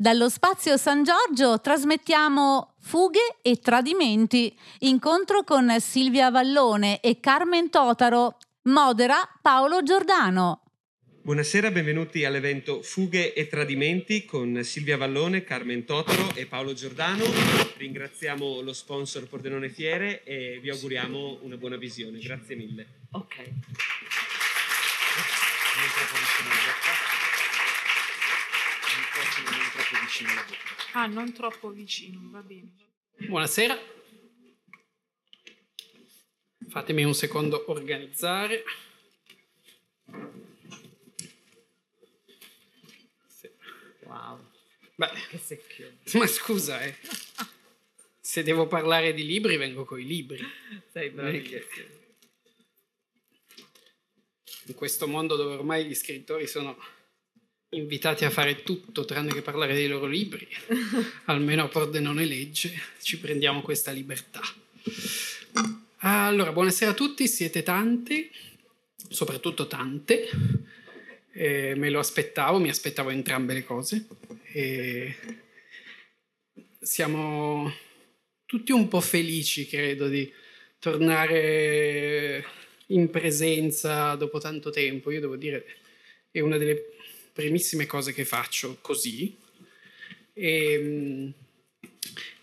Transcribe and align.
Dallo 0.00 0.28
spazio 0.28 0.76
San 0.76 1.02
Giorgio 1.02 1.60
trasmettiamo 1.60 2.74
Fughe 2.78 3.38
e 3.42 3.56
Tradimenti, 3.56 4.56
incontro 4.82 5.42
con 5.42 5.74
Silvia 5.80 6.30
Vallone 6.30 7.00
e 7.00 7.18
Carmen 7.18 7.68
Totaro, 7.68 8.36
modera 8.66 9.28
Paolo 9.42 9.82
Giordano. 9.82 10.62
Buonasera, 11.20 11.72
benvenuti 11.72 12.24
all'evento 12.24 12.80
Fughe 12.80 13.34
e 13.34 13.48
Tradimenti 13.48 14.24
con 14.24 14.62
Silvia 14.62 14.96
Vallone, 14.96 15.42
Carmen 15.42 15.84
Totaro 15.84 16.32
e 16.36 16.46
Paolo 16.46 16.74
Giordano. 16.74 17.24
Ringraziamo 17.76 18.60
lo 18.60 18.72
sponsor 18.72 19.26
Pordenone 19.26 19.68
Fiere 19.68 20.22
e 20.22 20.60
vi 20.62 20.70
auguriamo 20.70 21.40
una 21.42 21.56
buona 21.56 21.76
visione. 21.76 22.20
Grazie 22.20 22.54
mille. 22.54 22.86
Ok. 23.10 23.34
non 29.44 29.70
troppo 29.72 29.97
vicino 30.08 30.30
alla 30.30 30.42
bocca. 30.42 30.98
Ah, 30.98 31.06
non 31.06 31.32
troppo 31.34 31.68
vicino, 31.70 32.18
va 32.30 32.40
bene. 32.40 32.70
Buonasera. 33.18 33.78
Fatemi 36.68 37.04
un 37.04 37.14
secondo 37.14 37.70
organizzare. 37.70 38.64
Sì. 43.26 43.50
Wow, 44.04 44.50
Beh, 44.94 45.10
che 45.28 45.38
secchio. 45.38 45.92
ma 46.14 46.26
scusa, 46.26 46.80
eh. 46.82 46.96
Se 48.20 48.42
devo 48.42 48.66
parlare 48.66 49.12
di 49.14 49.24
libri, 49.26 49.56
vengo 49.56 49.84
coi 49.84 50.04
libri. 50.06 50.42
Sei 50.90 51.12
che- 51.42 51.66
In 54.66 54.74
questo 54.74 55.06
mondo 55.06 55.36
dove 55.36 55.54
ormai 55.54 55.86
gli 55.86 55.94
scrittori 55.94 56.46
sono 56.46 56.76
invitati 57.70 58.24
a 58.24 58.30
fare 58.30 58.62
tutto 58.62 59.04
tranne 59.04 59.32
che 59.32 59.42
parlare 59.42 59.74
dei 59.74 59.88
loro 59.88 60.06
libri, 60.06 60.48
almeno 61.26 61.64
a 61.64 61.68
Pordenone 61.68 62.24
legge, 62.24 62.72
ci 63.02 63.18
prendiamo 63.18 63.60
questa 63.60 63.90
libertà. 63.90 64.40
Allora, 65.98 66.52
buonasera 66.52 66.92
a 66.92 66.94
tutti, 66.94 67.28
siete 67.28 67.62
tanti, 67.62 68.30
soprattutto 69.08 69.66
tante. 69.66 70.28
Eh, 71.32 71.74
me 71.74 71.90
lo 71.90 71.98
aspettavo, 71.98 72.58
mi 72.58 72.70
aspettavo 72.70 73.10
entrambe 73.10 73.52
le 73.52 73.64
cose. 73.64 74.06
E 74.52 75.16
siamo 76.80 77.70
tutti 78.46 78.72
un 78.72 78.88
po' 78.88 79.00
felici, 79.00 79.66
credo, 79.66 80.08
di 80.08 80.32
tornare 80.78 82.44
in 82.86 83.10
presenza 83.10 84.14
dopo 84.14 84.38
tanto 84.38 84.70
tempo. 84.70 85.10
Io 85.10 85.20
devo 85.20 85.36
dire, 85.36 85.66
è 86.30 86.40
una 86.40 86.56
delle 86.56 86.97
primissime 87.38 87.86
cose 87.86 88.12
che 88.12 88.24
faccio 88.24 88.78
così. 88.80 89.36
E, 90.32 91.32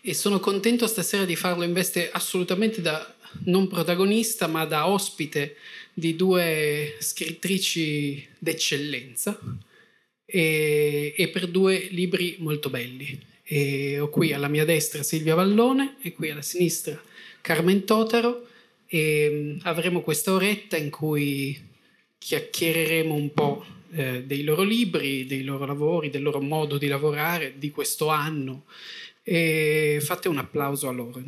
e 0.00 0.14
sono 0.14 0.40
contento 0.40 0.86
stasera 0.86 1.26
di 1.26 1.36
farlo 1.36 1.64
in 1.64 1.74
veste 1.74 2.10
assolutamente 2.10 2.80
da 2.80 3.14
non 3.44 3.68
protagonista, 3.68 4.46
ma 4.46 4.64
da 4.64 4.88
ospite 4.88 5.56
di 5.92 6.16
due 6.16 6.96
scrittrici 6.98 8.26
d'eccellenza 8.38 9.38
e, 10.24 11.12
e 11.14 11.28
per 11.28 11.48
due 11.48 11.88
libri 11.90 12.36
molto 12.38 12.70
belli. 12.70 13.20
E 13.42 14.00
ho 14.00 14.08
qui 14.08 14.32
alla 14.32 14.48
mia 14.48 14.64
destra 14.64 15.02
Silvia 15.02 15.34
Vallone 15.34 15.96
e 16.00 16.14
qui 16.14 16.30
alla 16.30 16.42
sinistra 16.42 17.00
Carmen 17.42 17.84
Totaro 17.84 18.48
e 18.86 19.28
mm, 19.30 19.58
avremo 19.64 20.00
questa 20.00 20.32
oretta 20.32 20.78
in 20.78 20.88
cui 20.88 21.74
chiacchiereremo 22.16 23.12
un 23.12 23.32
po' 23.34 23.75
eh, 23.92 24.24
dei 24.24 24.42
loro 24.42 24.62
libri, 24.62 25.26
dei 25.26 25.44
loro 25.44 25.66
lavori, 25.66 26.10
del 26.10 26.22
loro 26.22 26.40
modo 26.40 26.78
di 26.78 26.86
lavorare, 26.86 27.54
di 27.56 27.70
questo 27.70 28.08
anno. 28.08 28.64
E 29.22 29.98
fate 30.00 30.28
un 30.28 30.38
applauso 30.38 30.88
a 30.88 30.92
loro. 30.92 31.22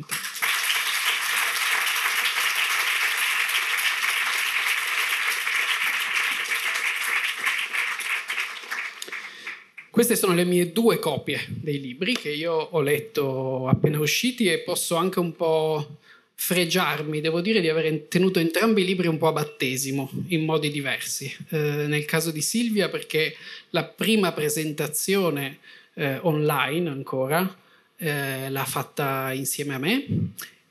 Queste 9.99 10.15
sono 10.15 10.33
le 10.33 10.45
mie 10.45 10.71
due 10.71 10.97
copie 10.97 11.45
dei 11.49 11.81
libri 11.81 12.13
che 12.13 12.29
io 12.29 12.53
ho 12.53 12.79
letto 12.79 13.67
appena 13.67 13.99
usciti 13.99 14.47
e 14.47 14.59
posso 14.59 14.95
anche 14.95 15.19
un 15.19 15.35
po' 15.35 15.97
fregiarmi, 16.41 17.19
devo 17.19 17.41
dire 17.41 17.59
di 17.59 17.67
aver 17.67 18.05
tenuto 18.07 18.39
entrambi 18.39 18.81
i 18.81 18.85
libri 18.85 19.07
un 19.07 19.17
po' 19.17 19.27
a 19.27 19.33
battesimo, 19.33 20.09
in 20.29 20.45
modi 20.45 20.71
diversi. 20.71 21.31
Eh, 21.49 21.85
nel 21.85 22.05
caso 22.05 22.31
di 22.31 22.41
Silvia 22.41 22.87
perché 22.87 23.35
la 23.71 23.83
prima 23.83 24.31
presentazione 24.31 25.59
eh, 25.95 26.17
online 26.21 26.89
ancora 26.89 27.57
eh, 27.97 28.49
l'ha 28.49 28.63
fatta 28.63 29.33
insieme 29.33 29.73
a 29.73 29.77
me 29.79 30.05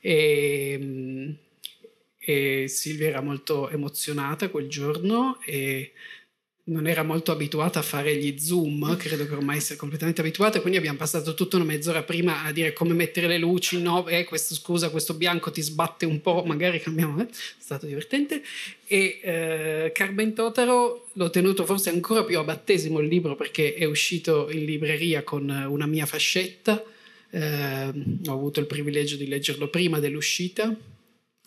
e, 0.01 0.79
mm, 0.81 1.29
e 2.17 2.65
Silvia 2.67 3.09
era 3.09 3.21
molto 3.21 3.69
emozionata 3.69 4.49
quel 4.49 4.67
giorno 4.67 5.39
e 5.45 5.93
non 6.69 6.87
era 6.87 7.03
molto 7.03 7.31
abituata 7.31 7.79
a 7.79 7.81
fare 7.81 8.15
gli 8.15 8.39
zoom, 8.39 8.95
credo 8.97 9.27
che 9.27 9.33
ormai 9.33 9.59
sia 9.59 9.75
completamente 9.75 10.21
abituata, 10.21 10.61
quindi 10.61 10.77
abbiamo 10.77 10.97
passato 10.97 11.33
tutta 11.33 11.55
una 11.55 11.65
mezz'ora 11.65 12.03
prima 12.03 12.43
a 12.43 12.51
dire 12.51 12.73
come 12.73 12.93
mettere 12.93 13.27
le 13.27 13.37
luci, 13.37 13.81
no, 13.81 14.07
eh, 14.07 14.23
questo, 14.23 14.53
scusa, 14.53 14.89
questo 14.89 15.15
bianco 15.15 15.51
ti 15.51 15.61
sbatte 15.61 16.05
un 16.05 16.21
po', 16.21 16.43
magari 16.45 16.79
cambiamo, 16.79 17.21
eh? 17.21 17.25
è 17.25 17.31
stato 17.59 17.85
divertente. 17.85 18.43
E 18.85 19.19
eh, 19.21 19.91
Carmen 19.93 20.33
Totaro 20.33 21.09
l'ho 21.13 21.29
tenuto 21.29 21.65
forse 21.65 21.89
ancora 21.89 22.23
più 22.23 22.37
a 22.37 22.43
battesimo 22.43 22.99
il 22.99 23.07
libro 23.07 23.35
perché 23.35 23.73
è 23.73 23.85
uscito 23.85 24.49
in 24.51 24.65
libreria 24.65 25.23
con 25.23 25.49
una 25.49 25.87
mia 25.87 26.05
fascetta, 26.05 26.83
eh, 27.31 27.93
ho 28.25 28.31
avuto 28.31 28.59
il 28.59 28.65
privilegio 28.67 29.15
di 29.15 29.27
leggerlo 29.27 29.69
prima 29.69 29.99
dell'uscita 29.99 30.73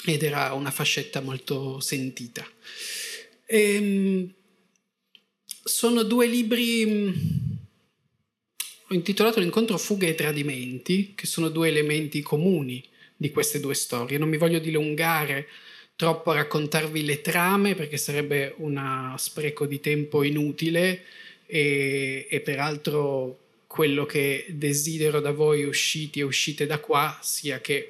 ed 0.05 0.23
era 0.23 0.53
una 0.53 0.71
fascetta 0.71 1.21
molto 1.21 1.79
sentita. 1.79 2.45
Ehm, 3.47 4.33
sono 5.63 6.03
due 6.03 6.27
libri. 6.27 6.87
mh, 6.87 7.59
Ho 8.89 8.95
intitolato 8.95 9.41
l'incontro 9.41 9.79
Fughe 9.79 10.09
e 10.09 10.15
Tradimenti, 10.15 11.15
che 11.15 11.27
sono 11.27 11.49
due 11.49 11.69
elementi 11.69 12.21
comuni 12.21 12.83
di 13.17 13.31
queste 13.31 13.61
due 13.61 13.75
storie. 13.75 14.19
Non 14.19 14.29
mi 14.29 14.37
voglio 14.37 14.59
dilungare 14.59 15.49
troppo 15.97 16.31
a 16.31 16.35
raccontarvi 16.35 17.05
le 17.05 17.21
trame 17.21 17.75
perché 17.75 17.97
sarebbe 17.97 18.55
uno 18.59 19.15
spreco 19.19 19.67
di 19.67 19.81
tempo 19.81 20.23
inutile 20.25 21.05
e, 21.47 22.27
e 22.29 22.41
peraltro 22.41 23.39
quello 23.67 24.05
che 24.05 24.47
desidero 24.49 25.21
da 25.21 25.31
voi 25.31 25.65
usciti 25.65 26.21
e 26.21 26.25
uscite 26.25 26.67
da 26.67 26.79
qua 26.79 27.19
sia 27.23 27.61
che, 27.61 27.89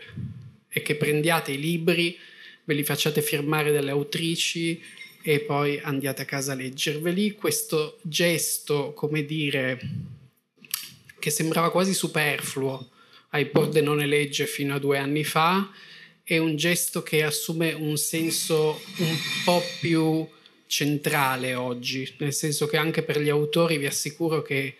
che 0.68 0.94
prendiate 0.94 1.52
i 1.52 1.58
libri, 1.58 2.16
ve 2.64 2.74
li 2.74 2.84
facciate 2.84 3.22
firmare 3.22 3.72
dalle 3.72 3.90
autrici 3.90 4.80
e 5.22 5.40
poi 5.40 5.78
andiate 5.80 6.22
a 6.22 6.26
casa 6.26 6.52
a 6.52 6.56
leggerveli. 6.56 7.32
Questo 7.32 7.98
gesto, 8.02 8.92
come 8.92 9.24
dire, 9.24 9.80
che 11.18 11.30
sembrava 11.30 11.70
quasi 11.70 11.94
superfluo 11.94 12.90
ai 13.30 13.46
Pordenone 13.46 14.06
Legge 14.06 14.46
fino 14.46 14.74
a 14.74 14.78
due 14.78 14.98
anni 14.98 15.24
fa, 15.24 15.70
è 16.24 16.38
un 16.38 16.56
gesto 16.56 17.02
che 17.02 17.22
assume 17.22 17.72
un 17.72 17.96
senso 17.96 18.80
un 18.98 19.16
po' 19.44 19.62
più 19.80 20.28
centrale 20.66 21.54
oggi, 21.54 22.14
nel 22.18 22.32
senso 22.32 22.66
che 22.66 22.76
anche 22.76 23.02
per 23.02 23.20
gli 23.20 23.28
autori 23.28 23.78
vi 23.78 23.86
assicuro 23.86 24.42
che 24.42 24.74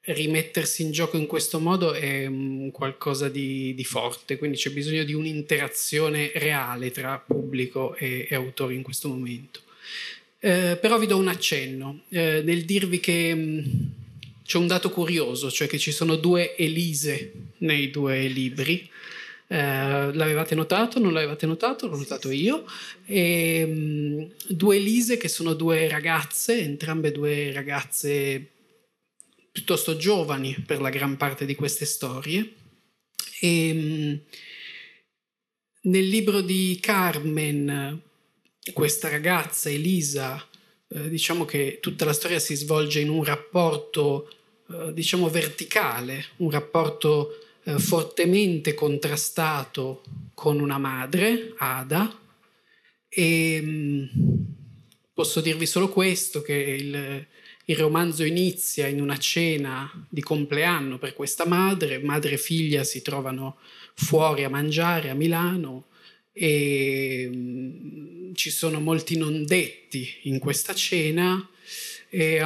rimettersi 0.00 0.82
in 0.82 0.90
gioco 0.90 1.16
in 1.16 1.26
questo 1.26 1.60
modo 1.60 1.92
è 1.92 2.30
qualcosa 2.72 3.28
di, 3.28 3.74
di 3.74 3.84
forte, 3.84 4.38
quindi 4.38 4.56
c'è 4.56 4.70
bisogno 4.70 5.04
di 5.04 5.12
un'interazione 5.12 6.32
reale 6.34 6.90
tra 6.90 7.18
pubblico 7.18 7.94
e, 7.94 8.26
e 8.28 8.34
autori 8.34 8.74
in 8.74 8.82
questo 8.82 9.08
momento. 9.08 9.60
Eh, 10.40 10.78
però 10.80 10.98
vi 10.98 11.06
do 11.06 11.16
un 11.16 11.26
accenno 11.26 12.02
eh, 12.10 12.42
nel 12.44 12.64
dirvi 12.64 13.00
che 13.00 13.34
mh, 13.34 13.92
c'è 14.44 14.56
un 14.58 14.68
dato 14.68 14.88
curioso, 14.90 15.50
cioè 15.50 15.66
che 15.66 15.78
ci 15.78 15.90
sono 15.90 16.16
due 16.16 16.56
Elise 16.56 17.32
nei 17.58 17.90
due 17.90 18.26
libri. 18.28 18.88
Eh, 19.50 20.12
l'avevate 20.12 20.54
notato? 20.54 21.00
Non 21.00 21.12
l'avevate 21.12 21.46
notato? 21.46 21.88
L'ho 21.88 21.96
notato 21.96 22.30
io. 22.30 22.64
E, 23.04 23.66
mh, 23.66 24.54
due 24.54 24.76
Elise 24.76 25.16
che 25.16 25.28
sono 25.28 25.54
due 25.54 25.88
ragazze, 25.88 26.60
entrambe 26.60 27.12
due 27.12 27.52
ragazze 27.52 28.52
piuttosto 29.50 29.96
giovani 29.96 30.54
per 30.64 30.80
la 30.80 30.90
gran 30.90 31.16
parte 31.16 31.44
di 31.46 31.54
queste 31.54 31.84
storie. 31.84 32.52
E, 33.40 33.72
mh, 33.72 34.20
nel 35.90 36.08
libro 36.08 36.42
di 36.42 36.78
Carmen, 36.80 38.02
questa 38.72 39.08
ragazza, 39.08 39.70
Elisa, 39.70 40.44
eh, 40.88 41.08
diciamo 41.08 41.44
che 41.44 41.78
tutta 41.80 42.04
la 42.04 42.12
storia 42.12 42.38
si 42.38 42.54
svolge 42.54 43.00
in 43.00 43.08
un 43.08 43.24
rapporto, 43.24 44.30
eh, 44.70 44.92
diciamo, 44.92 45.28
verticale, 45.28 46.26
un 46.36 46.50
rapporto 46.50 47.38
eh, 47.64 47.78
fortemente 47.78 48.74
contrastato 48.74 50.02
con 50.34 50.60
una 50.60 50.78
madre, 50.78 51.52
Ada, 51.58 52.18
e 53.08 53.60
mh, 53.60 54.10
posso 55.12 55.40
dirvi 55.40 55.66
solo 55.66 55.88
questo, 55.88 56.42
che 56.42 56.54
il, 56.54 57.26
il 57.64 57.76
romanzo 57.76 58.24
inizia 58.24 58.86
in 58.86 59.00
una 59.00 59.18
cena 59.18 60.06
di 60.08 60.22
compleanno 60.22 60.98
per 60.98 61.12
questa 61.12 61.44
madre, 61.44 61.98
madre 61.98 62.32
e 62.32 62.38
figlia 62.38 62.84
si 62.84 63.02
trovano 63.02 63.58
fuori 63.94 64.44
a 64.44 64.48
mangiare 64.48 65.10
a 65.10 65.14
Milano 65.14 65.87
e 66.38 67.28
mm, 67.28 68.34
ci 68.34 68.50
sono 68.50 68.78
molti 68.78 69.16
non 69.16 69.44
detti 69.44 70.08
in 70.22 70.38
questa 70.38 70.72
cena 70.72 71.48
e 72.08 72.40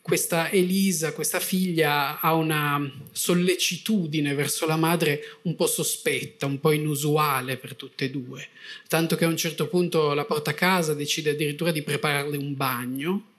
questa 0.00 0.50
Elisa, 0.50 1.12
questa 1.12 1.38
figlia, 1.38 2.18
ha 2.20 2.34
una 2.34 2.90
sollecitudine 3.12 4.34
verso 4.34 4.66
la 4.66 4.76
madre 4.76 5.38
un 5.42 5.54
po' 5.54 5.68
sospetta, 5.68 6.46
un 6.46 6.58
po' 6.58 6.72
inusuale 6.72 7.56
per 7.56 7.76
tutte 7.76 8.06
e 8.06 8.10
due, 8.10 8.48
tanto 8.88 9.14
che 9.14 9.24
a 9.24 9.28
un 9.28 9.36
certo 9.36 9.68
punto 9.68 10.12
la 10.12 10.24
porta 10.24 10.50
a 10.50 10.54
casa, 10.54 10.94
decide 10.94 11.30
addirittura 11.30 11.70
di 11.70 11.82
prepararle 11.82 12.36
un 12.36 12.56
bagno 12.56 13.34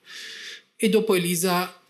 e 0.78 0.88
dopo 0.88 1.16
Elisa 1.16 1.82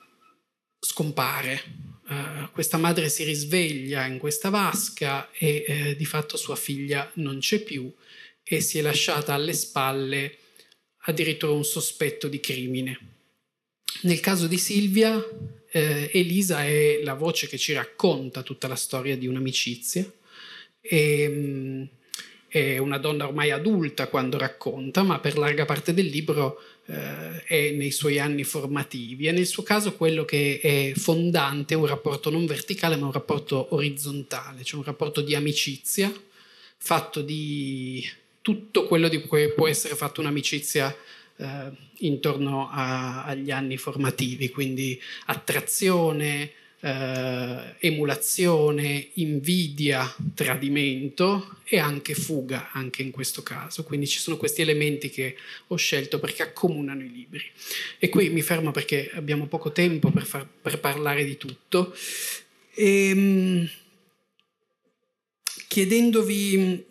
scompare. 0.80 1.93
Uh, 2.14 2.52
questa 2.52 2.78
madre 2.78 3.10
si 3.10 3.24
risveglia 3.24 4.06
in 4.06 4.20
questa 4.20 4.50
vasca 4.50 5.32
e 5.32 5.64
eh, 5.68 5.96
di 5.96 6.06
fatto 6.06 6.38
sua 6.38 6.56
figlia 6.56 7.10
non 7.16 7.40
c'è 7.40 7.60
più 7.60 7.92
e 8.44 8.62
si 8.62 8.78
è 8.78 8.82
lasciata 8.82 9.34
alle 9.34 9.54
spalle 9.54 10.38
addirittura 11.06 11.54
un 11.54 11.66
sospetto 11.66 12.28
di 12.28 12.40
crimine. 12.40 13.00
Nel 14.02 14.20
caso 14.20 14.48
di 14.48 14.58
Silvia, 14.58 15.20
eh, 15.72 16.10
Elisa 16.14 16.64
è 16.66 17.00
la 17.04 17.16
voce 17.16 17.48
che 17.48 17.58
ci 17.58 17.74
racconta 17.74 18.44
tutta 18.44 18.68
la 18.68 18.76
storia 18.76 19.18
di 19.18 19.28
un'amicizia. 19.28 20.06
E, 20.82 21.28
mm, 21.30 21.84
è 22.48 22.78
una 22.78 23.00
donna 23.00 23.26
ormai 23.26 23.50
adulta 23.50 24.08
quando 24.08 24.38
racconta, 24.38 25.02
ma 25.02 25.20
per 25.20 25.38
larga 25.38 25.66
parte 25.66 25.94
del 25.94 26.06
libro 26.06 26.62
eh, 26.86 27.44
è 27.44 27.72
nei 27.72 27.92
suoi 27.92 28.20
anni 28.20 28.44
formativi. 28.44 29.28
E 29.28 29.32
nel 29.32 29.46
suo 29.46 29.64
caso 29.64 29.96
quello 29.96 30.26
che 30.26 30.60
è 30.62 30.94
fondante 30.98 31.74
è 31.74 31.78
un 31.78 31.86
rapporto 31.86 32.30
non 32.30 32.46
verticale, 32.46 32.96
ma 32.96 33.06
un 33.06 33.12
rapporto 33.12 33.74
orizzontale, 33.74 34.64
cioè 34.64 34.80
un 34.80 34.86
rapporto 34.86 35.22
di 35.22 35.36
amicizia, 35.36 36.14
fatto 36.78 37.22
di 37.22 38.06
tutto 38.42 38.86
quello 38.86 39.08
di 39.08 39.22
cui 39.22 39.54
può 39.54 39.68
essere 39.68 39.96
fatta 39.96 40.20
un'amicizia 40.20 40.96
eh, 41.38 41.72
intorno 42.00 42.70
a, 42.70 43.24
agli 43.24 43.52
anni 43.52 43.78
formativi, 43.78 44.50
quindi 44.50 45.00
attrazione, 45.26 46.52
eh, 46.86 47.76
emulazione, 47.80 49.12
invidia, 49.14 50.14
tradimento 50.34 51.60
e 51.64 51.80
anche 51.80 52.14
fuga, 52.14 52.72
anche 52.74 53.02
in 53.02 53.12
questo 53.12 53.42
caso. 53.42 53.86
Quindi 53.86 54.06
ci 54.06 54.20
sono 54.20 54.36
questi 54.36 54.62
elementi 54.62 55.10
che 55.10 55.38
ho 55.68 55.78
scelto 55.78 56.20
perché 56.20 56.44
accomunano 56.44 57.02
i 57.02 57.10
libri. 57.10 57.44
E 57.98 58.10
qui 58.10 58.30
mi 58.30 58.42
fermo 58.42 58.72
perché 58.72 59.10
abbiamo 59.14 59.48
poco 59.48 59.72
tempo 59.72 60.12
per, 60.12 60.26
far, 60.26 60.46
per 60.46 60.82
parlare 60.82 61.24
di 61.24 61.38
tutto. 61.38 61.96
E, 62.74 63.08
ehm, 63.08 63.70
chiedendovi, 65.70 66.86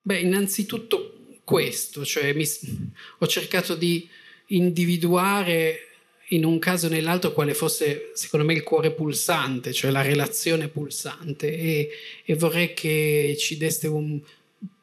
beh, 0.00 0.20
innanzitutto 0.20 1.40
questo, 1.42 2.04
cioè 2.04 2.32
mi, 2.34 2.46
ho 3.18 3.26
cercato 3.26 3.74
di 3.74 4.08
individuare 4.46 5.91
in 6.32 6.44
un 6.44 6.58
caso 6.58 6.86
o 6.86 6.90
nell'altro 6.90 7.32
quale 7.32 7.54
fosse 7.54 8.10
secondo 8.14 8.44
me 8.44 8.54
il 8.54 8.62
cuore 8.62 8.92
pulsante, 8.92 9.72
cioè 9.72 9.90
la 9.90 10.02
relazione 10.02 10.68
pulsante 10.68 11.56
e, 11.56 11.90
e 12.24 12.34
vorrei 12.34 12.74
che 12.74 13.36
ci 13.38 13.56
deste 13.56 13.86
un 13.86 14.20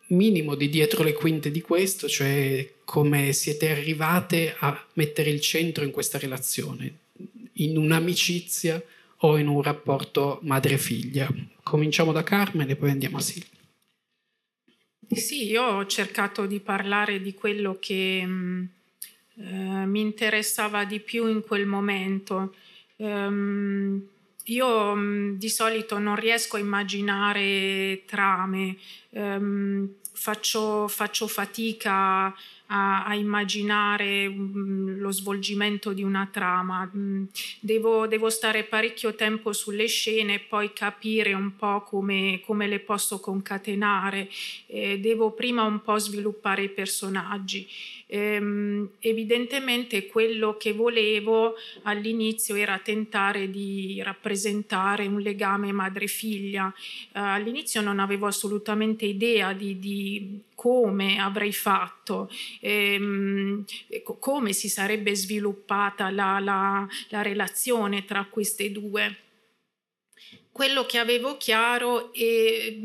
minimo 0.09 0.55
di 0.55 0.69
dietro 0.69 1.03
le 1.03 1.13
quinte 1.13 1.51
di 1.51 1.61
questo, 1.61 2.07
cioè 2.07 2.67
come 2.83 3.33
siete 3.33 3.69
arrivate 3.69 4.55
a 4.57 4.85
mettere 4.93 5.29
il 5.29 5.41
centro 5.41 5.83
in 5.83 5.91
questa 5.91 6.17
relazione, 6.17 6.97
in 7.53 7.77
un'amicizia 7.77 8.81
o 9.17 9.37
in 9.37 9.47
un 9.47 9.61
rapporto 9.61 10.39
madre-figlia. 10.43 11.27
Cominciamo 11.61 12.11
da 12.11 12.23
Carmen 12.23 12.69
e 12.69 12.75
poi 12.75 12.91
andiamo 12.91 13.17
a 13.17 13.21
Silvia. 13.21 13.57
Sì, 15.11 15.47
io 15.47 15.63
ho 15.63 15.85
cercato 15.87 16.45
di 16.45 16.59
parlare 16.59 17.19
di 17.21 17.33
quello 17.33 17.77
che 17.79 18.23
mm, 18.23 18.65
eh, 19.41 19.85
mi 19.85 20.01
interessava 20.01 20.83
di 20.83 20.99
più 20.99 21.27
in 21.27 21.41
quel 21.41 21.65
momento. 21.65 22.53
Um, 22.97 24.01
io 24.45 24.95
mm, 24.95 25.35
di 25.35 25.49
solito 25.49 25.97
non 25.97 26.15
riesco 26.15 26.57
a 26.57 26.59
immaginare 26.59 28.03
trame, 28.05 28.75
um, 29.11 29.87
faccio, 30.11 30.87
faccio, 30.89 31.27
fatica 31.27 32.35
a, 32.71 33.05
a 33.05 33.15
immaginare 33.15 34.27
um, 34.27 34.97
lo 34.97 35.11
svolgimento 35.11 35.93
di 35.93 36.03
una 36.03 36.27
trama. 36.29 36.89
Mm, 36.93 37.25
devo, 37.61 38.07
devo, 38.07 38.29
stare 38.29 38.63
parecchio 38.63 39.15
tempo 39.15 39.53
sulle 39.53 39.87
scene 39.87 40.33
e 40.33 40.39
poi 40.39 40.73
capire 40.73 41.33
un 41.33 41.55
po' 41.55 41.83
come, 41.83 42.41
come 42.45 42.67
le 42.67 42.79
posso 42.79 43.19
concatenare. 43.19 44.29
Eh, 44.65 44.99
devo 44.99 45.31
prima 45.31 45.63
un 45.63 45.81
po' 45.81 45.97
sviluppare 45.97 46.63
i 46.63 46.69
personaggi. 46.69 47.67
Ehm, 48.11 48.89
evidentemente 49.01 50.07
quello 50.07 50.57
che 50.57 50.73
volevo 50.73 51.53
all'inizio 51.83 52.55
era 52.55 52.79
tentare 52.79 53.51
di 53.51 54.01
rappresentare 54.03 55.05
un 55.05 55.19
legame 55.19 55.71
madre-figlia. 55.71 56.73
Eh, 56.75 57.19
all'inizio 57.19 57.81
non 57.81 57.99
avevo 57.99 58.25
assolutamente 58.25 59.05
idea 59.05 59.53
di, 59.53 59.77
di 59.77 60.41
come 60.55 61.19
avrei 61.19 61.53
fatto, 61.53 62.31
ehm, 62.61 63.63
come 64.17 64.53
si 64.53 64.69
sarebbe 64.69 65.15
sviluppata 65.15 66.09
la, 66.09 66.39
la, 66.39 66.87
la 67.09 67.21
relazione 67.21 68.05
tra 68.05 68.25
queste 68.27 68.71
due 68.71 69.15
quello 70.59 70.85
che 70.85 70.97
avevo 70.97 71.37
chiaro 71.37 72.11
e 72.11 72.77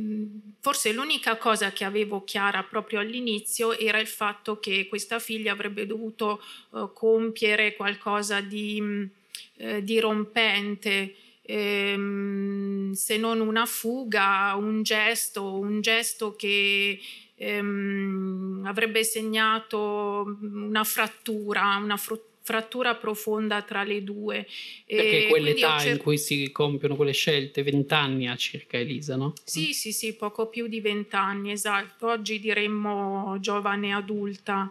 forse 0.61 0.93
l'unica 0.93 1.37
cosa 1.39 1.73
che 1.73 1.83
avevo 1.83 2.23
chiara 2.23 2.63
proprio 2.63 3.01
all'inizio 3.01 3.77
era 3.77 3.99
il 3.99 4.07
fatto 4.07 4.61
che 4.61 4.87
questa 4.89 5.19
figlia 5.19 5.51
avrebbe 5.51 5.85
dovuto 5.85 6.41
uh, 6.71 6.93
compiere 6.93 7.75
qualcosa 7.75 8.41
di, 8.41 8.81
uh, 8.81 9.81
di 9.81 9.99
rompente, 9.99 11.17
ehm, 11.43 12.93
se 12.93 13.17
non 13.17 13.41
una 13.41 13.67
fuga, 13.67 14.55
un 14.57 14.85
gesto, 14.85 15.59
un 15.59 15.81
gesto 15.81 16.37
che 16.37 17.01
ehm, 17.35 18.63
avrebbe 18.67 19.03
segnato 19.03 20.39
una 20.41 20.85
frattura, 20.85 21.75
una 21.83 21.97
frattura 21.97 22.34
frattura 22.45 22.95
profonda 22.95 23.63
tra 23.63 23.83
le 23.83 24.05
due. 24.05 24.47
Perché 24.87 25.27
quell'età 25.29 25.79
cer- 25.79 25.93
in 25.93 25.99
cui 25.99 26.19
si 26.19 26.53
compiono 26.53 26.95
quelle 26.95 27.13
scelte, 27.13 27.63
vent'anni 27.63 28.29
ha 28.29 28.37
circa 28.37 28.77
Elisa, 28.77 29.17
no? 29.17 29.33
Sì, 29.43 29.73
sì, 29.73 29.93
sì, 29.93 30.15
poco 30.15 30.49
più 30.49 30.69
di 30.69 30.81
vent'anni, 30.81 31.51
esatto. 31.51 32.09
Oggi 32.09 32.39
diremmo 32.39 33.39
giovane 33.41 33.95
adulta. 33.95 34.71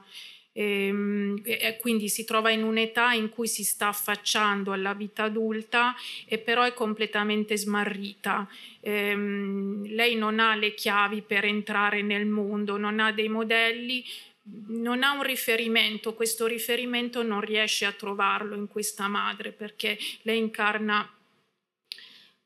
Ehm, 0.55 1.41
e, 1.43 1.57
e, 1.59 1.77
quindi 1.77 2.09
si 2.09 2.25
trova 2.25 2.51
in 2.51 2.61
un'età 2.61 3.13
in 3.13 3.29
cui 3.29 3.47
si 3.47 3.63
sta 3.63 3.87
affacciando 3.87 4.71
alla 4.71 4.93
vita 4.93 5.23
adulta 5.23 5.95
e 6.27 6.37
però 6.37 6.61
è 6.61 6.73
completamente 6.73 7.57
smarrita. 7.57 8.47
Ehm, 8.81 9.83
lei 9.87 10.15
non 10.15 10.39
ha 10.39 10.53
le 10.53 10.75
chiavi 10.75 11.23
per 11.23 11.45
entrare 11.45 12.03
nel 12.03 12.27
mondo, 12.27 12.77
non 12.77 12.99
ha 12.99 13.11
dei 13.11 13.29
modelli, 13.29 14.05
non 14.67 15.03
ha 15.03 15.13
un 15.13 15.23
riferimento, 15.23 16.13
questo 16.13 16.45
riferimento 16.45 17.23
non 17.23 17.41
riesce 17.41 17.85
a 17.85 17.91
trovarlo 17.91 18.55
in 18.55 18.67
questa 18.67 19.07
madre 19.07 19.51
perché 19.51 19.97
lei 20.23 20.37
incarna 20.37 21.09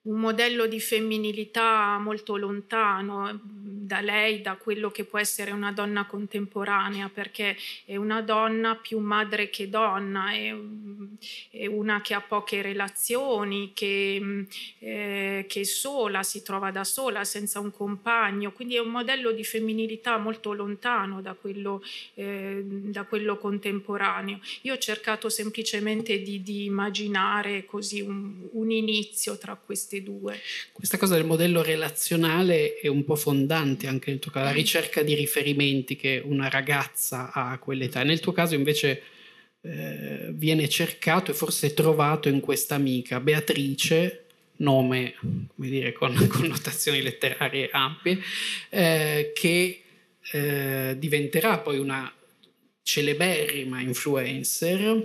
un 0.07 0.19
modello 0.19 0.67
di 0.67 0.79
femminilità 0.79 1.97
molto 1.99 2.37
lontano 2.37 3.39
da 3.87 4.01
lei, 4.01 4.41
da 4.41 4.55
quello 4.55 4.91
che 4.91 5.05
può 5.05 5.17
essere 5.17 5.51
una 5.51 5.71
donna 5.71 6.05
contemporanea, 6.05 7.09
perché 7.09 7.55
è 7.85 7.95
una 7.95 8.21
donna 8.21 8.75
più 8.75 8.99
madre 8.99 9.49
che 9.49 9.69
donna, 9.69 10.31
è, 10.31 10.53
è 11.51 11.65
una 11.67 12.01
che 12.01 12.13
ha 12.13 12.21
poche 12.21 12.61
relazioni, 12.61 13.71
che, 13.73 14.45
eh, 14.79 15.45
che, 15.47 15.59
è 15.61 15.63
sola, 15.63 16.21
si 16.23 16.43
trova 16.43 16.69
da 16.69 16.83
sola, 16.83 17.23
senza 17.23 17.59
un 17.59 17.71
compagno, 17.71 18.51
quindi 18.51 18.75
è 18.75 18.79
un 18.79 18.89
modello 18.89 19.31
di 19.31 19.45
femminilità 19.45 20.17
molto 20.17 20.51
lontano 20.53 21.21
da 21.21 21.33
quello, 21.33 21.81
eh, 22.15 22.61
da 22.65 23.03
quello 23.03 23.37
contemporaneo. 23.37 24.39
Io 24.61 24.73
ho 24.73 24.77
cercato 24.77 25.29
semplicemente 25.29 26.21
di, 26.21 26.43
di 26.43 26.65
immaginare 26.65 27.65
così 27.65 28.01
un, 28.01 28.47
un 28.51 28.69
inizio 28.69 29.37
tra 29.37 29.55
queste 29.55 29.96
questi 29.97 30.03
due. 30.03 30.39
Questa 30.71 30.97
cosa 30.97 31.15
del 31.15 31.25
modello 31.25 31.61
relazionale 31.61 32.75
è 32.75 32.87
un 32.87 33.03
po' 33.03 33.15
fondante 33.15 33.87
anche 33.87 34.11
nel 34.11 34.19
tuo 34.19 34.31
caso, 34.31 34.45
la 34.45 34.51
mm. 34.51 34.55
ricerca 34.55 35.01
di 35.01 35.15
riferimenti 35.15 35.95
che 35.95 36.21
una 36.23 36.49
ragazza 36.49 37.31
ha 37.31 37.51
a 37.51 37.59
quell'età. 37.59 38.03
Nel 38.03 38.19
tuo 38.19 38.31
caso 38.31 38.55
invece 38.55 39.01
eh, 39.61 40.29
viene 40.31 40.69
cercato 40.69 41.31
e 41.31 41.33
forse 41.33 41.73
trovato 41.73 42.29
in 42.29 42.39
questa 42.39 42.75
amica, 42.75 43.19
Beatrice, 43.19 44.25
nome 44.57 45.15
come 45.19 45.69
dire, 45.69 45.91
con 45.93 46.15
connotazioni 46.27 47.01
letterarie 47.01 47.69
ampie, 47.71 48.19
eh, 48.69 49.31
che 49.33 49.81
eh, 50.31 50.95
diventerà 50.97 51.59
poi 51.59 51.79
una 51.79 52.11
celeberrima 52.87 53.81
influencer, 53.81 55.01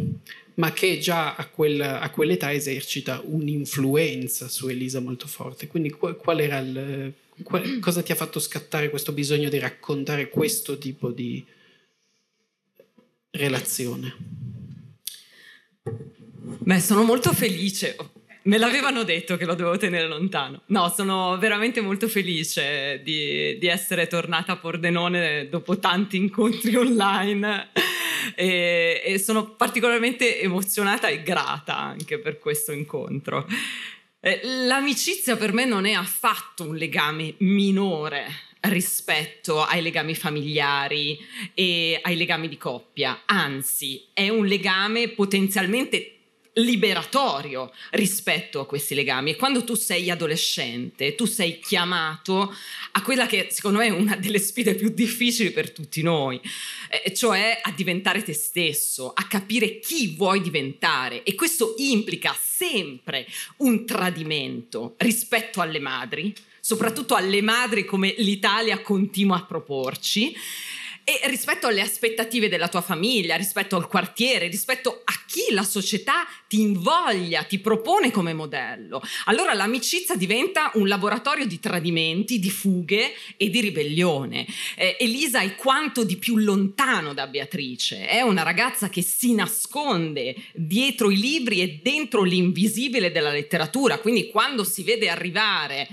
ma 0.55 0.73
che 0.73 1.01
già 1.01 1.35
a, 1.35 1.49
quel, 1.49 1.81
a 1.81 2.09
quell'età 2.11 2.53
esercita 2.53 3.21
un'influenza 3.25 4.47
su 4.47 4.69
Elisa 4.69 5.01
molto 5.01 5.27
forte. 5.27 5.67
Quindi 5.67 5.91
qual, 5.91 6.15
qual 6.15 6.39
era 6.39 6.59
il, 6.61 7.13
qual, 7.43 7.81
cosa 7.81 8.03
ti 8.03 8.13
ha 8.13 8.15
fatto 8.15 8.39
scattare 8.39 8.89
questo 8.89 9.11
bisogno 9.11 9.49
di 9.49 9.59
raccontare 9.59 10.29
questo 10.29 10.79
tipo 10.79 11.11
di 11.11 11.45
relazione? 13.31 14.15
Beh, 15.83 16.79
sono 16.79 17.03
molto 17.03 17.33
felice. 17.33 17.97
Me 18.45 18.59
l'avevano 18.59 19.05
detto 19.05 19.37
che 19.37 19.45
lo 19.45 19.55
dovevo 19.55 19.77
tenere 19.77 20.09
lontano. 20.09 20.63
No, 20.67 20.89
sono 20.89 21.39
veramente 21.39 21.81
molto 21.81 22.09
felice 22.09 23.01
di, 23.05 23.57
di 23.59 23.67
essere 23.69 24.09
tornata 24.09 24.53
a 24.53 24.57
Pordenone 24.57 25.49
dopo 25.49 25.79
tanti 25.79 26.17
incontri 26.17 26.75
online 26.77 27.71
e, 28.35 29.01
e, 29.05 29.19
sono 29.19 29.51
particolarmente 29.51 30.41
emozionata 30.41 31.07
e 31.09 31.23
grata 31.23 31.79
anche 31.79 32.19
per 32.19 32.39
questo 32.39 32.73
incontro. 32.73 33.47
L'amicizia 34.67 35.37
per 35.37 35.53
me 35.53 35.65
non 35.65 35.85
è 35.85 35.93
affatto 35.93 36.69
un 36.69 36.77
legame 36.77 37.35
minore 37.39 38.27
rispetto 38.61 39.65
ai 39.65 39.83
legami 39.83 40.15
familiari 40.15 41.19
e 41.55 41.99
ai 42.01 42.17
legami 42.17 42.49
di 42.49 42.57
coppia, 42.57 43.23
anzi 43.25 44.09
è 44.13 44.29
un 44.29 44.47
legame 44.47 45.09
potenzialmente 45.09 46.22
liberatorio 46.55 47.73
rispetto 47.91 48.61
a 48.61 48.67
questi 48.67 48.95
legami. 48.95 49.31
E 49.31 49.37
quando 49.37 49.65
tu 49.65 49.75
sei 49.75 50.11
adolescente 50.11 51.15
tu 51.15 51.25
sei 51.25 51.59
chiamato 51.59 52.55
a 52.93 53.03
quella 53.03 53.27
che 53.27 53.49
secondo 53.51 53.79
me 53.79 53.87
è 53.87 53.91
una 53.91 54.17
delle 54.17 54.39
sfide 54.39 54.75
più 54.75 54.91
difficili 54.91 55.51
per 55.51 55.71
tutti 55.71 56.03
noi 56.03 56.41
eh, 56.91 57.15
cioè 57.15 57.61
a 57.63 57.73
diventare 57.73 58.23
te 58.23 58.35
stesso 58.35 59.13
a 59.15 59.27
capire 59.27 59.79
chi 59.79 60.15
vuoi 60.15 60.41
diventare. 60.41 61.23
E 61.23 61.35
questo 61.35 61.75
implica 61.79 62.37
sempre 62.39 63.27
un 63.59 63.87
tradimento 63.87 64.95
rispetto 64.99 65.61
alle 65.61 65.81
madri 65.81 66.35
soprattutto 66.65 67.17
alle 67.17 67.43
madri 67.43 67.85
come 67.85 68.15
l'Italia 68.19 68.81
continua 68.83 69.37
a 69.37 69.45
proporci 69.45 70.33
e 71.05 71.21
rispetto 71.25 71.67
alle 71.67 71.81
aspettative 71.81 72.49
della 72.49 72.69
tua 72.69 72.81
famiglia, 72.81 73.37
rispetto 73.37 73.77
al 73.77 73.89
quartiere, 73.89 74.49
rispetto 74.49 75.03
a 75.05 75.13
chi 75.27 75.53
la 75.53 75.65
società 75.65 76.27
ti 76.47 76.61
invoglia, 76.61 77.43
ti 77.45 77.59
propone 77.59 78.11
come 78.11 78.33
modello. 78.35 79.03
Allora 79.25 79.53
l'amicizia 79.55 80.15
diventa 80.15 80.71
un 80.75 80.87
laboratorio 80.87 81.47
di 81.47 81.59
tradimenti, 81.59 82.39
di 82.39 82.51
fughe 82.51 83.15
e 83.37 83.51
di 83.51 83.61
ribellione. 83.61 84.47
Eh, 84.77 84.97
Elisa 85.01 85.41
è 85.41 85.57
quanto 85.57 86.05
di 86.05 86.17
più 86.17 86.37
lontano 86.37 87.15
da 87.15 87.27
Beatrice, 87.27 88.07
è 88.07 88.21
una 88.21 88.43
ragazza 88.43 88.89
che 88.89 89.03
si 89.03 89.35
nasconde 89.35 90.37
dietro 90.53 91.11
i 91.11 91.19
libri 91.19 91.63
e 91.63 91.81
dentro 91.83 92.23
l'invisibile 92.23 93.11
della 93.11 93.33
letteratura, 93.33 93.99
quindi 93.99 94.29
quando 94.29 94.65
si 94.65 94.83
vede 94.83 95.09
arrivare 95.09 95.89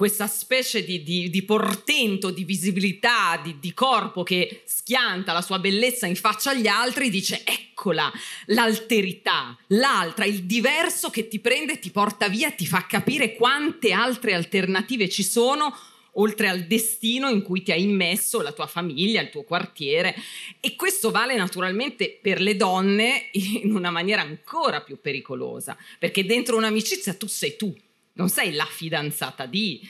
questa 0.00 0.28
specie 0.28 0.82
di, 0.82 1.02
di, 1.02 1.28
di 1.28 1.42
portento, 1.42 2.30
di 2.30 2.44
visibilità, 2.44 3.38
di, 3.44 3.58
di, 3.60 3.74
corpo 3.74 4.22
che 4.22 4.62
schianta 4.64 5.34
la 5.34 5.42
sua 5.42 5.58
bellezza 5.58 6.06
in 6.06 6.16
faccia 6.16 6.52
agli 6.52 6.68
altri, 6.68 7.10
dice 7.10 7.42
eccola, 7.44 8.10
l'alterità, 8.46 9.54
l'altra, 9.66 10.24
il 10.24 10.44
diverso 10.44 11.10
che 11.10 11.28
ti 11.28 11.38
prende, 11.38 11.78
ti 11.78 11.90
porta 11.90 12.30
via, 12.30 12.50
ti 12.50 12.64
fa 12.64 12.86
capire 12.86 13.34
quante 13.34 13.92
altre 13.92 14.32
alternative 14.32 15.06
ci 15.10 15.22
sono 15.22 15.76
oltre 16.12 16.48
al 16.48 16.62
destino 16.62 17.28
in 17.28 17.42
cui 17.42 17.62
ti 17.62 17.70
ha 17.70 17.76
immesso 17.76 18.40
la 18.40 18.52
tua 18.52 18.66
famiglia, 18.66 19.20
il 19.20 19.28
tuo 19.28 19.42
quartiere. 19.42 20.14
E 20.60 20.76
questo 20.76 21.10
vale 21.10 21.36
naturalmente 21.36 22.18
per 22.22 22.40
le 22.40 22.56
donne 22.56 23.28
in 23.36 23.74
una 23.74 23.90
maniera 23.90 24.22
ancora 24.22 24.80
più 24.80 24.98
pericolosa, 24.98 25.76
perché 25.98 26.24
dentro 26.24 26.56
un'amicizia 26.56 27.12
tu 27.12 27.26
sei 27.26 27.54
tu, 27.56 27.76
non 28.20 28.28
sei 28.28 28.52
la 28.52 28.66
fidanzata 28.66 29.46
di, 29.46 29.80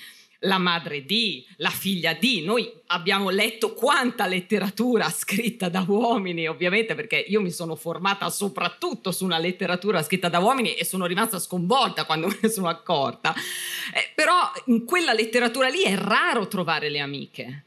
la 0.45 0.59
madre 0.59 1.05
di, 1.05 1.45
la 1.57 1.69
figlia 1.69 2.15
di. 2.15 2.45
Noi 2.45 2.73
abbiamo 2.87 3.29
letto 3.29 3.75
quanta 3.75 4.27
letteratura 4.27 5.11
scritta 5.11 5.69
da 5.69 5.85
uomini, 5.87 6.47
ovviamente 6.47 6.95
perché 6.95 7.17
io 7.17 7.41
mi 7.41 7.51
sono 7.51 7.75
formata 7.75 8.31
soprattutto 8.31 9.11
su 9.11 9.25
una 9.25 9.39
letteratura 9.39 10.01
scritta 10.05 10.29
da 10.29 10.39
uomini 10.39 10.75
e 10.75 10.85
sono 10.85 11.07
rimasta 11.07 11.41
sconvolta 11.41 12.05
quando 12.05 12.29
me 12.31 12.39
ne 12.41 12.49
sono 12.49 12.69
accorta. 12.69 13.35
Eh, 13.35 14.13
però 14.15 14.39
in 14.67 14.85
quella 14.85 15.13
letteratura 15.13 15.67
lì 15.67 15.83
è 15.83 15.97
raro 15.97 16.47
trovare 16.47 16.89
le 16.89 17.01
amiche 17.01 17.65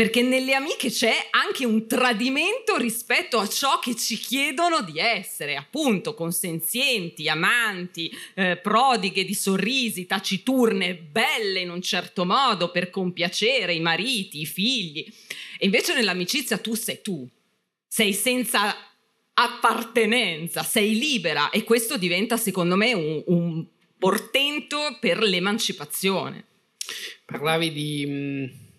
perché 0.00 0.22
nelle 0.22 0.54
amiche 0.54 0.88
c'è 0.88 1.28
anche 1.28 1.66
un 1.66 1.86
tradimento 1.86 2.78
rispetto 2.78 3.38
a 3.38 3.46
ciò 3.46 3.80
che 3.80 3.94
ci 3.94 4.16
chiedono 4.16 4.80
di 4.80 4.98
essere, 4.98 5.56
appunto 5.56 6.14
consenzienti, 6.14 7.28
amanti, 7.28 8.10
eh, 8.32 8.56
prodighe 8.56 9.26
di 9.26 9.34
sorrisi, 9.34 10.06
taciturne, 10.06 10.94
belle 10.94 11.60
in 11.60 11.68
un 11.68 11.82
certo 11.82 12.24
modo 12.24 12.70
per 12.70 12.88
compiacere 12.88 13.74
i 13.74 13.80
mariti, 13.80 14.40
i 14.40 14.46
figli. 14.46 15.04
E 15.58 15.66
invece 15.66 15.92
nell'amicizia 15.92 16.56
tu 16.56 16.74
sei 16.74 17.02
tu, 17.02 17.28
sei 17.86 18.14
senza 18.14 18.74
appartenenza, 19.34 20.62
sei 20.62 20.98
libera 20.98 21.50
e 21.50 21.62
questo 21.62 21.98
diventa 21.98 22.38
secondo 22.38 22.74
me 22.74 22.94
un, 22.94 23.22
un 23.26 23.66
portento 23.98 24.96
per 24.98 25.18
l'emancipazione. 25.18 26.46
Parlavi 27.26 27.70
di 27.70 28.06
mm, 28.08 28.69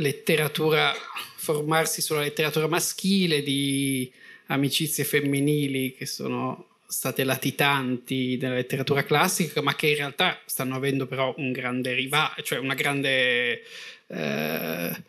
letteratura, 0.00 0.92
formarsi 1.36 2.00
sulla 2.00 2.20
letteratura 2.20 2.66
maschile, 2.66 3.42
di 3.42 4.10
amicizie 4.46 5.04
femminili 5.04 5.94
che 5.94 6.06
sono 6.06 6.66
state 6.86 7.22
latitanti 7.22 8.36
della 8.36 8.54
letteratura 8.54 9.04
classica, 9.04 9.62
ma 9.62 9.74
che 9.76 9.88
in 9.88 9.96
realtà 9.96 10.40
stanno 10.44 10.74
avendo 10.74 11.06
però 11.06 11.32
un 11.36 11.52
grande 11.52 11.94
rivale, 11.94 12.42
cioè 12.42 12.58
una 12.58 12.74
grande, 12.74 13.62
eh, 14.08 15.02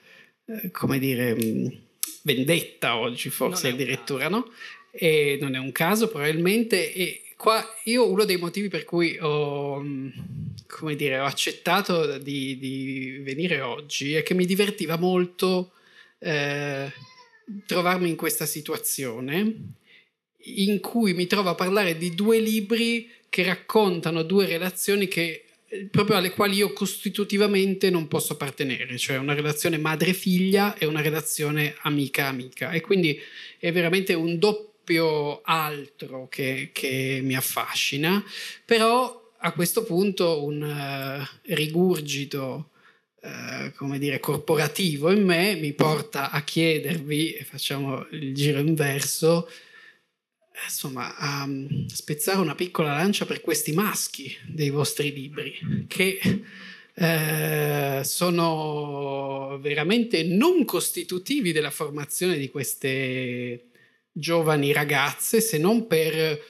come 0.71 0.99
dire, 0.99 1.33
mm, 1.33 1.67
vendetta 2.23 2.97
oggi 2.97 3.29
forse 3.29 3.69
addirittura, 3.69 4.29
no? 4.29 4.51
E 4.91 5.37
non 5.41 5.55
è 5.55 5.57
un 5.57 5.71
caso 5.71 6.07
probabilmente, 6.07 6.93
e 6.93 7.21
qua 7.35 7.65
io 7.85 8.07
uno 8.07 8.25
dei 8.25 8.37
motivi 8.37 8.67
per 8.67 8.83
cui 8.83 9.17
ho, 9.19 9.83
come 10.71 10.95
dire, 10.95 11.19
ho 11.19 11.25
accettato 11.25 12.17
di, 12.17 12.57
di 12.57 13.19
venire 13.21 13.61
oggi 13.61 14.13
è 14.15 14.23
che 14.23 14.33
mi 14.33 14.45
divertiva 14.45 14.97
molto 14.97 15.73
eh, 16.19 16.91
trovarmi 17.65 18.09
in 18.09 18.15
questa 18.15 18.45
situazione 18.45 19.73
in 20.43 20.79
cui 20.79 21.13
mi 21.13 21.27
trovo 21.27 21.49
a 21.49 21.55
parlare 21.55 21.97
di 21.97 22.15
due 22.15 22.39
libri 22.39 23.09
che 23.29 23.43
raccontano 23.43 24.23
due 24.23 24.45
relazioni 24.45 25.07
che 25.07 25.45
proprio 25.89 26.17
alle 26.17 26.31
quali 26.31 26.55
io 26.55 26.73
costitutivamente 26.73 27.89
non 27.89 28.07
posso 28.07 28.33
appartenere, 28.33 28.97
cioè 28.97 29.17
una 29.17 29.33
relazione 29.33 29.77
madre-figlia 29.77 30.77
e 30.77 30.85
una 30.85 31.01
relazione 31.01 31.75
amica-amica. 31.81 32.71
E 32.71 32.81
quindi 32.81 33.19
è 33.57 33.71
veramente 33.71 34.13
un 34.13 34.37
doppio 34.37 35.41
altro 35.43 36.27
che, 36.27 36.71
che 36.73 37.19
mi 37.23 37.35
affascina, 37.35 38.23
però 38.65 39.20
a 39.41 39.51
questo 39.53 39.83
punto 39.83 40.43
un 40.43 40.61
uh, 40.61 41.53
rigurgito 41.53 42.67
Uh, 43.23 43.71
come 43.75 43.99
dire, 43.99 44.19
corporativo 44.19 45.11
in 45.11 45.23
me 45.23 45.53
mi 45.53 45.73
porta 45.73 46.31
a 46.31 46.41
chiedervi, 46.43 47.33
e 47.33 47.43
facciamo 47.43 48.07
il 48.13 48.33
giro 48.33 48.57
inverso, 48.57 49.47
insomma, 50.63 51.15
a 51.15 51.43
um, 51.43 51.85
spezzare 51.85 52.39
una 52.39 52.55
piccola 52.55 52.95
lancia 52.95 53.27
per 53.27 53.41
questi 53.41 53.73
maschi 53.73 54.35
dei 54.47 54.71
vostri 54.71 55.13
libri, 55.13 55.85
che 55.87 56.19
uh, 56.95 58.01
sono 58.01 59.59
veramente 59.61 60.23
non 60.23 60.65
costitutivi 60.65 61.51
della 61.51 61.69
formazione 61.69 62.39
di 62.39 62.49
queste 62.49 63.67
giovani 64.11 64.71
ragazze 64.71 65.41
se 65.41 65.59
non 65.59 65.85
per 65.85 66.41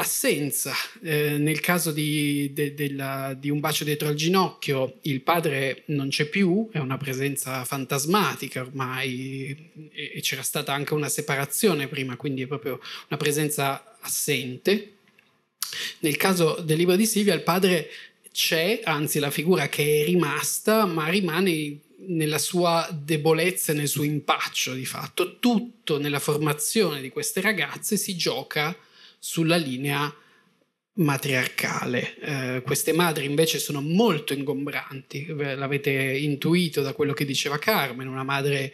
assenza. 0.00 0.74
Eh, 1.02 1.38
nel 1.38 1.60
caso 1.60 1.92
di, 1.92 2.50
de, 2.52 2.74
de 2.74 3.36
di, 3.38 3.50
Un 3.50 3.60
bacio 3.60 3.84
dietro 3.84 4.08
al 4.08 4.14
ginocchio, 4.14 4.98
il 5.02 5.20
padre 5.20 5.82
non 5.86 6.08
c'è 6.08 6.26
più, 6.26 6.68
è 6.72 6.78
una 6.78 6.96
presenza 6.96 7.64
fantasmatica 7.64 8.62
ormai 8.62 9.70
e, 9.92 10.12
e 10.16 10.20
c'era 10.20 10.42
stata 10.42 10.72
anche 10.72 10.94
una 10.94 11.08
separazione 11.08 11.86
prima, 11.86 12.16
quindi 12.16 12.42
è 12.42 12.46
proprio 12.46 12.80
una 13.08 13.18
presenza 13.18 13.96
assente. 14.00 14.94
Nel 16.00 16.16
caso 16.16 16.60
del 16.60 16.78
libro 16.78 16.96
di 16.96 17.06
Silvia, 17.06 17.34
il 17.34 17.42
padre 17.42 17.88
c'è, 18.32 18.80
anzi 18.84 19.18
la 19.18 19.30
figura 19.30 19.68
che 19.68 20.02
è 20.02 20.04
rimasta, 20.04 20.86
ma 20.86 21.08
rimane 21.08 21.78
nella 22.06 22.38
sua 22.38 22.88
debolezza 22.90 23.72
nel 23.72 23.88
suo 23.88 24.02
impaccio 24.02 24.72
di 24.72 24.86
fatto. 24.86 25.38
Tutto 25.38 25.98
nella 25.98 26.18
formazione 26.18 27.00
di 27.00 27.10
queste 27.10 27.40
ragazze 27.40 27.96
si 27.96 28.16
gioca 28.16 28.74
sulla 29.20 29.56
linea 29.56 30.12
matriarcale. 30.94 32.16
Eh, 32.20 32.62
queste 32.62 32.92
madri 32.92 33.26
invece 33.26 33.58
sono 33.58 33.80
molto 33.80 34.32
ingombranti, 34.32 35.26
l'avete 35.26 35.90
intuito 35.90 36.82
da 36.82 36.94
quello 36.94 37.12
che 37.12 37.24
diceva 37.24 37.58
Carmen, 37.58 38.08
una 38.08 38.24
madre 38.24 38.72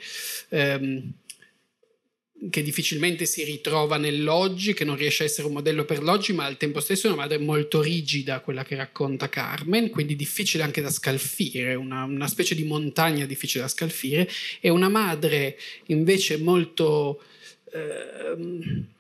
ehm, 0.49 1.13
che 2.51 2.63
difficilmente 2.63 3.27
si 3.27 3.45
ritrova 3.45 3.97
nell'oggi, 3.97 4.75
che 4.75 4.85
non 4.85 4.97
riesce 4.97 5.23
a 5.23 5.27
essere 5.27 5.47
un 5.47 5.55
modello 5.55 5.85
per 5.85 6.03
l'oggi, 6.03 6.33
ma 6.33 6.45
al 6.45 6.57
tempo 6.57 6.81
stesso 6.81 7.07
è 7.07 7.11
una 7.11 7.23
madre 7.23 7.39
molto 7.39 7.81
rigida, 7.81 8.41
quella 8.41 8.65
che 8.65 8.77
racconta 8.77 9.29
Carmen, 9.29 9.91
quindi 9.91 10.17
difficile 10.17 10.63
anche 10.63 10.83
da 10.83 10.91
scalfire, 10.91 11.75
una, 11.75 12.05
una 12.05 12.29
specie 12.29 12.55
di 12.55 12.65
montagna 12.65 13.27
difficile 13.27 13.63
da 13.63 13.69
scalfire, 13.69 14.29
e 14.61 14.69
una 14.69 14.89
madre 14.89 15.59
invece 15.87 16.39
molto... 16.39 17.23
Eh, 17.73 18.95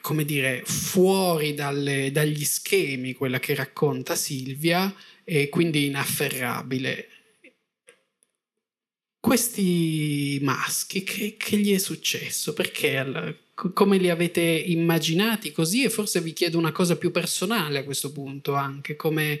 come 0.00 0.24
dire, 0.24 0.62
fuori 0.64 1.54
dalle, 1.54 2.10
dagli 2.12 2.44
schemi, 2.44 3.14
quella 3.14 3.40
che 3.40 3.54
racconta 3.54 4.14
Silvia, 4.14 4.94
e 5.24 5.48
quindi 5.48 5.86
inafferrabile 5.86 7.08
questi 9.24 10.38
maschi, 10.42 11.02
che, 11.02 11.36
che, 11.38 11.56
gli 11.56 11.72
è 11.72 11.78
successo? 11.78 12.52
Perché? 12.52 13.38
Come 13.54 13.96
li 13.96 14.10
avete 14.10 14.42
immaginati 14.42 15.50
così? 15.50 15.82
E 15.82 15.88
forse 15.88 16.20
vi 16.20 16.34
chiedo 16.34 16.58
una 16.58 16.72
cosa 16.72 16.98
più 16.98 17.10
personale 17.10 17.78
a 17.78 17.84
questo 17.84 18.12
punto, 18.12 18.52
anche 18.52 18.96
come 18.96 19.40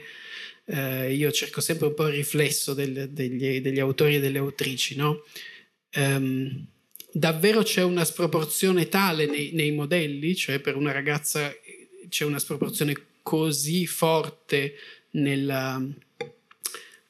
eh, 0.64 1.12
io 1.12 1.30
cerco 1.32 1.60
sempre 1.60 1.88
un 1.88 1.94
po' 1.94 2.06
il 2.06 2.14
riflesso 2.14 2.72
del, 2.72 3.10
degli, 3.10 3.60
degli, 3.60 3.78
autori 3.78 4.14
e 4.14 4.20
delle 4.20 4.38
autrici, 4.38 4.96
no? 4.96 5.22
Um, 5.96 6.66
davvero 7.16 7.62
c'è 7.62 7.82
una 7.82 8.04
sproporzione 8.04 8.88
tale 8.88 9.26
nei, 9.26 9.52
nei 9.52 9.70
modelli? 9.70 10.34
Cioè 10.34 10.58
per 10.58 10.74
una 10.74 10.90
ragazza 10.90 11.54
c'è 12.08 12.24
una 12.24 12.40
sproporzione 12.40 12.94
così 13.22 13.86
forte 13.86 14.74
nella 15.12 15.80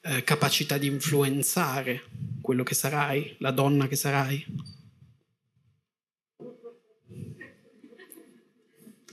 eh, 0.02 0.22
capacità 0.22 0.76
di 0.76 0.86
influenzare 0.86 2.02
quello 2.42 2.62
che 2.62 2.74
sarai, 2.74 3.34
la 3.38 3.50
donna 3.50 3.88
che 3.88 3.96
sarai? 3.96 4.44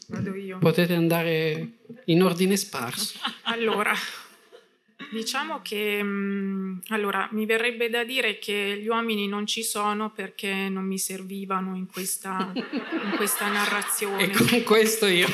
Vado 0.07 0.35
io. 0.35 0.57
Potete 0.57 0.93
andare 0.93 1.77
in 2.05 2.21
ordine 2.21 2.57
sparso. 2.57 3.17
Allora, 3.43 3.93
diciamo 5.11 5.61
che 5.61 6.01
mm, 6.01 6.79
allora, 6.89 7.27
mi 7.31 7.45
verrebbe 7.45 7.89
da 7.89 8.03
dire 8.03 8.39
che 8.39 8.79
gli 8.81 8.87
uomini 8.87 9.27
non 9.27 9.45
ci 9.45 9.63
sono 9.63 10.09
perché 10.09 10.69
non 10.69 10.85
mi 10.85 10.97
servivano 10.97 11.75
in 11.75 11.87
questa, 11.87 12.51
in 12.55 13.13
questa 13.15 13.47
narrazione. 13.49 14.19
E 14.31 14.31
con 14.31 14.63
questo 14.63 15.05
io. 15.07 15.27
E, 15.27 15.31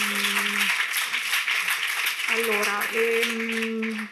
mm, 0.00 0.60
allora, 2.32 2.88
ehm, 2.90 4.08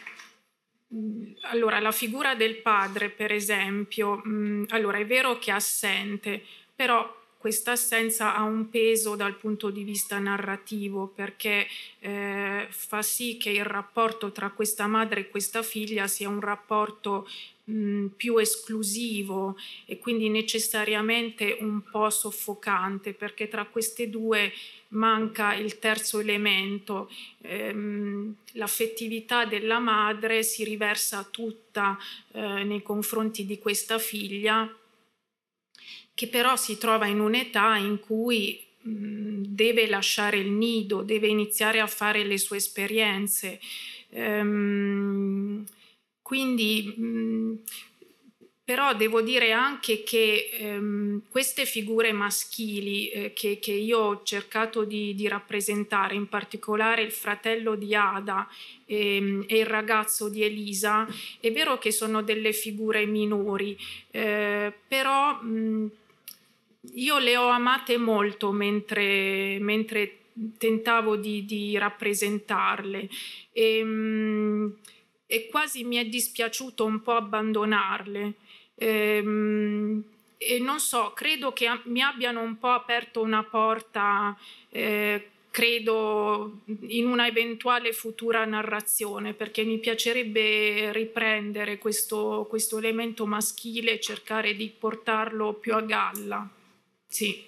allora, 1.51 1.79
la 1.79 1.91
figura 1.91 2.35
del 2.35 2.57
padre, 2.57 3.09
per 3.09 3.31
esempio, 3.31 4.21
mm, 4.25 4.65
allora 4.69 4.97
è 4.97 5.05
vero 5.05 5.37
che 5.37 5.51
è 5.51 5.53
assente, 5.53 6.43
però 6.75 7.18
questa 7.39 7.71
assenza 7.71 8.35
ha 8.35 8.43
un 8.43 8.69
peso 8.69 9.15
dal 9.15 9.37
punto 9.37 9.69
di 9.69 9.83
vista 9.83 10.19
narrativo 10.19 11.07
perché 11.07 11.67
eh, 11.99 12.67
fa 12.69 13.01
sì 13.01 13.37
che 13.37 13.49
il 13.49 13.63
rapporto 13.63 14.33
tra 14.33 14.49
questa 14.49 14.87
madre 14.87 15.21
e 15.21 15.29
questa 15.29 15.63
figlia 15.63 16.05
sia 16.07 16.27
un 16.27 16.41
rapporto 16.41 17.29
mh, 17.63 18.07
più 18.17 18.37
esclusivo 18.37 19.55
e 19.85 19.99
quindi 19.99 20.27
necessariamente 20.27 21.57
un 21.61 21.81
po' 21.89 22.09
soffocante 22.09 23.13
perché 23.13 23.47
tra 23.47 23.63
queste 23.63 24.09
due 24.09 24.51
manca 24.89 25.53
il 25.53 25.79
terzo 25.79 26.19
elemento. 26.19 27.09
Ehm, 27.41 28.35
l'affettività 28.53 29.45
della 29.45 29.79
madre 29.79 30.43
si 30.43 30.65
riversa 30.65 31.25
tutta 31.29 31.97
eh, 32.33 32.63
nei 32.65 32.81
confronti 32.81 33.45
di 33.45 33.59
questa 33.59 33.97
figlia 33.97 34.69
che 36.19 36.27
però 36.27 36.57
si 36.57 36.77
trova 36.77 37.05
in 37.05 37.21
un'età 37.21 37.77
in 37.77 38.01
cui 38.01 38.61
mh, 38.81 39.43
deve 39.45 39.87
lasciare 39.87 40.35
il 40.35 40.51
nido, 40.51 41.01
deve 41.01 41.27
iniziare 41.27 41.79
a 41.79 41.87
fare 41.87 42.25
le 42.25 42.37
sue 42.37 42.57
esperienze. 42.57 43.57
Ehm, 44.09 45.63
quindi 46.21 46.93
mh, 46.93 47.53
però 48.65 48.93
devo 48.93 49.21
dire 49.21 49.53
anche 49.53 50.03
che 50.03 50.49
ehm, 50.51 51.21
queste 51.29 51.65
figure 51.65 52.11
maschili 52.11 53.07
eh, 53.07 53.31
che, 53.31 53.57
che, 53.57 53.71
io 53.71 53.99
ho 53.99 54.23
cercato 54.23 54.83
di, 54.83 55.15
di, 55.15 55.29
rappresentare, 55.29 56.15
in 56.15 56.27
particolare 56.27 57.01
il 57.01 57.13
fratello 57.13 57.75
di 57.75 57.95
Ada 57.95 58.45
ehm, 58.87 59.45
e 59.47 59.59
il 59.59 59.65
ragazzo 59.65 60.27
di 60.27 60.43
Elisa, 60.43 61.07
è 61.39 61.49
vero 61.49 61.77
che 61.77 61.91
sono 61.91 62.21
delle 62.21 62.51
figure 62.51 63.05
minori, 63.05 63.77
eh, 64.11 64.73
però 64.85 65.41
mh, 65.41 65.91
io 66.93 67.17
le 67.19 67.35
ho 67.35 67.49
amate 67.49 67.97
molto 67.97 68.51
mentre, 68.51 69.57
mentre 69.59 70.19
tentavo 70.57 71.15
di, 71.17 71.45
di 71.45 71.77
rappresentarle 71.77 73.09
e, 73.51 73.83
mm, 73.83 74.69
e, 75.27 75.47
quasi 75.47 75.83
mi 75.83 75.97
è 75.97 76.05
dispiaciuto 76.05 76.85
un 76.85 77.01
po' 77.01 77.15
abbandonarle. 77.15 78.33
E, 78.75 79.21
mm, 79.21 79.99
e 80.37 80.59
non 80.59 80.79
so, 80.79 81.11
credo 81.13 81.51
che 81.51 81.67
mi 81.85 82.01
abbiano 82.01 82.41
un 82.41 82.57
po' 82.57 82.69
aperto 82.69 83.21
una 83.21 83.43
porta, 83.43 84.37
eh, 84.69 85.29
credo, 85.51 86.61
in 86.87 87.07
una 87.07 87.27
eventuale 87.27 87.91
futura 87.91 88.45
narrazione, 88.45 89.33
perché 89.33 89.63
mi 89.63 89.79
piacerebbe 89.79 90.93
riprendere 90.93 91.77
questo, 91.77 92.45
questo 92.49 92.77
elemento 92.77 93.25
maschile 93.25 93.91
e 93.91 93.99
cercare 93.99 94.55
di 94.55 94.69
portarlo 94.69 95.53
più 95.53 95.75
a 95.75 95.81
galla. 95.81 96.49
Sì. 97.09 97.43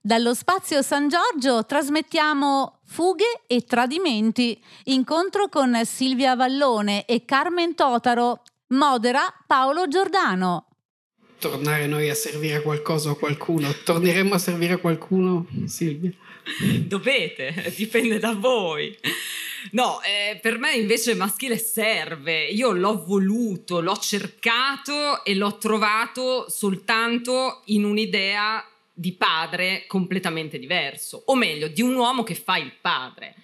Dallo 0.00 0.34
spazio 0.34 0.82
San 0.82 1.08
Giorgio 1.08 1.64
trasmettiamo 1.64 2.80
Fughe 2.84 3.42
e 3.46 3.62
Tradimenti, 3.62 4.62
incontro 4.84 5.48
con 5.48 5.80
Silvia 5.84 6.36
Vallone 6.36 7.04
e 7.06 7.24
Carmen 7.24 7.74
Totaro, 7.74 8.42
modera 8.68 9.22
Paolo 9.46 9.88
Giordano. 9.88 10.68
Tornare 11.38 11.86
noi 11.86 12.10
a 12.10 12.14
servire 12.14 12.62
qualcosa 12.62 13.10
a 13.10 13.14
qualcuno, 13.14 13.72
torneremo 13.84 14.34
a 14.34 14.38
servire 14.38 14.74
a 14.74 14.78
qualcuno, 14.78 15.46
Silvia? 15.66 16.12
Dovete, 16.86 17.72
dipende 17.76 18.18
da 18.18 18.34
voi. 18.34 18.96
No, 19.72 20.00
eh, 20.02 20.38
per 20.40 20.58
me 20.58 20.74
invece 20.74 21.14
maschile 21.14 21.58
serve. 21.58 22.46
Io 22.46 22.72
l'ho 22.72 23.04
voluto, 23.04 23.80
l'ho 23.80 23.96
cercato 23.96 25.24
e 25.24 25.34
l'ho 25.34 25.56
trovato 25.58 26.48
soltanto 26.48 27.62
in 27.66 27.84
un'idea 27.84 28.64
di 28.98 29.12
padre 29.12 29.84
completamente 29.86 30.58
diverso, 30.58 31.22
o 31.26 31.36
meglio, 31.36 31.68
di 31.68 31.82
un 31.82 31.94
uomo 31.94 32.24
che 32.24 32.34
fa 32.34 32.56
il 32.56 32.72
padre. 32.80 33.36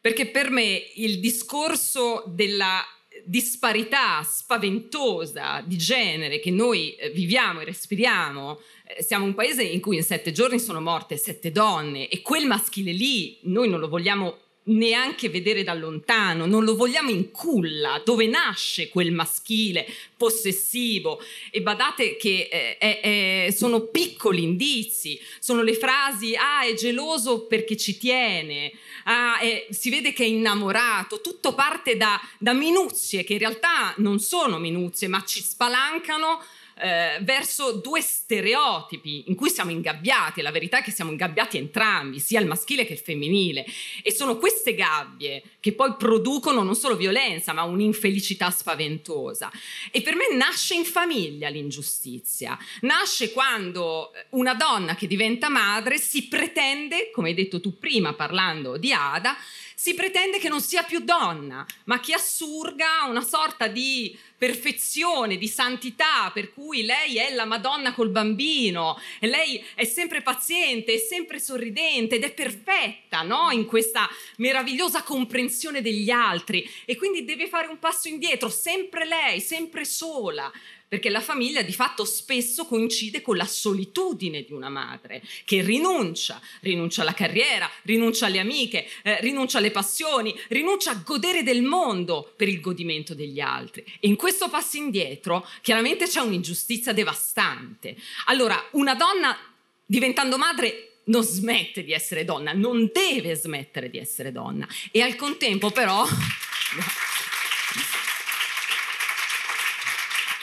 Perché 0.00 0.26
per 0.26 0.50
me 0.50 0.82
il 0.96 1.20
discorso 1.20 2.24
della 2.26 2.84
disparità 3.24 4.22
spaventosa 4.22 5.62
di 5.64 5.76
genere 5.76 6.40
che 6.40 6.50
noi 6.50 6.94
eh, 6.94 7.10
viviamo 7.10 7.60
e 7.60 7.64
respiriamo, 7.64 8.58
eh, 8.86 9.02
siamo 9.02 9.26
un 9.26 9.34
paese 9.34 9.62
in 9.62 9.80
cui 9.80 9.96
in 9.96 10.02
sette 10.02 10.32
giorni 10.32 10.58
sono 10.58 10.80
morte 10.80 11.16
sette 11.16 11.52
donne 11.52 12.08
e 12.08 12.22
quel 12.22 12.46
maschile 12.46 12.92
lì 12.92 13.38
noi 13.42 13.68
non 13.68 13.78
lo 13.78 13.88
vogliamo 13.88 14.38
neanche 14.62 15.28
vedere 15.28 15.64
da 15.64 15.74
lontano, 15.74 16.46
non 16.46 16.64
lo 16.64 16.76
vogliamo 16.76 17.10
in 17.10 17.30
culla, 17.30 18.00
dove 18.04 18.26
nasce 18.26 18.88
quel 18.88 19.10
maschile 19.12 19.86
possessivo. 20.16 21.20
E 21.50 21.62
badate 21.62 22.16
che 22.16 22.76
eh, 22.78 23.00
eh, 23.02 23.52
sono 23.52 23.86
piccoli 23.86 24.42
indizi, 24.42 25.18
sono 25.38 25.62
le 25.62 25.74
frasi, 25.74 26.34
ah 26.36 26.64
è 26.64 26.74
geloso 26.74 27.46
perché 27.46 27.76
ci 27.76 27.96
tiene, 27.98 28.72
ah, 29.04 29.38
è, 29.38 29.66
si 29.70 29.90
vede 29.90 30.12
che 30.12 30.24
è 30.24 30.26
innamorato, 30.26 31.20
tutto 31.20 31.54
parte 31.54 31.96
da, 31.96 32.20
da 32.38 32.52
minuzie 32.52 33.24
che 33.24 33.32
in 33.32 33.38
realtà 33.38 33.94
non 33.96 34.20
sono 34.20 34.58
minuzie, 34.58 35.08
ma 35.08 35.24
ci 35.24 35.40
spalancano 35.42 36.42
eh, 36.80 37.18
verso 37.22 37.72
due 37.72 38.00
stereotipi 38.00 39.24
in 39.28 39.34
cui 39.34 39.50
siamo 39.50 39.70
ingabbiati, 39.70 40.40
la 40.40 40.50
verità 40.50 40.78
è 40.78 40.82
che 40.82 40.90
siamo 40.90 41.10
ingabbiati 41.10 41.56
entrambi, 41.56 42.18
sia 42.18 42.40
il 42.40 42.46
maschile 42.46 42.86
che 42.86 42.94
il 42.94 42.98
femminile, 42.98 43.66
e 44.02 44.12
sono 44.12 44.36
queste 44.38 44.74
gabbie 44.74 45.42
che 45.60 45.72
poi 45.72 45.94
producono 45.96 46.62
non 46.62 46.74
solo 46.74 46.96
violenza, 46.96 47.52
ma 47.52 47.62
un'infelicità 47.62 48.50
spaventosa. 48.50 49.50
E 49.90 50.02
per 50.02 50.14
me 50.14 50.34
nasce 50.34 50.74
in 50.74 50.84
famiglia 50.84 51.48
l'ingiustizia, 51.48 52.58
nasce 52.80 53.32
quando 53.32 54.12
una 54.30 54.54
donna 54.54 54.94
che 54.94 55.06
diventa 55.06 55.48
madre 55.48 55.98
si 55.98 56.28
pretende, 56.28 57.10
come 57.12 57.28
hai 57.28 57.34
detto 57.34 57.60
tu 57.60 57.78
prima 57.78 58.14
parlando 58.14 58.76
di 58.76 58.92
Ada, 58.92 59.36
si 59.80 59.94
pretende 59.94 60.38
che 60.38 60.50
non 60.50 60.60
sia 60.60 60.82
più 60.82 60.98
donna, 60.98 61.64
ma 61.84 62.00
che 62.00 62.12
assurga 62.12 63.06
una 63.08 63.22
sorta 63.22 63.66
di 63.66 64.14
perfezione, 64.36 65.38
di 65.38 65.48
santità, 65.48 66.30
per 66.34 66.52
cui 66.52 66.82
lei 66.82 67.16
è 67.16 67.32
la 67.32 67.46
Madonna 67.46 67.94
col 67.94 68.10
bambino, 68.10 69.00
e 69.18 69.26
lei 69.26 69.64
è 69.74 69.86
sempre 69.86 70.20
paziente, 70.20 70.92
è 70.92 70.98
sempre 70.98 71.40
sorridente 71.40 72.16
ed 72.16 72.24
è 72.24 72.32
perfetta, 72.34 73.22
no? 73.22 73.50
In 73.52 73.64
questa 73.64 74.06
meravigliosa 74.36 75.02
comprensione 75.02 75.80
degli 75.80 76.10
altri 76.10 76.70
e 76.84 76.94
quindi 76.96 77.24
deve 77.24 77.48
fare 77.48 77.68
un 77.68 77.78
passo 77.78 78.08
indietro, 78.08 78.50
sempre 78.50 79.06
lei, 79.06 79.40
sempre 79.40 79.86
sola 79.86 80.52
perché 80.90 81.08
la 81.08 81.20
famiglia 81.20 81.62
di 81.62 81.72
fatto 81.72 82.04
spesso 82.04 82.66
coincide 82.66 83.22
con 83.22 83.36
la 83.36 83.46
solitudine 83.46 84.42
di 84.42 84.52
una 84.52 84.68
madre 84.68 85.22
che 85.44 85.62
rinuncia, 85.62 86.42
rinuncia 86.62 87.02
alla 87.02 87.14
carriera, 87.14 87.70
rinuncia 87.82 88.26
alle 88.26 88.40
amiche, 88.40 88.88
eh, 89.04 89.20
rinuncia 89.20 89.58
alle 89.58 89.70
passioni, 89.70 90.36
rinuncia 90.48 90.90
a 90.90 91.00
godere 91.04 91.44
del 91.44 91.62
mondo 91.62 92.34
per 92.36 92.48
il 92.48 92.60
godimento 92.60 93.14
degli 93.14 93.38
altri. 93.38 93.84
E 94.00 94.08
in 94.08 94.16
questo 94.16 94.48
passo 94.48 94.78
indietro 94.78 95.46
chiaramente 95.62 96.08
c'è 96.08 96.18
un'ingiustizia 96.18 96.92
devastante. 96.92 97.96
Allora, 98.24 98.60
una 98.72 98.96
donna 98.96 99.38
diventando 99.86 100.38
madre 100.38 101.02
non 101.04 101.22
smette 101.22 101.84
di 101.84 101.92
essere 101.92 102.24
donna, 102.24 102.52
non 102.52 102.90
deve 102.92 103.36
smettere 103.36 103.90
di 103.90 103.98
essere 103.98 104.32
donna 104.32 104.66
e 104.90 105.02
al 105.02 105.14
contempo 105.14 105.70
però... 105.70 106.04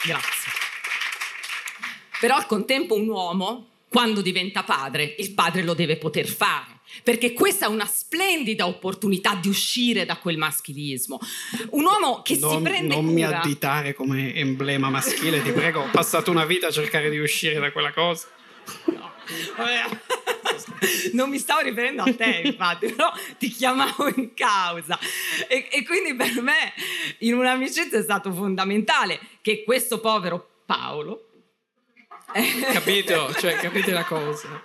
Grazie. 0.04 0.52
Però 2.20 2.36
al 2.36 2.46
contempo 2.46 2.94
un 2.94 3.08
uomo, 3.08 3.68
quando 3.88 4.20
diventa 4.20 4.64
padre, 4.64 5.14
il 5.18 5.32
padre 5.32 5.62
lo 5.62 5.74
deve 5.74 5.96
poter 5.96 6.26
fare. 6.26 6.76
Perché 7.02 7.32
questa 7.32 7.66
è 7.66 7.68
una 7.68 7.86
splendida 7.86 8.66
opportunità 8.66 9.34
di 9.34 9.48
uscire 9.48 10.04
da 10.04 10.16
quel 10.16 10.36
maschilismo. 10.36 11.20
Un 11.70 11.84
uomo 11.84 12.22
che 12.22 12.36
non, 12.38 12.56
si 12.56 12.62
prende 12.62 12.94
non 12.94 13.04
cura. 13.04 13.14
mi 13.14 13.24
additare 13.24 13.94
come 13.94 14.34
emblema 14.34 14.90
maschile, 14.90 15.42
ti 15.42 15.52
prego. 15.52 15.80
Ho 15.80 15.90
passato 15.90 16.30
una 16.30 16.44
vita 16.44 16.68
a 16.68 16.70
cercare 16.70 17.10
di 17.10 17.18
uscire 17.18 17.58
da 17.58 17.70
quella 17.70 17.92
cosa. 17.92 18.26
No. 18.86 19.17
Non 21.12 21.28
mi 21.28 21.38
stavo 21.38 21.60
riferendo 21.60 22.02
a 22.02 22.14
te, 22.14 22.42
infatti, 22.44 22.88
però 22.92 23.12
ti 23.38 23.48
chiamavo 23.48 24.08
in 24.14 24.34
causa. 24.34 24.98
E, 25.48 25.68
e 25.70 25.84
quindi 25.84 26.14
per 26.14 26.40
me, 26.42 26.72
in 27.18 27.34
un'amicizia, 27.34 27.98
è 27.98 28.02
stato 28.02 28.32
fondamentale 28.32 29.18
che 29.40 29.62
questo 29.64 30.00
povero 30.00 30.62
Paolo. 30.66 31.24
Capito? 32.72 33.32
Cioè, 33.34 33.56
capite 33.56 33.90
la 33.90 34.04
cosa? 34.04 34.62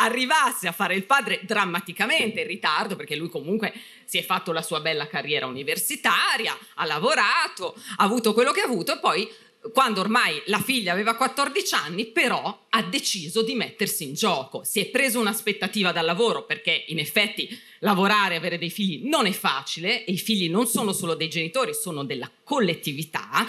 arrivasse 0.00 0.68
a 0.68 0.72
fare 0.72 0.94
il 0.94 1.04
padre 1.04 1.40
drammaticamente 1.42 2.40
in 2.40 2.46
ritardo 2.46 2.96
perché 2.96 3.16
lui 3.16 3.28
comunque 3.28 3.72
si 4.04 4.18
è 4.18 4.22
fatto 4.22 4.52
la 4.52 4.62
sua 4.62 4.80
bella 4.80 5.06
carriera 5.06 5.46
universitaria, 5.46 6.56
ha 6.74 6.84
lavorato, 6.84 7.74
ha 7.96 8.04
avuto 8.04 8.32
quello 8.32 8.52
che 8.52 8.60
ha 8.60 8.64
avuto 8.64 8.94
e 8.94 8.98
poi 8.98 9.28
quando 9.72 10.00
ormai 10.00 10.40
la 10.46 10.60
figlia 10.60 10.92
aveva 10.92 11.14
14 11.14 11.74
anni, 11.74 12.06
però 12.06 12.66
ha 12.68 12.82
deciso 12.82 13.42
di 13.42 13.54
mettersi 13.54 14.04
in 14.04 14.14
gioco. 14.14 14.62
Si 14.64 14.80
è 14.80 14.86
preso 14.86 15.20
un'aspettativa 15.20 15.92
dal 15.92 16.04
lavoro 16.04 16.44
perché 16.44 16.84
in 16.88 16.98
effetti 16.98 17.48
lavorare 17.80 18.34
e 18.34 18.36
avere 18.38 18.58
dei 18.58 18.70
figli 18.70 19.06
non 19.08 19.26
è 19.26 19.32
facile 19.32 20.04
e 20.04 20.12
i 20.12 20.18
figli 20.18 20.48
non 20.48 20.66
sono 20.66 20.92
solo 20.92 21.14
dei 21.14 21.28
genitori, 21.28 21.74
sono 21.74 22.04
della 22.04 22.30
collettività. 22.44 23.46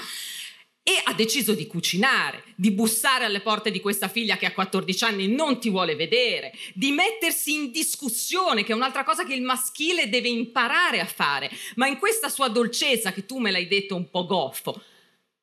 E 0.81 1.01
ha 1.03 1.13
deciso 1.13 1.53
di 1.53 1.67
cucinare, 1.67 2.43
di 2.55 2.71
bussare 2.71 3.25
alle 3.25 3.41
porte 3.41 3.69
di 3.69 3.79
questa 3.79 4.07
figlia 4.07 4.37
che 4.37 4.47
a 4.47 4.53
14 4.53 5.03
anni 5.03 5.27
non 5.27 5.59
ti 5.59 5.69
vuole 5.69 5.95
vedere, 5.95 6.51
di 6.73 6.89
mettersi 6.91 7.53
in 7.53 7.69
discussione, 7.69 8.63
che 8.63 8.71
è 8.71 8.75
un'altra 8.75 9.03
cosa 9.03 9.23
che 9.23 9.35
il 9.35 9.43
maschile 9.43 10.09
deve 10.09 10.29
imparare 10.29 10.99
a 10.99 11.05
fare. 11.05 11.51
Ma 11.75 11.85
in 11.85 11.99
questa 11.99 12.27
sua 12.29 12.47
dolcezza, 12.47 13.11
che 13.11 13.27
tu 13.27 13.37
me 13.37 13.51
l'hai 13.51 13.67
detto 13.67 13.95
un 13.95 14.09
po' 14.09 14.25
goffo, 14.25 14.81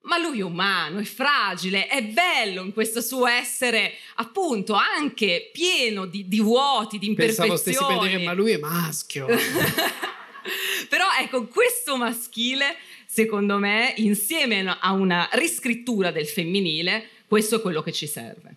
ma 0.06 0.18
lui 0.18 0.38
è 0.38 0.42
umano, 0.42 0.98
è 0.98 1.04
fragile, 1.04 1.86
è 1.88 2.02
bello 2.02 2.62
in 2.62 2.72
questo 2.72 3.00
suo 3.00 3.26
essere 3.26 3.94
appunto 4.16 4.74
anche 4.74 5.50
pieno 5.52 6.06
di, 6.06 6.28
di 6.28 6.40
vuoti, 6.40 6.98
di 6.98 7.08
imperfezioni. 7.08 7.50
Pensavo 7.50 7.76
stessi 7.76 7.98
per 7.98 8.08
dire, 8.08 8.24
ma 8.24 8.32
lui 8.32 8.52
è 8.52 8.58
maschio. 8.58 9.26
Però 10.88 11.06
ecco, 11.20 11.46
questo 11.46 11.96
maschile, 11.96 12.76
secondo 13.06 13.58
me, 13.58 13.94
insieme 13.96 14.76
a 14.80 14.92
una 14.92 15.28
riscrittura 15.32 16.12
del 16.12 16.26
femminile, 16.26 17.08
questo 17.26 17.56
è 17.56 17.60
quello 17.60 17.82
che 17.82 17.92
ci 17.92 18.06
serve. 18.06 18.54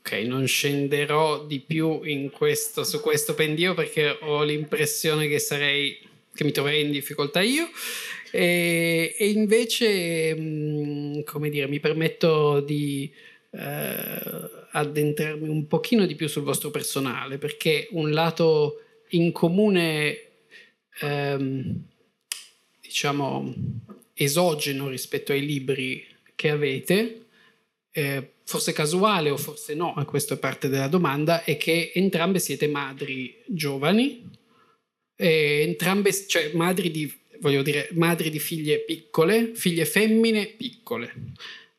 Ok, 0.00 0.12
non 0.26 0.46
scenderò 0.46 1.46
di 1.46 1.60
più 1.60 2.00
questo, 2.30 2.84
su 2.84 3.00
questo 3.00 3.34
pendio 3.34 3.72
perché 3.72 4.18
ho 4.20 4.42
l'impressione 4.42 5.28
che 5.28 5.38
sarei 5.38 6.06
che 6.38 6.44
mi 6.44 6.52
troverei 6.52 6.82
in 6.82 6.92
difficoltà 6.92 7.40
io. 7.42 7.68
E, 8.30 9.14
e 9.18 9.28
invece, 9.30 11.22
come 11.24 11.50
dire, 11.50 11.66
mi 11.68 11.80
permetto 11.80 12.60
di 12.60 13.10
eh, 13.50 14.20
addentrarmi 14.72 15.48
un 15.48 15.66
pochino 15.66 16.06
di 16.06 16.14
più 16.14 16.28
sul 16.28 16.42
vostro 16.42 16.70
personale, 16.70 17.38
perché 17.38 17.88
un 17.92 18.10
lato 18.10 18.82
in 19.10 19.32
comune, 19.32 20.18
ehm, 21.00 21.82
diciamo, 22.80 23.54
esogeno 24.14 24.88
rispetto 24.88 25.32
ai 25.32 25.44
libri 25.44 26.04
che 26.34 26.50
avete, 26.50 27.26
eh, 27.92 28.30
forse 28.44 28.72
casuale 28.72 29.30
o 29.30 29.36
forse 29.36 29.74
no, 29.74 29.96
e 30.00 30.04
questa 30.04 30.36
parte 30.36 30.68
della 30.68 30.88
domanda, 30.88 31.44
è 31.44 31.56
che 31.56 31.92
entrambe 31.94 32.38
siete 32.38 32.68
madri 32.68 33.36
giovani, 33.46 34.36
entrambe, 35.16 36.12
cioè 36.28 36.52
madri 36.54 36.90
di, 36.90 37.12
voglio 37.40 37.62
dire, 37.62 37.88
madri 37.92 38.30
di 38.30 38.38
figlie 38.38 38.80
piccole, 38.80 39.52
figlie 39.54 39.84
femmine 39.84 40.46
piccole. 40.46 41.12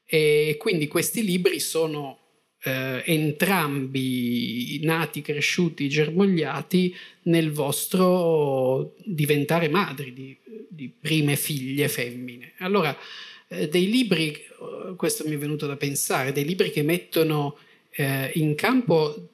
E 0.05 0.55
quindi 0.57 0.87
questi 0.87 1.23
libri 1.23 1.59
sono 1.59 2.19
eh, 2.63 3.03
entrambi 3.05 4.79
nati, 4.83 5.21
cresciuti, 5.21 5.87
germogliati 5.87 6.95
nel 7.23 7.51
vostro 7.51 8.95
diventare 9.05 9.69
madri 9.69 10.13
di, 10.13 10.37
di 10.69 10.89
prime 10.89 11.35
figlie 11.35 11.87
femmine. 11.87 12.53
Allora, 12.59 12.97
eh, 13.47 13.67
dei 13.67 13.89
libri, 13.89 14.35
questo 14.95 15.27
mi 15.27 15.35
è 15.35 15.37
venuto 15.37 15.67
da 15.67 15.77
pensare, 15.77 16.31
dei 16.31 16.45
libri 16.45 16.71
che 16.71 16.83
mettono 16.83 17.57
eh, 17.91 18.31
in 18.35 18.55
campo 18.55 19.29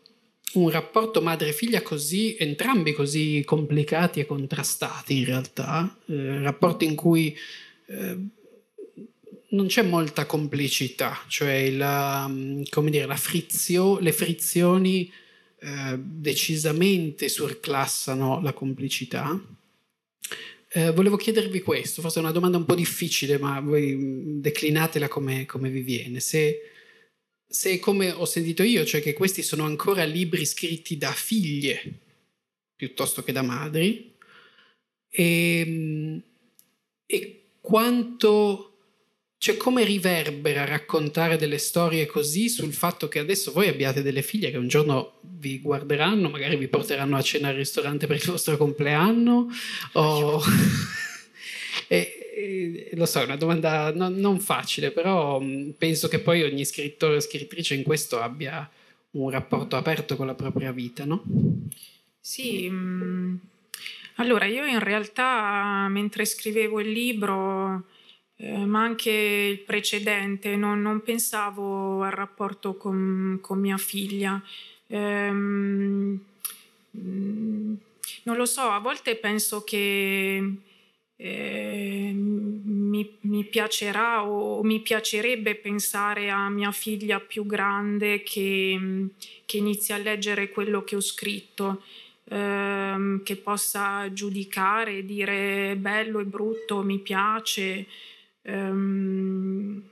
un 0.53 0.69
rapporto 0.69 1.21
madre-figlia 1.21 1.81
così, 1.81 2.35
entrambi 2.39 2.93
così 2.93 3.43
complicati 3.45 4.19
e 4.19 4.25
contrastati 4.25 5.17
in 5.17 5.25
realtà, 5.25 5.97
eh, 6.07 6.41
rapporti 6.41 6.85
in 6.85 6.95
cui 6.95 7.35
eh, 7.87 8.17
non 9.49 9.67
c'è 9.67 9.83
molta 9.83 10.25
complicità, 10.25 11.17
cioè 11.27 11.69
la, 11.71 12.31
come 12.69 12.89
dire, 12.89 13.05
la 13.05 13.15
frizio, 13.15 13.99
le 13.99 14.11
frizioni 14.11 15.11
eh, 15.59 15.97
decisamente 15.97 17.29
surclassano 17.29 18.41
la 18.41 18.53
complicità. 18.53 19.39
Eh, 20.69 20.91
volevo 20.91 21.15
chiedervi 21.15 21.61
questo, 21.61 22.01
forse 22.01 22.19
è 22.19 22.21
una 22.21 22.31
domanda 22.31 22.57
un 22.57 22.65
po' 22.65 22.75
difficile, 22.75 23.37
ma 23.37 23.61
voi 23.61 24.39
declinatela 24.41 25.07
come, 25.07 25.45
come 25.45 25.69
vi 25.69 25.81
viene. 25.81 26.19
Se, 26.19 26.74
se 27.47 27.79
come 27.79 28.11
ho 28.11 28.25
sentito 28.25 28.63
io, 28.63 28.85
cioè 28.85 29.01
che 29.01 29.13
questi 29.13 29.41
sono 29.41 29.63
ancora 29.63 30.03
libri 30.03 30.45
scritti 30.45 30.97
da 30.97 31.11
figlie 31.11 31.99
piuttosto 32.75 33.23
che 33.23 33.31
da 33.31 33.41
madri, 33.41 34.13
e, 35.09 35.59
ehm, 35.59 36.21
e 37.05 37.41
quanto, 37.61 38.77
cioè 39.37 39.55
come 39.57 39.85
riverbera 39.85 40.65
raccontare 40.65 41.37
delle 41.37 41.57
storie 41.57 42.05
così 42.05 42.49
sul 42.49 42.73
fatto 42.73 43.07
che 43.07 43.19
adesso 43.19 43.51
voi 43.51 43.69
abbiate 43.69 44.01
delle 44.01 44.21
figlie 44.21 44.51
che 44.51 44.57
un 44.57 44.67
giorno 44.67 45.19
vi 45.21 45.59
guarderanno, 45.59 46.29
magari 46.29 46.57
vi 46.57 46.67
porteranno 46.67 47.15
a 47.15 47.21
cena 47.21 47.49
al 47.49 47.55
ristorante 47.55 48.07
per 48.07 48.17
il 48.17 48.25
vostro 48.25 48.57
compleanno, 48.57 49.47
o... 49.93 50.41
e, 51.87 52.14
eh, 52.35 52.89
lo 52.93 53.05
so, 53.05 53.21
è 53.21 53.23
una 53.23 53.37
domanda 53.37 53.93
non, 53.93 54.15
non 54.15 54.39
facile, 54.39 54.91
però 54.91 55.39
mm, 55.39 55.71
penso 55.71 56.09
che 56.09 56.19
poi 56.19 56.43
ogni 56.43 56.65
scrittore 56.65 57.15
o 57.15 57.19
scrittrice 57.21 57.75
in 57.75 57.83
questo 57.83 58.19
abbia 58.19 58.69
un 59.11 59.29
rapporto 59.29 59.77
aperto 59.77 60.17
con 60.17 60.25
la 60.25 60.33
propria 60.33 60.73
vita, 60.73 61.05
no? 61.05 61.23
Sì, 62.19 62.69
mm, 62.69 63.35
allora 64.15 64.45
io 64.45 64.65
in 64.65 64.79
realtà 64.79 65.87
mentre 65.89 66.25
scrivevo 66.25 66.81
il 66.81 66.91
libro, 66.91 67.85
eh, 68.35 68.65
ma 68.65 68.81
anche 68.81 69.11
il 69.11 69.59
precedente, 69.59 70.57
non, 70.57 70.81
non 70.81 71.01
pensavo 71.03 72.03
al 72.03 72.11
rapporto 72.11 72.75
con, 72.75 73.39
con 73.41 73.59
mia 73.59 73.77
figlia. 73.77 74.41
Ehm, 74.87 76.19
mm, 76.97 77.73
non 78.23 78.35
lo 78.35 78.45
so, 78.45 78.61
a 78.61 78.79
volte 78.79 79.15
penso 79.15 79.63
che 79.63 80.43
eh, 81.17 82.11
mi, 82.13 83.17
mi, 83.21 83.45
piacerà 83.45 84.25
o 84.25 84.63
mi 84.63 84.81
piacerebbe 84.81 85.55
pensare 85.55 86.29
a 86.29 86.49
mia 86.49 86.71
figlia 86.71 87.19
più 87.19 87.45
grande 87.45 88.21
che, 88.23 89.07
che 89.45 89.57
inizia 89.57 89.95
a 89.95 89.99
leggere 89.99 90.49
quello 90.49 90.83
che 90.83 90.95
ho 90.95 91.01
scritto, 91.01 91.83
ehm, 92.25 93.23
che 93.23 93.37
possa 93.37 94.11
giudicare, 94.11 95.05
dire 95.05 95.75
bello 95.77 96.19
e 96.19 96.25
brutto, 96.25 96.81
mi 96.81 96.99
piace. 96.99 97.85
Ehm, 98.41 99.83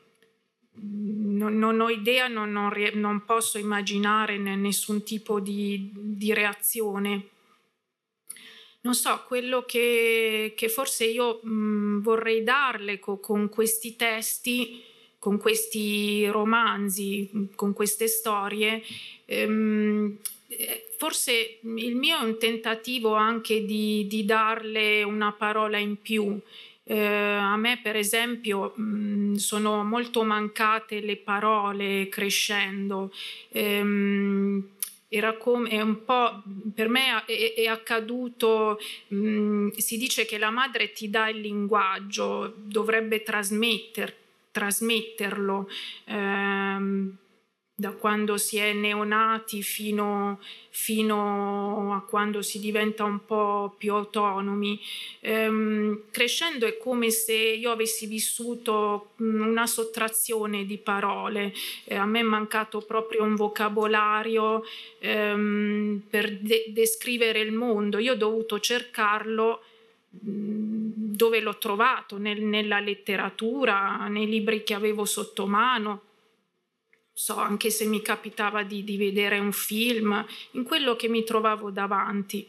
non, 0.76 1.58
non, 1.58 1.80
ho 1.80 1.90
idea, 1.90 2.28
non, 2.28 2.52
non, 2.52 2.72
non 2.96 3.24
posso 3.26 3.58
immaginare 3.58 4.38
nessun 4.38 5.04
tipo 5.04 5.40
di, 5.40 5.90
di 5.94 6.34
reazione 6.34 7.28
non 8.84 8.94
so, 8.96 9.24
quello 9.28 9.64
che, 9.64 10.54
che 10.56 10.70
forse 10.70 11.06
io 11.06 11.40
mh, 11.44 12.02
vorrei 12.02 12.44
darle 12.44 13.00
co- 13.00 13.18
con 13.20 13.50
questi 13.50 13.96
testi, 13.96 14.82
con 15.20 15.38
questi 15.38 16.28
romanzi, 16.28 17.30
con 17.56 17.74
queste 17.74 18.08
storie, 18.08 18.82
ehm, 19.26 20.18
forse 20.98 21.60
il 21.64 21.96
mio 21.96 22.20
è 22.20 22.24
un 22.24 22.38
tentativo 22.38 23.14
anche 23.16 23.66
di, 23.66 24.06
di 24.08 24.26
darle 24.26 25.04
una 25.04 25.32
parola 25.32 25.78
in 25.78 26.02
più. 26.02 26.40
Eh, 26.86 26.98
a 26.98 27.56
me, 27.56 27.80
per 27.82 27.96
esempio, 27.96 28.74
mh, 28.76 29.36
sono 29.36 29.84
molto 29.84 30.24
mancate 30.24 31.00
le 31.00 31.16
parole 31.18 32.10
crescendo. 32.10 33.12
Ehm, 33.50 34.72
era 35.14 35.38
come 35.38 35.70
è 35.70 35.80
un 35.80 36.04
po' 36.04 36.42
per 36.74 36.90
me 36.90 37.24
è, 37.26 37.54
è 37.56 37.66
accaduto 37.68 38.80
mh, 39.10 39.70
si 39.78 39.98
dice 39.98 40.26
che 40.26 40.40
la 40.40 40.50
madre 40.50 40.92
ti 40.92 41.08
dà 41.10 41.30
il 41.30 41.40
linguaggio 41.40 42.52
dovrebbe 42.58 43.22
trasmetter, 43.22 44.16
trasmetterlo 44.50 45.70
ehm, 46.06 47.18
da 47.76 47.92
quando 47.92 48.38
si 48.38 48.58
è 48.58 48.72
neonati 48.72 49.64
fino, 49.64 50.40
fino, 50.70 51.96
a 51.96 52.02
quando 52.02 52.44
si 52.44 52.60
diventa 52.60 53.04
un 53.04 53.26
po' 53.26 53.74
più 53.76 53.94
autonomi. 53.94 54.80
Ehm, 55.22 56.04
crescendo 56.12 56.68
è 56.68 56.78
come 56.78 57.10
se 57.10 57.34
io 57.34 57.72
avessi 57.72 58.06
vissuto 58.06 59.14
una 59.18 59.66
sottrazione 59.66 60.66
di 60.66 60.78
parole, 60.78 61.52
eh, 61.86 61.96
a 61.96 62.06
me 62.06 62.20
è 62.20 62.24
mancato 62.24 62.82
proprio 62.82 63.24
un 63.24 63.36
vocabolario 63.36 64.64
ehm, 65.00 66.04
per 66.08 66.38
de- 66.38 66.66
descrivere 66.68 67.40
il 67.40 67.54
mondo, 67.54 67.98
io 67.98 68.14
ho 68.14 68.16
dovuto 68.16 68.60
cercarlo 68.60 69.64
dove 70.16 71.40
l'ho 71.40 71.58
trovato, 71.58 72.20
nel, 72.20 72.40
nella 72.44 72.80
letteratura, 72.80 74.08
nei 74.10 74.28
libri 74.28 74.64
che 74.64 74.76
avevo 74.76 75.06
sotto 75.06 75.48
mano 75.48 76.02
so, 77.14 77.38
anche 77.38 77.70
se 77.70 77.86
mi 77.86 78.02
capitava 78.02 78.64
di, 78.64 78.84
di 78.84 78.98
vedere 78.98 79.38
un 79.38 79.52
film, 79.52 80.26
in 80.52 80.64
quello 80.64 80.96
che 80.96 81.08
mi 81.08 81.24
trovavo 81.24 81.70
davanti. 81.70 82.48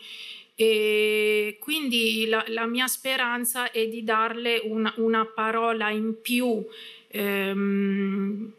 E 0.57 1.57
quindi 1.61 2.27
la, 2.27 2.45
la, 2.49 2.67
mia 2.67 2.87
speranza 2.87 3.71
è 3.71 3.87
di 3.89 4.05
darle 4.05 4.61
una, 4.65 4.93
una 4.99 5.27
parola 5.27 5.91
in 5.91 6.21
più 6.23 6.65
ehm, 7.09 8.53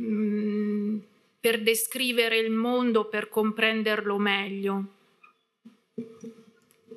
mm, 0.00 0.98
per 1.38 1.62
descrivere 1.62 2.36
il 2.36 2.50
mondo, 2.50 3.04
per 3.04 3.28
comprenderlo 3.28 4.18
meglio. 4.18 4.84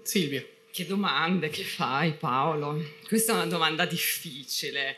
Silvia. 0.02 0.44
Che 0.72 0.88
domande 0.88 1.50
che 1.50 1.64
fai 1.64 2.14
Paolo? 2.14 2.82
Questa 3.08 3.34
è 3.34 3.36
una 3.36 3.46
domanda 3.46 3.86
difficile. 3.86 4.96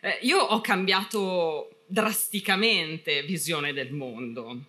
Eh, 0.00 0.18
io 0.22 0.38
ho 0.38 0.62
cambiato 0.62 1.79
drasticamente 1.90 3.22
visione 3.22 3.72
del 3.72 3.92
mondo. 3.92 4.64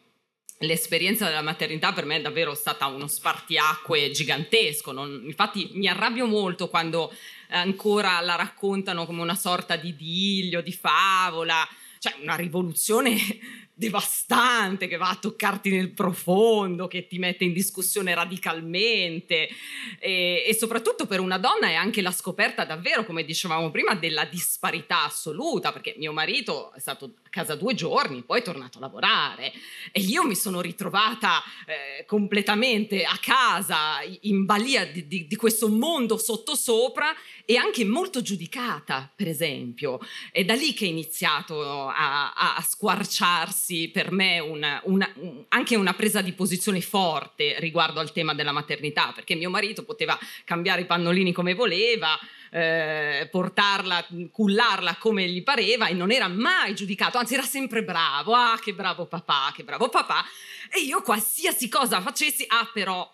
L'esperienza 0.59 1.27
della 1.27 1.41
maternità 1.41 1.91
per 1.91 2.05
me 2.05 2.17
è 2.17 2.21
davvero 2.21 2.53
stata 2.53 2.85
uno 2.87 3.07
spartiacque 3.07 4.11
gigantesco. 4.11 4.91
Non, 4.91 5.23
infatti 5.25 5.71
mi 5.73 5.87
arrabbio 5.87 6.27
molto 6.27 6.69
quando 6.69 7.11
ancora 7.49 8.19
la 8.21 8.35
raccontano 8.35 9.05
come 9.05 9.21
una 9.21 9.35
sorta 9.35 9.75
di 9.75 9.89
idillio, 9.89 10.61
di 10.61 10.71
favola, 10.71 11.67
cioè 11.99 12.15
una 12.21 12.35
rivoluzione 12.35 13.17
devastante 13.81 14.87
che 14.87 14.97
va 14.97 15.09
a 15.09 15.15
toccarti 15.15 15.71
nel 15.71 15.89
profondo, 15.89 16.87
che 16.87 17.07
ti 17.07 17.17
mette 17.17 17.45
in 17.45 17.51
discussione 17.51 18.13
radicalmente 18.13 19.49
e, 19.97 20.43
e, 20.45 20.53
soprattutto 20.53 21.07
per 21.07 21.19
una 21.19 21.39
donna 21.39 21.67
è 21.67 21.73
anche 21.73 22.03
la 22.03 22.11
scoperta 22.11 22.63
davvero, 22.63 23.03
come 23.03 23.25
dicevamo 23.25 23.71
prima, 23.71 23.95
della 23.95 24.25
disparità 24.25 25.05
assoluta, 25.05 25.71
perché 25.71 25.95
mio 25.97 26.13
marito 26.13 26.71
è 26.73 26.79
stato 26.79 27.05
a 27.05 27.29
casa 27.31 27.55
due 27.55 27.73
giorni, 27.73 28.21
poi 28.21 28.41
è 28.41 28.43
tornato 28.43 28.77
a 28.77 28.81
lavorare 28.81 29.51
e 29.91 29.99
io 29.99 30.23
mi 30.25 30.35
sono 30.35 30.61
ritrovata 30.61 31.41
eh, 31.65 32.05
completamente 32.05 33.03
a 33.03 33.17
casa, 33.19 33.99
in 34.21 34.45
balia 34.45 34.85
di, 34.85 35.07
di, 35.07 35.25
di 35.25 35.35
questo 35.35 35.69
mondo 35.69 36.17
sottosopra 36.17 37.15
e 37.45 37.57
anche 37.57 37.83
molto 37.83 38.21
giudicata, 38.21 39.11
per 39.15 39.27
esempio. 39.27 39.99
È 40.31 40.43
da 40.43 40.53
lì 40.53 40.73
che 40.73 40.85
è 40.85 40.89
iniziato 40.89 41.87
a, 41.87 42.31
a, 42.31 42.55
a 42.57 42.61
squarciarsi 42.61 43.69
per 43.93 44.11
me 44.11 44.39
una, 44.39 44.81
una, 44.85 45.09
un, 45.15 45.43
anche 45.49 45.75
una 45.75 45.93
presa 45.93 46.21
di 46.21 46.33
posizione 46.33 46.81
forte 46.81 47.55
riguardo 47.59 47.99
al 47.99 48.11
tema 48.11 48.33
della 48.33 48.51
maternità, 48.51 49.11
perché 49.13 49.35
mio 49.35 49.49
marito 49.49 49.83
poteva 49.83 50.17
cambiare 50.43 50.81
i 50.81 50.85
pannolini 50.85 51.31
come 51.31 51.53
voleva, 51.53 52.17
eh, 52.51 53.27
portarla, 53.31 54.05
cullarla 54.31 54.97
come 54.97 55.27
gli 55.27 55.41
pareva 55.41 55.87
e 55.87 55.93
non 55.93 56.11
era 56.11 56.27
mai 56.27 56.75
giudicato, 56.75 57.17
anzi 57.17 57.33
era 57.33 57.43
sempre 57.43 57.83
bravo, 57.83 58.33
ah 58.33 58.59
che 58.61 58.73
bravo 58.73 59.05
papà, 59.05 59.51
che 59.55 59.63
bravo 59.63 59.89
papà, 59.89 60.25
e 60.69 60.81
io 60.81 61.01
qualsiasi 61.01 61.69
cosa 61.69 62.01
facessi, 62.01 62.45
ah 62.47 62.69
però 62.73 63.09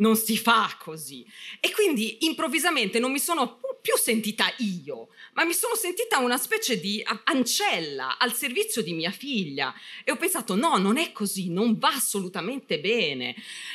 non 0.00 0.16
si 0.16 0.36
fa 0.36 0.76
così. 0.78 1.26
E 1.60 1.72
quindi 1.72 2.24
improvvisamente 2.26 2.98
non 2.98 3.12
mi 3.12 3.18
sono 3.18 3.58
più 3.80 3.96
sentita 3.96 4.52
io, 4.58 5.08
ma 5.32 5.44
mi 5.44 5.54
sono 5.54 5.74
sentita 5.74 6.18
una 6.18 6.36
specie 6.36 6.78
di 6.78 7.02
ancella 7.24 8.18
al 8.18 8.34
servizio 8.34 8.82
di 8.82 8.92
mia 8.92 9.10
figlia. 9.10 9.74
E 10.04 10.10
ho 10.10 10.16
pensato, 10.16 10.54
no, 10.54 10.76
non 10.76 10.96
è 10.98 11.12
così, 11.12 11.50
non 11.50 11.78
va 11.78 11.88
assolutamente 11.88 12.80
bene. 12.80 13.34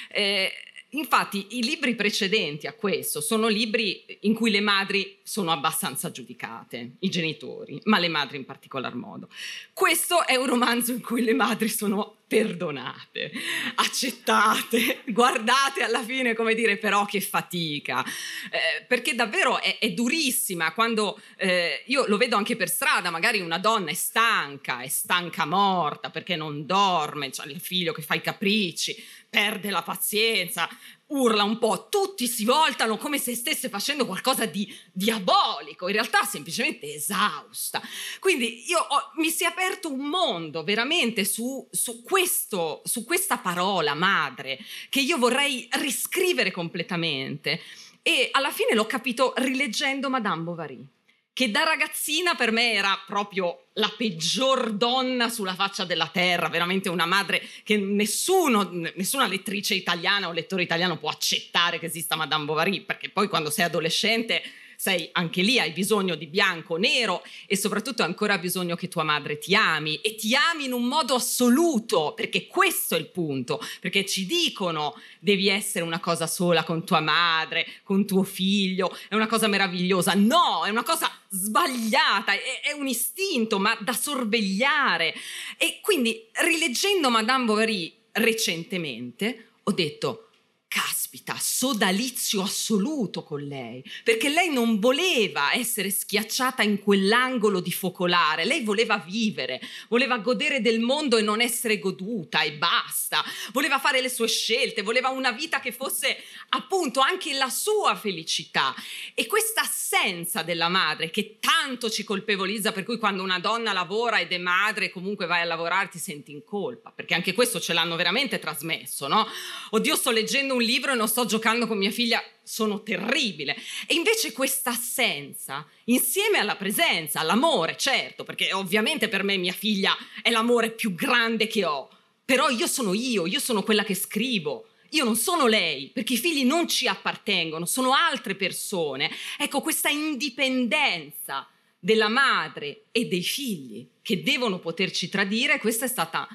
Eh, 0.10 0.52
Infatti 0.96 1.58
i 1.58 1.64
libri 1.64 1.96
precedenti 1.96 2.68
a 2.68 2.74
questo 2.74 3.20
sono 3.20 3.48
libri 3.48 4.06
in 4.22 4.34
cui 4.34 4.50
le 4.50 4.62
madri 4.62 5.18
sono 5.24 5.52
abbastanza 5.52 6.10
giudicate, 6.10 6.96
i 7.00 7.10
genitori, 7.10 7.80
ma 7.86 8.00
le 8.00 8.08
madri 8.08 8.38
in 8.38 8.46
particolar 8.46 8.96
modo. 8.96 9.28
Questo 9.74 10.26
è 10.26 10.36
un 10.36 10.46
romanzo 10.46 10.94
in 10.94 11.02
cui 11.02 11.24
le 11.24 11.34
madri 11.34 11.68
sono 11.68 12.20
perdonate, 12.28 13.32
accettate, 13.76 15.02
guardate 15.08 15.84
alla 15.84 16.04
fine 16.04 16.34
come 16.34 16.56
dire 16.56 16.78
però 16.78 17.06
che 17.06 17.22
fatica, 17.22 18.04
eh, 18.04 18.84
perché 18.88 19.14
davvero 19.14 19.62
è, 19.62 19.78
è 19.78 19.92
durissima 19.92 20.74
quando 20.74 21.20
eh, 21.38 21.84
io 21.86 22.06
lo 22.08 22.18
vedo 22.18 22.36
anche 22.36 22.56
per 22.56 22.70
strada, 22.70 23.12
magari 23.12 23.42
una 23.42 23.60
donna 23.60 23.92
è 23.92 23.94
stanca, 23.94 24.82
è 24.82 24.88
stanca 24.88 25.46
morta 25.46 26.10
perché 26.10 26.36
non 26.36 26.66
dorme, 26.66 27.30
c'ha 27.30 27.44
il 27.46 27.60
figlio 27.60 27.94
che 27.94 28.02
fa 28.02 28.16
i 28.16 28.22
capricci, 28.22 28.96
perde 29.30 29.70
la 29.70 29.84
pazienza, 29.84 30.68
urla 31.08 31.44
un 31.44 31.58
po', 31.60 31.88
tutti 31.90 32.28
si 32.28 32.46
voltano 32.46 32.98
come 32.98 33.18
se 33.18 33.36
stesse 33.36 33.70
facendo 33.70 34.06
qualcosa 34.06 34.46
di 34.46 34.74
diabolico, 34.92 35.88
in 35.88 35.94
realtà 35.94 36.24
semplicemente 36.24 36.94
esausta. 36.94 37.82
Quindi 38.20 38.68
io 38.68 38.80
ho, 38.80 39.12
mi 39.18 39.30
si 39.30 39.44
è 39.44 39.48
aperto 39.48 39.92
un 39.92 40.08
mondo 40.08 40.64
veramente 40.64 41.26
su, 41.26 41.68
su, 41.72 42.02
questo, 42.04 42.82
su 42.86 43.04
questa 43.04 43.38
parola 43.38 43.94
madre 43.94 44.60
che 44.90 45.02
io 45.02 45.18
vorrei 45.18 45.68
riscrivere 45.74 46.52
completamente 46.52 47.62
e 48.02 48.30
alla 48.32 48.52
fine 48.52 48.74
l'ho 48.74 48.86
capito 48.86 49.34
rileggendo 49.36 50.10
Madame 50.10 50.44
Bovary 50.44 50.95
che 51.36 51.52
da 51.52 51.64
ragazzina 51.64 52.34
per 52.34 52.54
me 52.54 52.72
era 52.72 52.98
proprio 53.06 53.66
la 53.74 53.94
peggior 53.98 54.72
donna 54.72 55.28
sulla 55.28 55.54
faccia 55.54 55.84
della 55.84 56.08
terra, 56.08 56.48
veramente 56.48 56.88
una 56.88 57.06
madre 57.06 57.46
che 57.66 57.76
nessuno, 57.76 58.70
nessuna 58.72 59.28
lettrice 59.28 59.74
italiana 59.74 60.30
o 60.30 60.32
lettore 60.32 60.64
italiano 60.64 60.98
può 60.98 61.10
accettare 61.10 61.78
che 61.78 61.88
esista 61.88 62.16
Madame 62.16 62.46
Bovary, 62.46 62.86
perché 62.86 63.10
poi 63.10 63.28
quando 63.28 63.50
sei 63.50 63.66
adolescente 63.66 64.42
sei 64.76 65.10
anche 65.14 65.42
lì, 65.42 65.60
hai 65.60 65.72
bisogno 65.72 66.16
di 66.16 66.28
bianco, 66.28 66.78
nero 66.78 67.24
e 67.48 67.56
soprattutto 67.58 68.02
hai 68.02 68.10
ancora 68.10 68.38
bisogno 68.38 68.76
che 68.76 68.88
tua 68.88 69.04
madre 69.04 69.38
ti 69.38 69.56
ami 69.56 69.96
e 70.02 70.16
ti 70.16 70.36
ami 70.36 70.66
in 70.66 70.74
un 70.74 70.86
modo 70.86 71.16
assoluto, 71.16 72.14
perché 72.16 72.48
questo 72.48 72.96
è 72.96 73.00
il 73.00 73.10
punto, 73.10 73.60
perché 73.80 74.06
ci 74.06 74.26
dicono 74.26 75.00
devi 75.20 75.48
essere 75.48 75.84
una 75.84 76.00
cosa 76.00 76.28
sola 76.28 76.64
con 76.64 76.86
tua 76.86 77.00
madre, 77.00 77.66
con 77.84 78.06
tuo 78.06 78.24
figlio, 78.24 78.96
è 79.08 79.16
una 79.16 79.28
cosa 79.28 79.48
meravigliosa. 79.48 80.14
No, 80.16 80.64
è 80.66 80.70
una 80.70 80.84
cosa 80.84 81.12
sbagliata, 81.30 82.34
è, 82.34 82.62
è 82.64 82.72
un 82.74 82.88
istinto, 82.88 83.60
ma 83.60 83.76
da 83.82 83.94
sorvegliare. 83.94 85.14
E 85.58 85.80
quindi 85.82 86.28
rileggendo 86.34 87.10
Madame 87.10 87.46
Bovary 87.46 87.94
recentemente 88.14 89.50
ho 89.64 89.72
detto 89.72 90.30
caspita, 90.68 91.05
sodalizio 91.38 92.42
assoluto 92.42 93.24
con 93.24 93.42
lei, 93.42 93.84
perché 94.04 94.30
lei 94.30 94.52
non 94.52 94.80
voleva 94.80 95.54
essere 95.54 95.90
schiacciata 95.90 96.64
in 96.64 96.82
quell'angolo 96.82 97.60
di 97.60 97.72
focolare, 97.72 98.46
lei 98.46 98.64
voleva 98.64 98.98
vivere, 98.98 99.62
voleva 99.88 100.18
godere 100.18 100.62
del 100.62 100.80
mondo 100.80 101.18
e 101.18 101.22
non 101.22 101.42
essere 101.42 101.80
goduta 101.80 102.42
e 102.42 102.54
basta, 102.54 103.24
voleva 103.52 103.80
fare 103.80 104.02
le 104.02 104.10
sue 104.10 104.28
scelte, 104.28 104.82
voleva 104.82 105.10
una 105.10 105.32
vita 105.32 105.60
che 105.60 105.72
fosse 105.72 106.18
appunto 106.50 107.00
anche 107.00 107.34
la 107.34 107.50
sua 107.50 107.96
felicità. 107.96 108.74
E 109.14 109.28
questa 109.28 109.62
assenza 109.62 110.44
della 110.44 110.70
madre 110.70 111.10
che 111.10 111.38
tanto 111.40 111.90
ci 111.90 112.04
colpevolizza, 112.04 112.72
per 112.72 112.84
cui 112.84 112.98
quando 112.98 113.24
una 113.24 113.40
donna 113.40 113.74
lavora 113.74 114.20
ed 114.20 114.32
è 114.32 114.38
madre, 114.38 114.90
comunque 114.90 115.26
vai 115.26 115.42
a 115.42 115.46
lavorare, 115.46 115.90
ti 115.90 116.00
senti 116.00 116.32
in 116.32 116.44
colpa, 116.44 116.92
perché 116.92 117.14
anche 117.14 117.34
questo 117.34 117.60
ce 117.60 117.74
l'hanno 117.74 117.96
veramente 117.96 118.40
trasmesso, 118.40 119.08
no? 119.08 119.28
Oddio, 119.72 119.96
sto 119.96 120.12
leggendo 120.12 120.54
un 120.56 120.62
libro 120.62 120.92
e 120.92 120.96
non 120.96 121.05
non 121.06 121.08
sto 121.08 121.26
giocando 121.26 121.68
con 121.68 121.78
mia 121.78 121.92
figlia, 121.92 122.24
sono 122.42 122.82
terribile. 122.82 123.56
E 123.86 123.94
invece 123.94 124.34
questa 124.34 124.72
assenza, 124.72 125.66
insieme 125.86 126.40
alla 126.40 126.56
presenza, 126.56 127.20
all'amore, 127.20 127.78
certo, 127.78 128.24
perché 128.24 128.52
ovviamente 128.54 129.08
per 129.08 129.24
me 129.24 129.38
mia 129.38 129.54
figlia 129.54 129.96
è 130.24 130.32
l'amore 130.32 130.72
più 130.72 130.96
grande 130.96 131.46
che 131.46 131.64
ho, 131.64 131.90
però 132.26 132.50
io 132.50 132.66
sono 132.66 132.94
io, 132.96 133.28
io 133.28 133.40
sono 133.40 133.62
quella 133.62 133.84
che 133.84 133.94
scrivo. 133.96 134.70
Io 134.92 135.04
non 135.04 135.18
sono 135.18 135.46
lei, 135.46 135.90
perché 135.90 136.14
i 136.14 136.18
figli 136.18 136.46
non 136.46 136.70
ci 136.70 136.88
appartengono, 136.88 137.66
sono 137.66 137.94
altre 137.94 138.36
persone. 138.36 139.12
Ecco, 139.38 139.60
questa 139.60 139.90
indipendenza 139.90 141.48
della 141.78 142.08
madre 142.08 142.86
e 142.92 143.06
dei 143.06 143.24
figli 143.24 143.88
che 144.02 144.24
devono 144.24 144.60
poterci 144.60 145.10
tradire, 145.10 145.60
questa 145.60 145.86
è 145.86 145.90
stata 145.90 146.28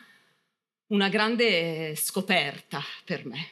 una 0.88 1.08
grande 1.08 1.94
scoperta 1.96 2.84
per 3.04 3.24
me. 3.24 3.50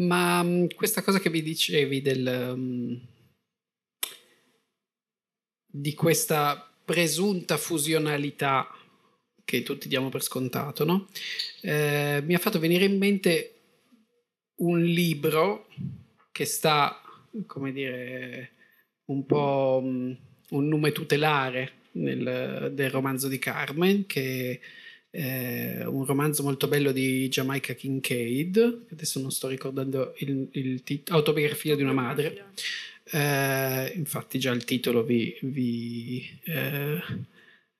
Ma 0.00 0.42
mm, 0.42 0.66
questa 0.74 1.02
cosa 1.02 1.18
che 1.18 1.30
mi 1.30 1.42
dicevi 1.42 2.00
del, 2.00 2.52
um, 2.54 3.00
di 5.66 5.94
questa 5.94 6.72
presunta 6.84 7.56
fusionalità 7.56 8.68
che 9.44 9.62
tutti 9.62 9.88
diamo 9.88 10.08
per 10.08 10.22
scontato, 10.22 10.84
no? 10.84 11.08
eh, 11.62 12.22
mi 12.24 12.34
ha 12.34 12.38
fatto 12.38 12.58
venire 12.58 12.84
in 12.84 12.98
mente 12.98 13.54
un 14.56 14.82
libro 14.82 15.68
che 16.32 16.44
sta, 16.44 17.00
come 17.46 17.72
dire, 17.72 18.52
un 19.06 19.26
po' 19.26 19.80
um, 19.82 20.16
un 20.50 20.68
nome 20.68 20.92
tutelare 20.92 21.72
nel, 21.92 22.70
del 22.72 22.90
romanzo 22.90 23.28
di 23.28 23.38
Carmen, 23.38 24.06
che 24.06 24.60
eh, 25.10 25.84
un 25.84 26.04
romanzo 26.04 26.42
molto 26.42 26.68
bello 26.68 26.92
di 26.92 27.28
Jamaica 27.28 27.74
Kincaid, 27.74 28.86
adesso 28.92 29.20
non 29.20 29.30
sto 29.30 29.48
ricordando 29.48 30.14
il, 30.18 30.48
il 30.52 30.82
titolo, 30.82 31.18
autobiografia 31.18 31.74
di 31.76 31.82
una 31.82 31.92
madre. 31.92 32.44
Eh, 33.12 33.92
infatti 33.96 34.38
già 34.38 34.52
il 34.52 34.64
titolo 34.64 35.02
vi, 35.02 35.36
vi 35.42 36.24
eh, 36.44 37.02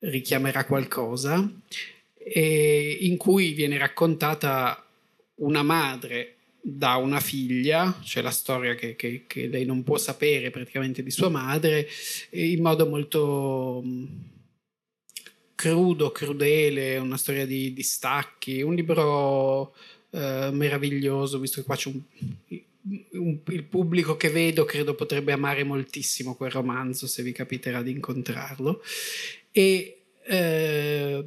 richiamerà 0.00 0.64
qualcosa, 0.64 1.50
in 2.32 3.16
cui 3.16 3.52
viene 3.52 3.78
raccontata 3.78 4.84
una 5.36 5.62
madre 5.62 6.34
da 6.60 6.96
una 6.96 7.20
figlia, 7.20 7.98
cioè 8.04 8.22
la 8.22 8.30
storia 8.30 8.74
che, 8.74 8.94
che, 8.94 9.24
che 9.26 9.46
lei 9.46 9.64
non 9.64 9.82
può 9.82 9.96
sapere 9.96 10.50
praticamente 10.50 11.02
di 11.02 11.10
sua 11.10 11.30
madre, 11.30 11.88
in 12.30 12.60
modo 12.60 12.86
molto 12.86 13.82
crudo, 15.60 16.10
crudele, 16.10 16.96
una 16.96 17.18
storia 17.18 17.44
di, 17.44 17.74
di 17.74 17.82
stacchi, 17.82 18.62
un 18.62 18.74
libro 18.74 19.74
eh, 20.08 20.48
meraviglioso, 20.50 21.38
visto 21.38 21.60
che 21.60 21.66
qua 21.66 21.76
c'è 21.76 21.90
un, 21.90 22.00
un, 23.12 23.38
il 23.46 23.64
pubblico 23.64 24.16
che 24.16 24.30
vedo 24.30 24.64
credo 24.64 24.94
potrebbe 24.94 25.32
amare 25.32 25.62
moltissimo 25.62 26.34
quel 26.34 26.50
romanzo 26.50 27.06
se 27.06 27.22
vi 27.22 27.32
capiterà 27.32 27.82
di 27.82 27.90
incontrarlo. 27.90 28.82
E 29.52 29.98
eh, 30.24 31.24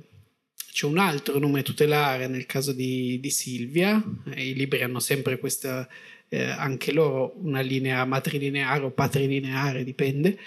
c'è 0.72 0.86
un 0.88 0.98
altro 0.98 1.38
nome 1.38 1.62
tutelare 1.62 2.26
nel 2.26 2.48
caso 2.48 2.72
di, 2.72 3.20
di 3.20 3.30
Silvia, 3.30 4.04
i 4.34 4.56
libri 4.56 4.82
hanno 4.82 5.00
sempre 5.00 5.38
questa, 5.38 5.88
eh, 6.30 6.42
anche 6.42 6.92
loro, 6.92 7.36
una 7.44 7.62
linea 7.62 8.04
matrilineare 8.06 8.84
o 8.84 8.90
patrilineare, 8.90 9.84
dipende. 9.84 10.40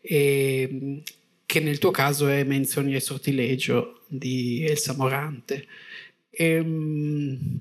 E, 0.00 1.02
che 1.52 1.60
nel 1.60 1.76
tuo 1.76 1.90
caso 1.90 2.28
è 2.28 2.44
Menzioni 2.44 2.94
e 2.94 3.00
sortilegio 3.00 4.04
di 4.06 4.64
Elsa 4.64 4.94
Morante. 4.96 5.66
Ehm, 6.30 7.60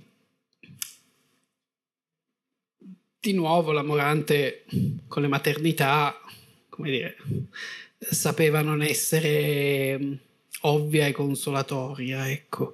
di 3.19 3.34
nuovo 3.34 3.73
la 3.73 3.84
Morante 3.84 4.63
con 5.10 5.21
le 5.21 5.27
maternità, 5.27 6.21
come 6.69 6.89
dire, 6.89 7.17
sapeva 7.97 8.62
non 8.62 8.82
essere 8.82 10.19
ovvia 10.62 11.08
e 11.08 11.12
consolatoria, 11.12 12.30
ecco. 12.30 12.74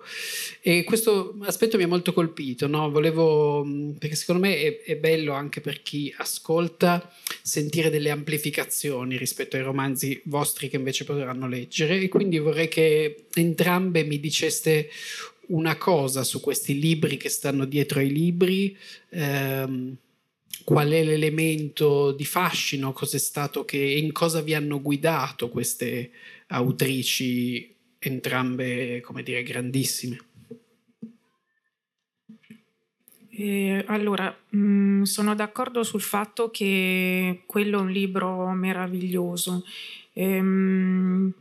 E 0.61 0.83
questo 0.83 1.37
aspetto 1.41 1.77
mi 1.77 1.83
ha 1.83 1.87
molto 1.87 2.13
colpito, 2.13 2.67
no? 2.67 2.89
Volevo, 2.89 3.65
perché 3.97 4.15
secondo 4.15 4.41
me 4.41 4.57
è, 4.57 4.81
è, 4.81 4.95
bello 4.97 5.33
anche 5.33 5.61
per 5.61 5.81
chi 5.81 6.13
ascolta 6.17 7.13
sentire 7.41 7.89
delle 7.89 8.09
amplificazioni 8.09 9.17
rispetto 9.17 9.55
ai 9.55 9.61
romanzi 9.61 10.19
vostri 10.25 10.69
che 10.69 10.75
invece 10.75 11.05
potranno 11.05 11.47
leggere 11.47 11.99
e 11.99 12.09
quindi 12.09 12.39
vorrei 12.39 12.67
che 12.67 13.25
entrambe 13.33 14.03
mi 14.03 14.19
diceste 14.19 14.89
una 15.47 15.77
cosa 15.77 16.23
su 16.23 16.41
questi 16.41 16.77
libri 16.77 17.15
che 17.15 17.29
stanno 17.29 17.65
dietro 17.65 17.99
ai 17.99 18.11
libri. 18.11 18.77
Ehm, 19.09 19.97
qual 20.63 20.89
è 20.89 21.01
l'elemento 21.01 22.11
di 22.11 22.25
fascino, 22.25 22.91
cos'è 22.91 23.19
stato 23.19 23.63
che 23.63 23.77
in 23.77 24.11
cosa 24.11 24.41
vi 24.41 24.53
hanno 24.53 24.81
guidato 24.81 25.47
queste 25.47 26.11
autrici 26.47 27.76
entrambe, 27.99 29.01
come 29.01 29.23
dire, 29.23 29.43
grandissime. 29.43 30.19
Eh, 33.39 33.83
allora, 33.87 34.35
mh, 34.49 34.57
mm, 34.57 35.01
sono 35.03 35.35
d'accordo 35.35 35.83
sul 35.83 36.01
fatto 36.01 36.49
che 36.49 37.43
quello 37.45 37.77
è 37.77 37.81
un 37.81 37.91
libro 37.91 38.49
meraviglioso. 38.49 39.63
Ehm, 40.13 41.31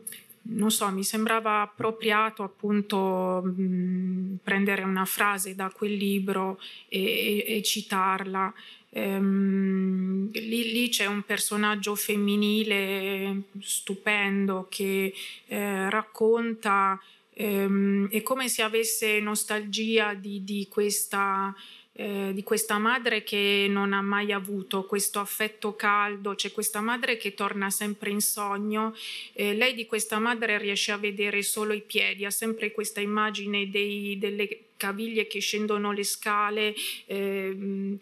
non 0.49 0.71
so, 0.71 0.91
mi 0.91 1.03
sembrava 1.05 1.63
appropriato 1.63 2.43
appunto 2.43 3.43
mh, 3.43 3.63
mm, 3.63 4.35
prendere 4.43 4.83
una 4.83 5.07
frase 5.07 5.55
da 5.55 5.71
quel 5.71 5.95
libro 5.95 6.61
e, 6.89 7.45
e, 7.47 7.57
e 7.57 7.63
citarla. 7.63 8.53
Ehm, 8.97 10.31
lì, 10.33 10.73
lì, 10.73 10.89
c'è 10.89 11.05
un 11.05 11.23
personaggio 11.23 11.95
femminile 11.95 13.43
stupendo 13.61 14.69
che 14.71 15.13
eh, 15.49 15.91
racconta, 15.91 16.99
ehm, 17.35 18.09
è 18.09 18.23
come 18.23 18.49
se 18.49 18.63
avesse 18.63 19.21
nostalgia 19.21 20.15
di, 20.15 20.43
di 20.45 20.67
questa 20.71 21.55
eh, 21.99 22.33
di 22.35 22.43
questa 22.43 22.77
madre 22.77 23.23
che 23.23 23.67
non 23.71 23.95
ha 23.95 24.03
mai 24.03 24.31
avuto 24.31 24.85
questo 24.85 25.19
affetto 25.19 25.75
caldo, 25.77 26.35
c'è 26.35 26.53
questa 26.53 26.83
madre 26.83 27.17
che 27.17 27.33
torna 27.33 27.71
sempre 27.71 28.11
in 28.11 28.21
sogno, 28.21 28.95
eh, 29.33 29.55
lei 29.55 29.73
di 29.73 29.87
questa 29.87 30.19
madre 30.19 30.59
riesce 30.59 30.93
a 30.93 30.99
vedere 30.99 31.43
solo 31.43 31.73
i 31.73 31.81
piedi, 31.81 32.27
ha 32.27 32.31
sempre 32.31 32.71
questa 32.71 33.01
immagine 33.01 33.71
dei, 33.71 34.19
delle 34.19 34.65
caviglie 34.77 35.27
che 35.27 35.41
scendono 35.41 35.91
le 35.93 36.05
scale, 36.05 36.75
eh, 37.07 37.97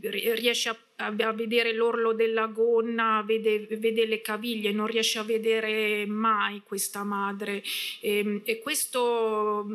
riesce 0.00 0.68
a, 0.68 0.76
a, 0.96 1.32
vedere 1.32 1.72
l'orlo 1.72 2.12
della 2.12 2.46
gonna, 2.46 3.22
vede, 3.26 3.66
vede, 3.78 4.06
le 4.06 4.20
caviglie, 4.20 4.72
non 4.72 4.86
riesce 4.86 5.18
a 5.18 5.22
vedere 5.22 6.06
mai 6.06 6.62
questa 6.64 7.04
madre. 7.04 7.62
E, 8.00 8.18
ehm, 8.18 8.40
e 8.44 8.58
questo 8.58 9.66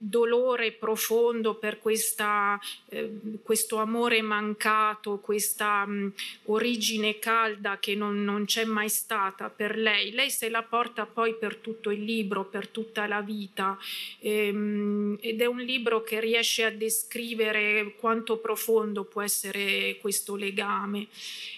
dolore 0.00 0.70
profondo 0.70 1.56
per 1.56 1.80
questa, 1.80 2.58
eh, 2.88 3.10
questo 3.42 3.78
amore 3.78 4.22
mancato, 4.22 5.18
questa 5.18 5.84
mh, 5.84 6.12
origine 6.44 7.18
calda 7.18 7.78
che 7.80 7.96
non, 7.96 8.22
non, 8.22 8.44
c'è 8.44 8.64
mai 8.64 8.88
stata 8.88 9.50
per 9.50 9.76
lei. 9.76 10.12
Lei 10.12 10.30
se 10.30 10.48
la 10.48 10.62
porta 10.62 11.04
poi 11.04 11.34
per 11.34 11.56
tutto 11.56 11.90
il 11.90 12.04
libro, 12.04 12.44
per 12.44 12.68
tutta 12.68 13.08
la 13.08 13.20
vita 13.20 13.76
ehm, 14.20 15.18
ed 15.20 15.40
è 15.40 15.46
un 15.46 15.60
libro 15.60 16.02
che 16.02 16.20
riesce 16.20 16.64
a 16.64 16.70
descrivere 16.70 17.94
quanto 17.98 18.36
profondo 18.38 19.02
può 19.02 19.22
essere 19.22 19.98
questo 20.00 20.36
legame. 20.36 21.08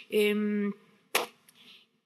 Ehm, 0.09 0.72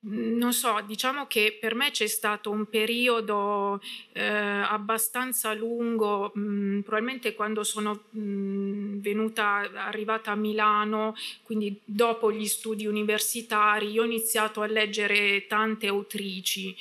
non 0.07 0.53
so, 0.53 0.83
diciamo 0.87 1.27
che 1.27 1.57
per 1.59 1.75
me 1.75 1.91
c'è 1.91 2.07
stato 2.07 2.51
un 2.51 2.67
periodo 2.67 3.81
eh, 4.13 4.23
abbastanza 4.23 5.55
lungo, 5.55 6.31
mh, 6.35 6.41
mm, 6.41 6.81
probabilmente 6.81 7.35
quando 7.35 7.63
sono 7.63 8.05
mh, 8.11 8.21
mm, 8.21 9.01
venuta, 9.01 9.71
arrivata 9.75 10.33
a 10.33 10.37
Milano, 10.37 11.15
quindi 11.43 11.81
dopo 11.85 12.31
gli 12.31 12.47
studi 12.47 12.87
universitari, 12.87 13.91
io 13.91 14.03
ho 14.03 14.05
iniziato 14.05 14.61
a 14.61 14.67
leggere 14.67 15.47
tante 15.47 15.87
autrici. 15.87 16.77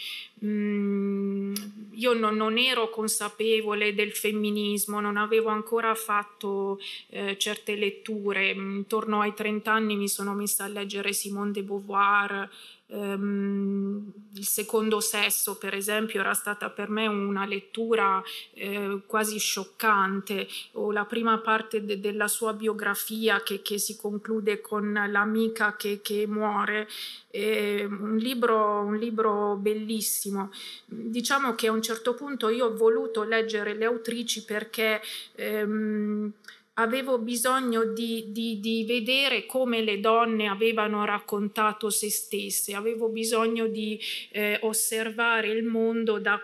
Mm, 0.45 1.53
io 1.91 2.13
non, 2.13 2.36
non, 2.36 2.57
ero 2.57 2.89
consapevole 2.89 3.93
del 3.93 4.11
femminismo, 4.11 4.99
non 4.99 5.15
avevo 5.15 5.49
ancora 5.49 5.95
fatto 5.95 6.82
eh, 7.09 7.38
certe 7.38 7.76
letture. 7.76 8.51
Intorno 8.51 9.21
ai 9.21 9.34
30 9.34 9.71
anni 9.71 9.95
mi 9.95 10.09
sono 10.09 10.34
messa 10.34 10.65
a 10.65 10.67
leggere 10.67 11.13
Simone 11.13 11.51
de 11.51 11.63
Beauvoir, 11.63 12.49
Um, 12.88 14.11
il 14.36 14.45
secondo 14.45 14.99
sesso, 14.99 15.57
per 15.57 15.73
esempio, 15.73 16.19
era 16.19 16.34
stata 16.34 16.69
per 16.69 16.89
me 16.89 17.07
una 17.07 17.45
lettura 17.45 18.21
eh, 18.53 19.01
quasi 19.07 19.39
scioccante, 19.39 20.47
o 20.73 20.91
la 20.91 21.05
prima 21.05 21.38
parte 21.39 21.86
de- 21.86 21.99
della 21.99 22.27
sua 22.27 22.53
biografia 22.53 23.41
che, 23.41 23.61
che, 23.61 23.77
si 23.77 23.95
conclude 23.95 24.59
con 24.59 24.91
l'amica 25.09 25.75
che, 25.75 26.01
che 26.01 26.27
muore, 26.27 26.88
eh, 27.31 27.86
un, 27.86 28.17
libro, 28.17 28.81
un 28.81 28.97
libro 28.97 29.55
bellissimo. 29.55 30.51
Diciamo 30.86 31.55
che 31.55 31.67
a 31.67 31.71
un 31.71 31.81
certo 31.81 32.13
punto 32.13 32.49
io 32.49 32.65
ho 32.65 32.75
voluto 32.75 33.23
leggere 33.23 33.73
le 33.73 33.86
autrici 33.86 34.43
perché... 34.43 35.01
Ehm, 35.36 36.34
avevo 36.76 37.19
bisogno 37.19 37.84
di, 37.86 38.32
di, 38.32 38.59
di, 38.59 38.84
vedere 38.86 39.45
come 39.45 39.82
le 39.82 39.99
donne 39.99 40.47
avevano 40.47 41.05
raccontato 41.05 41.89
se 41.89 42.09
stesse, 42.09 42.74
avevo 42.74 43.09
bisogno 43.09 43.67
di 43.67 43.99
eh, 44.32 44.59
osservare 44.63 45.49
il 45.49 45.63
mondo 45.63 46.19
da, 46.19 46.41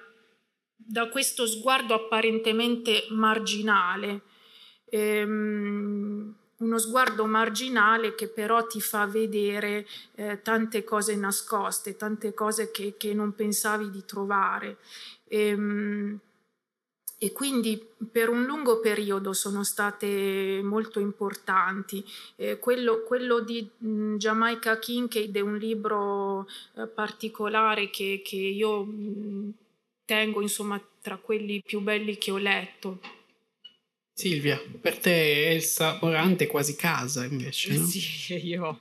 da, 0.75 1.09
questo 1.09 1.47
sguardo 1.47 1.93
apparentemente 1.93 3.07
marginale. 3.09 4.21
Ehm, 4.89 6.35
uno 6.57 6.77
sguardo 6.77 7.25
marginale 7.25 8.15
che 8.15 8.27
però 8.27 8.67
ti 8.67 8.81
fa 8.81 9.05
vedere 9.05 9.87
eh, 10.15 10.41
tante 10.41 10.83
cose 10.83 11.15
nascoste, 11.15 11.95
tante 11.95 12.33
cose 12.33 12.69
che, 12.69 12.95
che 12.97 13.13
non 13.13 13.33
pensavi 13.33 13.89
di 13.89 14.03
trovare. 14.05 14.77
Ehm, 15.29 16.19
e 17.21 17.33
quindi 17.33 17.85
per 18.09 18.29
un 18.29 18.45
lungo 18.45 18.79
periodo 18.79 19.33
sono 19.33 19.65
state 19.65 20.61
molto 20.63 21.01
importanti. 21.01 22.03
Eh, 22.37 22.59
quello, 22.59 23.03
quello, 23.03 23.41
di 23.41 23.69
mh, 23.77 24.15
Jamaica 24.15 24.79
Kincaid 24.79 25.35
è 25.35 25.41
un 25.41 25.57
libro 25.57 26.47
eh, 26.77 26.87
particolare 26.87 27.89
che, 27.89 28.21
che 28.23 28.37
io 28.37 28.85
mh, 28.85 29.51
tengo 30.05 30.41
insomma 30.41 30.81
tra 31.01 31.17
quelli 31.17 31.61
più 31.61 31.81
belli 31.81 32.17
che 32.17 32.31
ho 32.31 32.37
letto. 32.37 33.01
Silvia, 34.13 34.61
per 34.79 34.97
te 34.97 35.51
Elsa 35.51 35.99
Morante 36.01 36.45
è 36.45 36.47
quasi 36.47 36.75
casa 36.75 37.25
invece, 37.25 37.73
no? 37.77 37.85
Sì, 37.85 38.35
io 38.47 38.79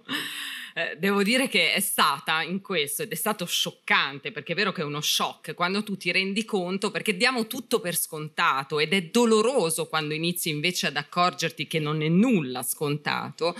eh, 0.79 0.97
devo 0.97 1.25
dire 1.25 1.49
che 1.49 1.73
è 1.73 1.81
stata 1.81 2.41
in 2.43 2.61
questo 2.61 3.03
ed 3.03 3.11
è 3.11 3.17
stato 3.17 3.45
scioccante 3.47 4.31
perché 4.31 4.53
è 4.53 4.55
vero 4.55 4.71
che 4.71 4.83
è 4.83 4.85
uno 4.85 5.01
shock 5.01 5.53
quando 5.55 5.83
tu 5.83 5.97
ti 5.97 6.13
rendi 6.13 6.45
conto 6.45 6.93
perché 6.93 7.17
diamo 7.17 7.49
tutto 7.49 7.81
per 7.81 7.97
scontato 7.97 8.79
ed 8.79 8.93
è 8.93 9.03
doloroso 9.07 9.89
quando 9.89 10.15
inizi 10.15 10.51
invece 10.51 10.87
ad 10.87 10.97
accorgerti 10.97 11.67
che 11.67 11.81
non 11.81 12.01
è 12.01 12.07
nulla 12.07 12.63
scontato. 12.63 13.57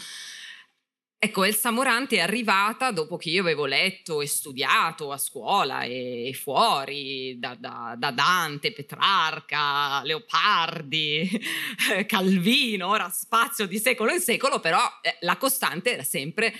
Ecco, 1.21 1.43
Elsa 1.43 1.73
Morante 1.73 2.19
è 2.19 2.21
arrivata 2.21 2.93
dopo 2.93 3.17
che 3.17 3.31
io 3.31 3.41
avevo 3.41 3.67
letto 3.67 4.23
e 4.23 4.29
studiato 4.29 5.11
a 5.11 5.19
scuola 5.19 5.83
e, 5.83 6.31
fuori 6.41 7.37
da, 7.41 7.57
da, 7.59 7.97
da, 7.99 8.13
Dante, 8.13 8.73
Petrarca, 8.73 10.01
Leopardi, 10.05 11.29
Calvino, 12.07 12.87
ora 12.87 13.09
spazio 13.11 13.67
di 13.67 13.81
secolo 13.81 14.13
in 14.13 14.21
secolo, 14.21 14.61
però 14.61 14.79
eh, 15.03 15.17
la 15.23 15.37
costante 15.37 15.95
era 15.95 16.05
sempre 16.05 16.55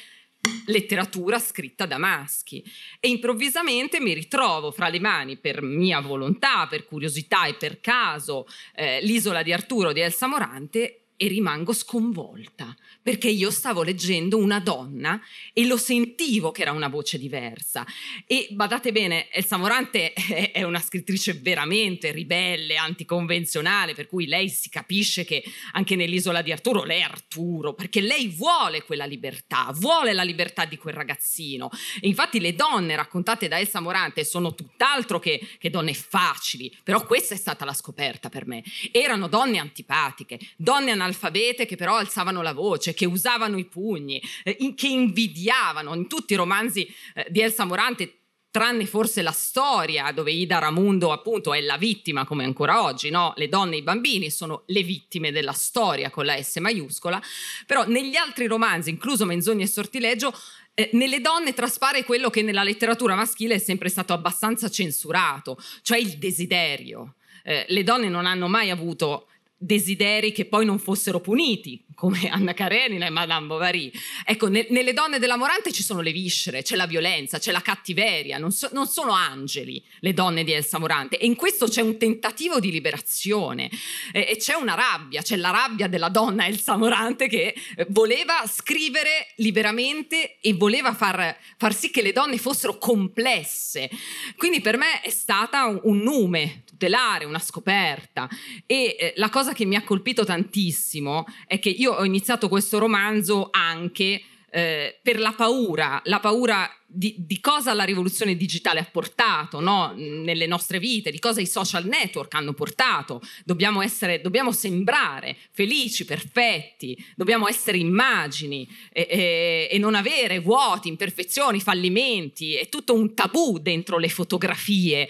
letteratura 0.67 1.39
scritta 1.39 1.87
da 1.87 1.99
maschi. 1.99 2.65
E 3.01 3.09
improvvisamente 3.09 4.01
mi 4.01 4.13
ritrovo 4.13 4.71
fra 4.71 4.89
le 4.89 5.01
mani 5.01 5.37
per 5.37 5.63
mia 5.63 6.01
volontà, 6.01 6.67
per 6.67 6.87
curiosità 6.87 7.47
e 7.47 7.55
per 7.55 7.81
caso 7.81 8.47
eh, 8.75 9.01
l'isola 9.03 9.43
di 9.43 9.53
Arturo 9.53 9.93
di 9.93 10.01
Elsa 10.01 10.27
Morante 10.27 11.08
e 11.21 11.27
rimango 11.27 11.73
sconvolta 11.73 12.75
perché 13.03 13.29
io 13.29 13.51
stavo 13.51 13.83
leggendo 13.83 14.37
una 14.37 14.61
donna 14.61 15.21
e 15.53 15.67
lo 15.67 15.77
sentivo 15.77 16.53
che 16.53 16.63
era 16.63 16.73
una 16.73 16.89
voce 16.89 17.19
diversa. 17.19 17.85
E 18.25 18.47
badate 18.51 18.93
bene, 18.93 19.29
Elsa 19.31 19.57
Morante 19.57 20.13
è 20.53 20.63
una 20.63 20.79
scrittrice 20.79 21.33
veramente 21.33 22.13
ribelle, 22.13 22.77
anticonvenzionale, 22.77 23.95
per 23.95 24.07
cui 24.07 24.27
lei 24.27 24.49
si 24.49 24.69
capisce 24.69 25.25
che 25.25 25.43
anche 25.73 25.97
nell'isola 25.97 26.41
di 26.41 26.53
Arturo 26.53 26.85
lei 26.85 27.01
è 27.01 27.05
Arturo, 27.05 27.75
perché 27.75 28.01
lei 28.01 28.29
vuole 28.29 28.85
quella 28.85 29.07
libertà, 29.07 29.73
vuole 29.75 30.13
la 30.13 30.23
libertà 30.23 30.67
di 30.67 30.77
quel 30.77 30.95
ragazzino. 30.95 31.71
E 32.01 32.07
infatti 32.07 32.39
le 32.39 32.55
donne 32.55 32.95
raccontate 32.95 33.49
da 33.49 33.59
Elsa 33.59 33.81
Morante 33.81 34.23
sono 34.23 34.55
tutt'altro 34.55 35.19
che, 35.19 35.41
che 35.59 35.71
donne 35.71 35.95
facili, 35.95 36.73
però 36.85 37.05
questa 37.05 37.35
è 37.35 37.39
stata 37.39 37.65
la 37.65 37.73
scoperta 37.75 38.29
per 38.29 38.47
me. 38.47 38.63
Erano 38.93 39.27
donne 39.27 39.59
antipatiche, 39.59 40.39
donne 40.57 40.93
analfabete 40.93 41.07
che 41.15 41.77
però 41.77 41.97
alzavano 41.97 42.43
la 42.43 42.53
voce, 42.53 42.95
che 42.95 43.07
usavano 43.07 43.59
i 43.59 43.65
pugni, 43.65 44.23
eh, 44.43 44.57
in, 44.61 44.75
che 44.75 44.89
invidiavano. 44.89 45.95
In 45.95 46.09
tutti 46.09 46.33
i 46.33 46.37
romanzi 46.37 46.87
eh, 47.15 47.27
di 47.29 47.41
Elsa 47.41 47.65
Morante 47.65 48.19
tranne 48.51 48.87
forse 48.87 49.23
la 49.23 49.31
storia 49.31 50.11
dove 50.11 50.33
Ida 50.33 50.59
Ramundo 50.59 51.13
appunto 51.13 51.53
è 51.53 51.61
la 51.61 51.77
vittima 51.77 52.25
come 52.25 52.45
ancora 52.45 52.83
oggi, 52.83 53.11
no? 53.11 53.33
Le 53.37 53.49
donne 53.49 53.77
e 53.77 53.79
i 53.79 53.83
bambini 53.83 54.31
sono 54.31 54.63
le 54.67 54.83
vittime 54.83 55.31
della 55.31 55.53
storia 55.53 56.11
con 56.11 56.25
la 56.25 56.43
S 56.43 56.57
maiuscola, 56.57 57.23
però 57.67 57.87
negli 57.87 58.17
altri 58.17 58.47
romanzi, 58.47 58.91
incluso 58.91 59.27
Menzogna 59.27 59.65
e 59.65 59.69
Sortileggio, 59.69 60.35
eh, 60.75 60.91
nelle 60.93 61.21
donne 61.21 61.55
traspare 61.55 62.05
quello 62.05 62.31
che 62.31 62.43
nella 62.43 62.63
letteratura 62.63 63.15
maschile 63.15 63.57
è 63.57 63.59
sempre 63.59 63.89
stato 63.89 64.13
abbastanza 64.13 64.71
censurato, 64.71 65.59
cioè 65.83 65.99
il 65.99 66.19
desiderio. 66.19 67.15
Eh, 67.45 67.65
le 67.69 67.83
donne 67.83 68.09
non 68.09 68.27
hanno 68.27 68.49
mai 68.49 68.71
avuto 68.71 69.29
desideri 69.59 70.31
che 70.31 70.45
poi 70.45 70.65
non 70.65 70.79
fossero 70.79 71.21
puniti, 71.21 71.85
come 71.95 72.29
Anna 72.31 72.55
Karenina 72.55 73.07
e 73.07 73.11
Madame 73.11 73.49
Bovary. 73.49 73.91
Ecco, 74.25 74.49
ne, 74.49 74.67
nelle 74.71 74.93
donne 74.93 75.19
della 75.19 75.37
Morante 75.37 75.73
ci 75.73 75.83
sono 75.83 76.01
le 76.01 76.13
viscere, 76.13 76.63
c'è 76.63 76.77
la 76.77 76.87
violenza, 76.87 77.39
c'è 77.39 77.51
la 77.51 77.61
cattiveria, 77.61 78.39
non, 78.39 78.53
so, 78.53 78.69
non, 78.73 78.87
sono 78.87 79.13
angeli 79.13 79.83
le 80.01 80.15
donne 80.15 80.45
di 80.45 80.53
Elsa 80.53 80.79
Morante 80.79 81.19
e 81.19 81.27
in 81.27 81.35
questo 81.35 81.67
c'è 81.67 81.83
un 81.83 81.99
tentativo 81.99 82.61
di 82.61 82.71
liberazione 82.71 83.69
e, 84.13 84.27
e 84.31 84.37
c'è 84.37 84.55
una 84.55 84.75
rabbia, 84.75 85.23
c'è 85.23 85.37
la 85.37 85.51
rabbia 85.51 85.89
della 85.89 86.09
donna 86.09 86.47
Elsa 86.47 86.77
Morante 86.77 87.27
che 87.27 87.55
eh, 87.77 87.87
voleva 87.89 88.45
scrivere 88.47 89.33
liberamente 89.37 90.39
e 90.41 90.55
voleva 90.55 90.95
far, 90.95 91.37
far 91.57 91.75
sì 91.75 91.91
che 91.91 92.03
le 92.03 92.13
donne 92.13 92.39
fossero 92.39 92.79
complesse. 92.79 93.91
Quindi 94.37 94.61
per 94.61 94.77
me 94.77 95.01
è 95.01 95.11
stata 95.11 95.67
un, 95.67 95.81
un 95.83 95.99
nume 95.99 96.63
tutelare, 96.79 97.25
una 97.25 97.41
scoperta 97.41 98.29
e 98.65 98.97
eh, 98.99 99.13
la 99.17 99.29
cosa 99.29 99.53
che 99.53 99.67
mi 99.67 99.75
ha 99.75 99.83
colpito 99.83 100.25
tantissimo 100.25 101.27
è 101.47 101.59
che 101.59 101.71
io 101.71 101.93
ho 101.93 102.05
iniziato 102.05 102.49
questo 102.49 102.79
romanzo 102.79 103.49
anche 103.51 104.23
eh, 104.51 104.99
per 105.03 105.19
la 105.19 105.33
paura, 105.33 106.01
la 106.05 106.21
paura 106.21 106.71
di, 106.91 107.15
di, 107.19 107.39
cosa 107.39 107.75
la 107.75 107.85
rivoluzione 107.85 108.35
digitale 108.35 108.81
ha 108.81 108.89
portato 108.91 109.61
no? 109.61 109.93
nelle 109.95 110.47
nostre 110.47 110.79
vite, 110.79 111.11
di 111.11 111.19
cosa 111.19 111.43
i 111.43 111.47
social 111.47 111.85
network 111.85 112.33
hanno 112.33 112.55
portato. 112.55 113.21
Dobbiamo, 113.45 113.83
essere, 113.83 114.23
dobbiamo 114.23 114.53
sembrare 114.53 115.37
felici, 115.51 116.07
perfetti, 116.07 116.97
dobbiamo 117.15 117.47
essere 117.47 117.77
immagini 117.77 118.67
e, 118.91 119.07
e, 119.11 119.69
e 119.71 119.79
non 119.79 119.95
avere 119.95 120.39
vuoti, 120.41 120.89
imperfezioni, 120.89 121.61
fallimenti. 121.61 122.55
È 122.55 122.71
tutto 122.71 122.95
un 122.95 123.15
tabù 123.15 123.59
dentro 123.59 123.99
le 123.99 124.09
fotografie. 124.09 125.07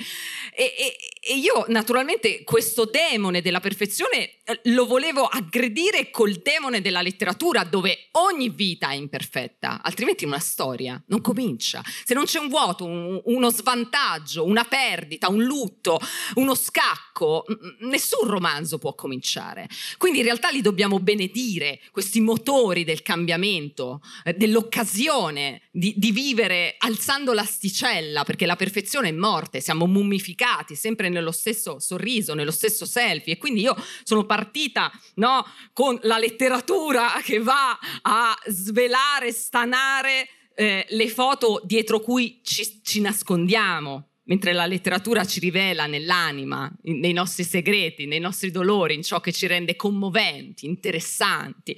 E, 0.53 0.97
e 1.29 1.37
io 1.37 1.66
naturalmente 1.68 2.43
questo 2.43 2.87
demone 2.87 3.43
della 3.43 3.61
perfezione 3.61 4.39
eh, 4.45 4.61
lo 4.64 4.87
volevo 4.87 5.26
aggredire 5.26 6.11
col 6.11 6.37
demone 6.37 6.81
della 6.81 7.03
letteratura 7.03 7.64
dove 7.64 8.09
ogni 8.12 8.49
vita 8.49 8.89
è 8.89 8.95
imperfetta, 8.95 9.83
altrimenti 9.83 10.24
una 10.24 10.39
storia 10.39 11.03
non 11.09 11.20
comincia 11.20 11.83
se 12.05 12.14
non 12.14 12.24
c'è 12.24 12.39
un 12.39 12.49
vuoto, 12.49 12.87
un, 12.87 13.20
uno 13.24 13.51
svantaggio, 13.51 14.45
una 14.45 14.64
perdita, 14.64 15.29
un 15.29 15.43
lutto, 15.43 16.01
uno 16.37 16.55
scacco, 16.55 17.45
nessun 17.81 18.29
romanzo 18.29 18.79
può 18.79 18.95
cominciare. 18.95 19.68
Quindi 19.99 20.18
in 20.18 20.24
realtà 20.24 20.49
li 20.49 20.62
dobbiamo 20.62 20.99
benedire, 21.01 21.81
questi 21.91 22.20
motori 22.20 22.85
del 22.85 23.03
cambiamento, 23.03 24.01
eh, 24.24 24.33
dell'occasione 24.33 25.62
di, 25.70 25.93
di 25.97 26.12
vivere 26.12 26.76
alzando 26.79 27.33
l'asticella, 27.33 28.24
perché 28.24 28.47
la 28.47 28.57
perfezione 28.57 29.09
è 29.09 29.12
morte, 29.12 29.61
siamo 29.61 29.87
mummificati 29.87 30.74
sempre 30.74 31.09
nello 31.19 31.33
stesso 31.33 31.79
sorriso, 31.79 32.35
nello 32.35 32.51
stesso 32.51 32.87
selfie. 32.87 33.35
E 33.35 33.39
quindi 33.39 33.61
io 33.61 33.77
sono 34.03 34.25
partita 34.25 34.91
no, 35.14 35.45
con 35.73 35.99
la 36.03 36.19
letteratura 36.19 37.21
che 37.23 37.39
va 37.39 37.79
a 38.03 38.37
svelare, 38.47 39.33
stanare 39.33 40.29
eh, 40.55 40.87
le 40.89 41.09
foto 41.09 41.61
dietro 41.64 42.01
cui 42.01 42.41
ci, 42.43 42.81
ci 42.83 43.01
nascondiamo, 43.01 44.09
mentre 44.25 44.53
la 44.53 44.66
letteratura 44.66 45.25
ci 45.25 45.41
rivela 45.41 45.87
nell'anima, 45.87 46.71
nei 46.83 47.12
nostri 47.12 47.45
segreti, 47.45 48.07
nei 48.07 48.21
nostri 48.21 48.51
dolori, 48.51 48.95
in 48.95 49.03
ciò 49.03 49.21
che 49.21 49.33
ci 49.33 49.47
rende 49.47 49.77
commoventi, 49.77 50.66
interessanti. 50.66 51.77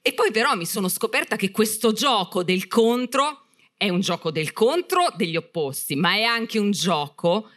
E 0.00 0.12
poi 0.14 0.30
però 0.30 0.54
mi 0.54 0.66
sono 0.66 0.88
scoperta 0.88 1.36
che 1.36 1.50
questo 1.50 1.92
gioco 1.92 2.42
del 2.42 2.66
contro 2.66 3.46
è 3.76 3.88
un 3.88 4.00
gioco 4.00 4.30
del 4.30 4.52
contro 4.52 5.12
degli 5.16 5.36
opposti, 5.36 5.96
ma 5.96 6.14
è 6.14 6.22
anche 6.22 6.58
un 6.58 6.70
gioco 6.70 7.50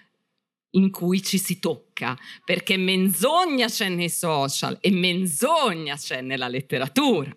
in 0.76 0.92
cui 0.92 1.22
ci 1.22 1.38
si 1.38 1.60
tocca, 1.60 2.18
perché 2.44 2.78
menzogna 2.78 3.68
c'è 3.68 3.90
nei 3.90 4.10
social 4.10 4.78
e 4.80 4.92
menzogna 4.92 5.96
c'è 5.96 6.22
nella 6.22 6.48
letteratura 6.48 7.34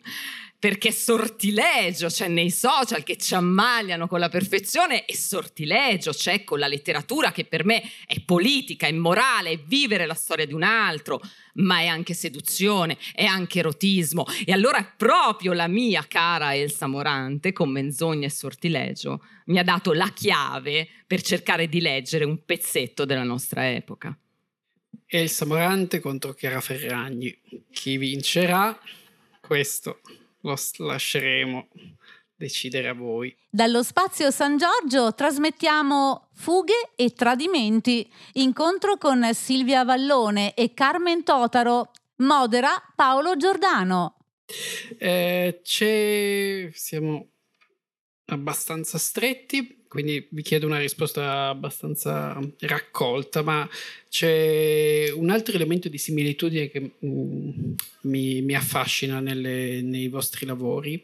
perché 0.59 0.91
sortilegio 0.91 2.09
c'è 2.09 2.27
nei 2.27 2.51
social 2.51 3.05
che 3.05 3.17
ci 3.17 3.35
ammaliano 3.35 4.09
con 4.09 4.19
la 4.19 4.29
perfezione 4.29 5.05
e 5.05 5.15
sortilegio 5.15 6.11
c'è 6.11 6.43
con 6.43 6.59
la 6.59 6.67
letteratura 6.67 7.31
che 7.31 7.45
per 7.45 7.65
me 7.65 7.81
è 8.07 8.21
politica, 8.21 8.89
è 8.89 8.93
morale, 8.93 9.51
è 9.51 9.59
vivere 9.59 10.05
la 10.05 10.15
storia 10.15 10.47
di 10.47 10.53
un 10.53 10.65
altro, 10.65 11.21
ma 11.55 11.79
è 11.79 11.87
anche 11.87 12.13
seduzione, 12.13 12.99
è 13.15 13.25
anche 13.25 13.61
erotismo. 13.61 14.25
E 14.45 14.51
allora 14.51 14.83
proprio 14.97 15.53
la 15.53 15.69
mia 15.69 16.05
cara 16.09 16.57
Elsa 16.57 16.89
Morante, 16.89 17.53
con 17.53 17.71
menzogna 17.71 18.27
e 18.27 18.31
sortilegio, 18.31 19.25
mi 19.47 19.61
ha 19.61 19.65
dato 19.65 19.93
la 19.93 20.11
chiave 20.13 20.89
per 21.07 21.23
cercare 21.23 21.69
di 21.69 21.81
leggere 21.81 22.25
un 22.25 22.45
pezzetto 22.45 23.05
della 23.05 23.23
nostra 23.23 23.71
epoca. 23.71 24.17
Elsa 25.07 25.47
Morante 25.47 26.01
contro 26.01 26.35
Chiara 26.35 26.61
Ferragni. 26.61 27.41
Chi 27.71 27.97
vincerà? 27.97 28.79
Questo 29.41 30.01
lo 30.49 30.87
lasceremo 30.87 31.69
decidere 32.39 32.89
a 32.89 32.95
voi. 32.95 33.37
Dallo 33.51 33.83
spazio 33.83 34.31
San 34.31 34.57
Giorgio 34.57 35.13
trasmettiamo 35.13 36.29
Fughe 36.35 36.91
e 36.95 37.13
Tradimenti, 37.13 38.09
incontro 38.35 38.97
con 38.97 39.29
Silvia 39.35 39.85
Vallone 39.85 40.55
e 40.55 40.73
Carmen 40.73 41.25
Totaro, 41.25 41.91
modera 42.19 42.71
Paolo 42.95 43.37
Giordano. 43.37 44.17
Eh, 44.99 45.61
c'è... 45.63 46.71
siamo 46.73 47.29
abbastanza 48.27 48.99
stretti, 48.99 49.78
quindi 49.89 50.27
vi 50.31 50.43
chiedo 50.43 50.67
una 50.67 50.79
risposta 50.79 51.49
abbastanza 51.49 52.39
raccolta, 52.61 53.43
ma 53.43 53.69
c'è 54.09 55.11
un 55.15 55.31
altro 55.31 55.55
elemento 55.55 55.89
di 55.89 55.99
similitudine 55.99 56.69
che 56.69 56.93
mm, 57.05 57.73
mi, 58.03 58.43
mi, 58.43 58.55
affascina 58.55 59.21
nelle, 59.21 59.81
nei 59.83 60.09
vostri 60.09 60.47
lavori. 60.47 61.03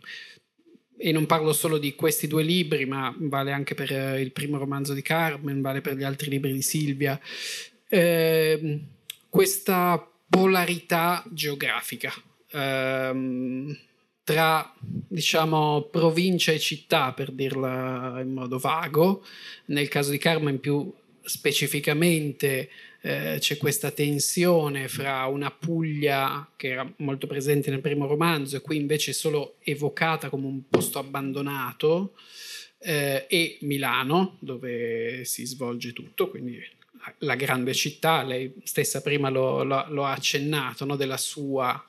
E 0.96 1.10
non 1.10 1.26
parlo 1.26 1.52
solo 1.52 1.78
di 1.78 1.94
questi 1.94 2.28
due 2.28 2.44
libri, 2.44 2.86
ma 2.86 3.12
vale 3.18 3.52
anche 3.52 3.74
per 3.74 3.90
il 4.20 4.30
primo 4.32 4.58
romanzo 4.58 4.94
di 4.94 5.02
Carmen, 5.02 5.60
vale 5.60 5.80
per 5.80 5.96
gli 5.96 6.04
altri 6.04 6.30
libri 6.30 6.52
di 6.52 6.62
Silvia. 6.62 7.18
Eh, 7.88 8.78
questa 9.28 10.08
polarità 10.28 11.24
geografica. 11.30 12.12
Eh, 12.50 13.76
tra 14.24 14.74
diciamo 14.80 15.82
provincia 15.90 16.50
e 16.50 16.58
città 16.58 17.12
per 17.12 17.30
dirla 17.30 18.20
in 18.22 18.32
modo 18.32 18.58
vago. 18.58 19.22
Nel 19.66 19.88
caso 19.88 20.10
di 20.10 20.18
Carmen 20.18 20.58
più 20.58 20.90
specificamente 21.22 22.70
eh, 23.02 23.36
c'è 23.38 23.58
questa 23.58 23.90
tensione 23.90 24.88
fra 24.88 25.26
una 25.26 25.50
Puglia 25.50 26.50
che 26.56 26.68
era 26.68 26.90
molto 26.96 27.26
presente 27.26 27.70
nel 27.70 27.82
primo 27.82 28.06
romanzo 28.06 28.56
e 28.56 28.60
qui 28.60 28.76
invece 28.76 29.10
è 29.10 29.14
solo 29.14 29.56
evocata 29.62 30.30
come 30.30 30.46
un 30.46 30.68
posto 30.68 30.98
abbandonato 30.98 32.14
eh, 32.78 33.26
e 33.28 33.58
Milano 33.60 34.38
dove 34.40 35.24
si 35.24 35.44
svolge 35.44 35.92
tutto 35.92 36.30
quindi 36.30 36.58
la 37.18 37.34
grande 37.34 37.74
città. 37.74 38.22
Lei 38.22 38.54
stessa 38.62 39.02
prima 39.02 39.28
lo, 39.28 39.62
lo, 39.64 39.84
lo 39.90 40.06
ha 40.06 40.12
accennato 40.12 40.86
no, 40.86 40.96
della 40.96 41.18
sua 41.18 41.82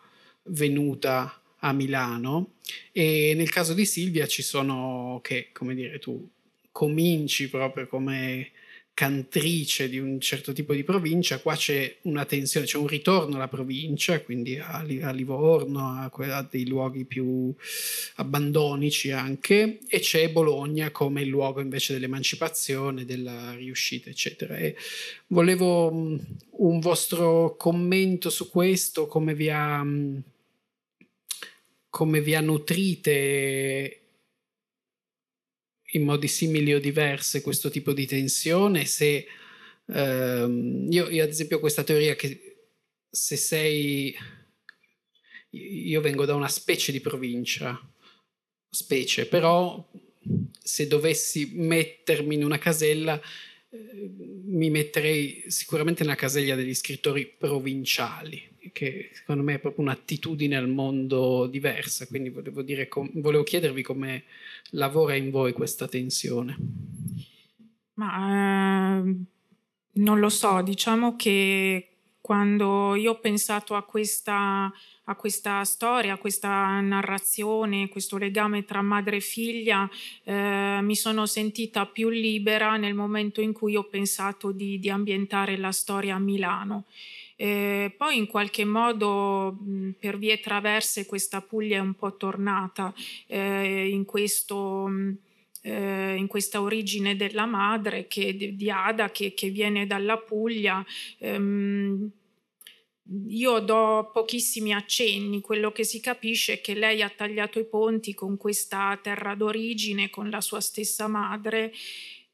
venuta 0.47 1.39
a 1.65 1.73
Milano 1.73 2.53
e 2.91 3.33
nel 3.35 3.49
caso 3.49 3.73
di 3.73 3.85
Silvia 3.85 4.27
ci 4.27 4.43
sono 4.43 5.19
che, 5.23 5.49
come 5.51 5.73
dire, 5.73 5.97
tu 5.99 6.29
cominci 6.71 7.49
proprio 7.49 7.87
come 7.87 8.51
cantrice 8.93 9.89
di 9.89 9.99
un 9.99 10.21
certo 10.21 10.53
tipo 10.53 10.73
di 10.73 10.83
provincia, 10.83 11.39
qua 11.39 11.55
c'è 11.55 11.97
una 12.03 12.23
tensione, 12.23 12.65
c'è 12.65 12.77
un 12.77 12.87
ritorno 12.87 13.35
alla 13.35 13.49
provincia, 13.49 14.21
quindi 14.21 14.57
a, 14.57 14.81
Livorno, 14.83 15.79
a, 15.79 16.09
a, 16.09 16.47
dei 16.49 16.65
luoghi 16.65 17.03
più 17.03 17.53
abbandonici 18.15 19.11
anche, 19.11 19.79
e 19.85 19.99
c'è 19.99 20.31
Bologna 20.31 20.91
come 20.91 21.23
il 21.23 21.27
luogo 21.27 21.59
invece 21.59 21.93
dell'emancipazione, 21.93 23.03
della 23.03 23.53
riuscita, 23.55 24.09
eccetera. 24.09 24.55
E 24.55 24.77
volevo 25.27 25.89
un 25.89 26.79
vostro 26.79 27.57
commento 27.57 28.29
su 28.29 28.49
questo, 28.49 29.07
come 29.07 29.35
vi 29.35 29.49
ha 29.49 29.83
come 31.95 32.19
vi 32.19 32.35
ha 32.35 32.41
nutrite 32.41 34.01
in 35.93 36.03
modi 36.03 36.27
simili 36.27 36.73
o 36.73 36.79
diversi 36.81 37.39
questo 37.39 37.69
tipo 37.69 37.93
di 37.93 38.05
tensione, 38.05 38.83
se 38.83 39.25
ehm, 39.87 40.91
io, 40.91 41.09
io 41.09 41.23
ad 41.23 41.29
esempio 41.29 41.55
ho 41.55 41.61
questa 41.61 41.85
teoria 41.85 42.13
che 42.15 42.57
se 43.09 43.37
sei 43.37 44.13
io 45.51 46.01
vengo 46.01 46.25
da 46.25 46.35
una 46.35 46.49
specie 46.49 46.91
di 46.91 46.99
provincia, 46.99 47.79
specie, 48.69 49.25
però 49.27 49.89
se 50.61 50.87
dovessi 50.87 51.51
mettermi 51.53 52.35
in 52.35 52.43
una 52.43 52.57
casella 52.57 53.17
eh, 53.69 54.11
mi 54.43 54.69
metterei 54.69 55.45
sicuramente 55.47 56.03
nella 56.03 56.15
casella 56.15 56.55
degli 56.55 56.75
scrittori 56.75 57.25
provinciali, 57.25 58.53
che 58.71 59.09
secondo 59.13 59.43
me 59.43 59.55
è 59.55 59.59
proprio 59.59 59.85
un'attitudine 59.85 60.55
al 60.55 60.69
mondo 60.69 61.47
diversa, 61.47 62.07
quindi 62.07 62.29
volevo, 62.29 62.61
dire, 62.61 62.89
volevo 63.13 63.43
chiedervi 63.43 63.81
come 63.81 64.23
lavora 64.71 65.15
in 65.15 65.29
voi 65.31 65.53
questa 65.53 65.87
tensione. 65.87 66.57
Ma 67.95 68.99
eh, 68.99 69.15
non 69.93 70.19
lo 70.19 70.29
so, 70.29 70.61
diciamo 70.61 71.15
che 71.15 71.89
quando 72.25 72.95
io 72.95 73.11
ho 73.11 73.19
pensato 73.19 73.75
a 73.75 73.83
questa, 73.83 74.73
a 75.03 75.15
questa 75.15 75.63
storia, 75.63 76.13
a 76.13 76.17
questa 76.17 76.79
narrazione, 76.79 77.87
questo 77.87 78.17
legame 78.17 78.65
tra 78.65 78.81
madre 78.81 79.17
e 79.17 79.19
figlia, 79.19 79.87
eh, 80.23 80.79
mi 80.81 80.95
sono 80.95 81.27
sentita 81.27 81.85
più 81.85 82.09
libera 82.09 82.77
nel 82.77 82.95
momento 82.95 83.41
in 83.41 83.53
cui 83.53 83.75
ho 83.75 83.83
pensato 83.83 84.51
di, 84.51 84.79
di 84.79 84.89
ambientare 84.89 85.55
la 85.55 85.71
storia 85.71 86.15
a 86.15 86.19
Milano. 86.19 86.85
Eh, 87.37 87.93
poi 87.97 88.17
in 88.17 88.27
qualche 88.27 88.63
modo 88.63 89.57
mh, 89.59 89.91
per 89.99 90.17
vie 90.17 90.39
traverse 90.39 91.05
questa 91.05 91.41
Puglia 91.41 91.77
è 91.77 91.81
un 91.81 91.95
po' 91.95 92.15
tornata 92.15 92.93
eh, 93.27 93.89
in, 93.89 94.05
questo, 94.05 94.87
mh, 94.87 95.17
eh, 95.61 96.15
in 96.15 96.27
questa 96.27 96.61
origine 96.61 97.15
della 97.17 97.45
madre 97.45 98.07
che, 98.07 98.35
di 98.35 98.71
Ada 98.71 99.11
che, 99.11 99.33
che 99.33 99.49
viene 99.49 99.85
dalla 99.85 100.17
Puglia. 100.17 100.85
Ehm, 101.17 102.09
io 103.27 103.59
do 103.59 104.09
pochissimi 104.11 104.73
accenni, 104.73 105.39
quello 105.41 105.71
che 105.71 105.83
si 105.83 105.99
capisce 105.99 106.53
è 106.53 106.61
che 106.61 106.73
lei 106.73 107.03
ha 107.03 107.09
tagliato 107.09 107.59
i 107.59 107.65
ponti 107.65 108.15
con 108.15 108.35
questa 108.35 108.97
terra 109.01 109.35
d'origine, 109.35 110.09
con 110.09 110.29
la 110.29 110.41
sua 110.41 110.59
stessa 110.59 111.07
madre 111.07 111.71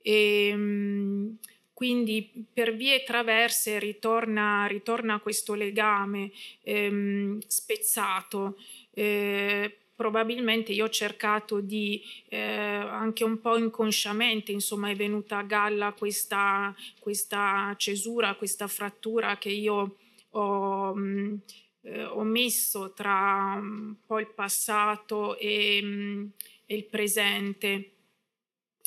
e, 0.02 0.48
ehm, 0.48 1.38
quindi 1.82 2.46
per 2.54 2.76
vie 2.76 3.04
traverse 3.04 3.80
ritorna, 3.80 4.68
ritorna 4.68 5.20
questo 5.20 5.56
legame 5.56 6.30
ehm, 6.62 7.40
spezzato. 7.48 8.56
Eh, 8.92 9.78
probabilmente 9.96 10.74
io 10.74 10.86
ho 10.86 10.90
cercato 10.90 11.60
di, 11.60 12.00
eh, 12.30 12.38
anche 12.40 13.24
un 13.24 13.42
po' 13.42 13.58
inconsciamente, 13.58 14.52
insomma 14.52 14.92
è 14.92 14.96
venuta 14.96 15.40
a 15.40 15.42
galla 15.42 15.94
questa, 15.94 16.72
questa 17.00 17.74
cesura, 17.80 18.36
questa 18.36 18.68
frattura 18.68 19.40
che 19.40 19.50
io 19.50 19.96
ho, 20.30 20.94
mh, 20.94 21.02
mm, 21.02 21.36
eh, 21.82 22.04
ho 22.04 22.22
messo 22.22 22.94
tra 22.94 23.58
un 23.60 23.96
po' 24.06 24.20
il 24.20 24.28
passato 24.28 25.36
e, 25.36 25.82
mh, 25.82 25.88
mm, 25.88 26.26
e 26.68 26.76
il 26.76 26.86
presente. 26.86 27.92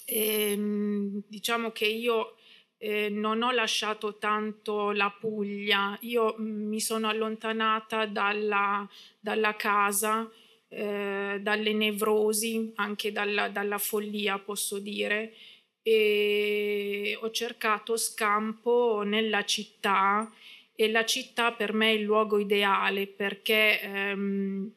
E, 0.04 0.56
mh, 0.56 0.62
mm, 0.62 1.18
diciamo 1.26 1.72
che 1.72 1.86
io 1.86 2.36
eh, 2.84 3.08
non 3.08 3.40
ho 3.40 3.50
lasciato 3.50 4.18
tanto 4.18 4.90
la 4.90 5.10
Puglia, 5.10 5.96
io 6.02 6.36
mm, 6.38 6.68
mi 6.68 6.80
sono 6.80 7.08
allontanata 7.08 8.04
dalla, 8.04 8.86
dalla 9.18 9.56
casa, 9.56 10.30
eh, 10.68 11.38
dalle 11.40 11.72
nevrosi, 11.72 12.72
anche 12.74 13.10
dalla, 13.10 13.48
dalla 13.48 13.78
follia 13.78 14.38
posso 14.38 14.78
dire, 14.78 15.32
e 15.80 17.18
ho 17.18 17.30
cercato 17.30 17.96
scampo 17.96 19.00
nella 19.02 19.46
città 19.46 20.30
e 20.74 20.90
la 20.90 21.06
città 21.06 21.52
per 21.52 21.72
me 21.72 21.90
è 21.90 21.94
il 21.94 22.02
luogo 22.02 22.38
ideale 22.38 23.06
perché 23.06 23.80
ehm, 23.80 24.70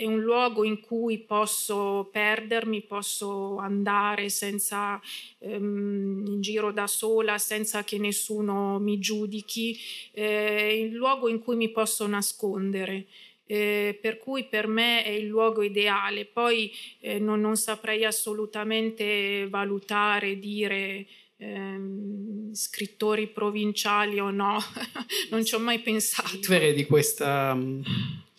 è 0.00 0.06
un 0.06 0.20
luogo 0.20 0.64
in 0.64 0.80
cui 0.80 1.18
posso 1.18 2.08
perdermi, 2.10 2.80
posso 2.80 3.58
andare 3.58 4.30
senza 4.30 4.98
ehm, 5.40 6.24
in 6.26 6.40
giro 6.40 6.72
da 6.72 6.86
sola, 6.86 7.36
senza 7.36 7.84
che 7.84 7.98
nessuno 7.98 8.78
mi 8.78 8.98
giudichi, 8.98 9.78
eh, 10.12 10.56
è 10.56 10.62
il 10.62 10.94
luogo 10.94 11.28
in 11.28 11.40
cui 11.40 11.54
mi 11.54 11.68
posso 11.68 12.06
nascondere. 12.06 13.08
Eh, 13.44 13.98
per 14.00 14.16
cui 14.16 14.44
per 14.44 14.68
me 14.68 15.04
è 15.04 15.10
il 15.10 15.26
luogo 15.26 15.60
ideale. 15.60 16.24
Poi 16.24 16.72
eh, 17.00 17.18
non, 17.18 17.40
non, 17.40 17.56
saprei 17.56 18.06
assolutamente 18.06 19.48
valutare, 19.50 20.38
dire 20.38 21.06
ehm, 21.36 22.54
scrittori 22.54 23.26
provinciali 23.26 24.18
o 24.18 24.30
no, 24.30 24.56
non 25.28 25.44
ci 25.44 25.54
ho 25.56 25.58
mai 25.58 25.80
pensato. 25.80 26.38
Vere 26.48 26.72
di 26.72 26.86
questa 26.86 27.52
um, 27.52 27.82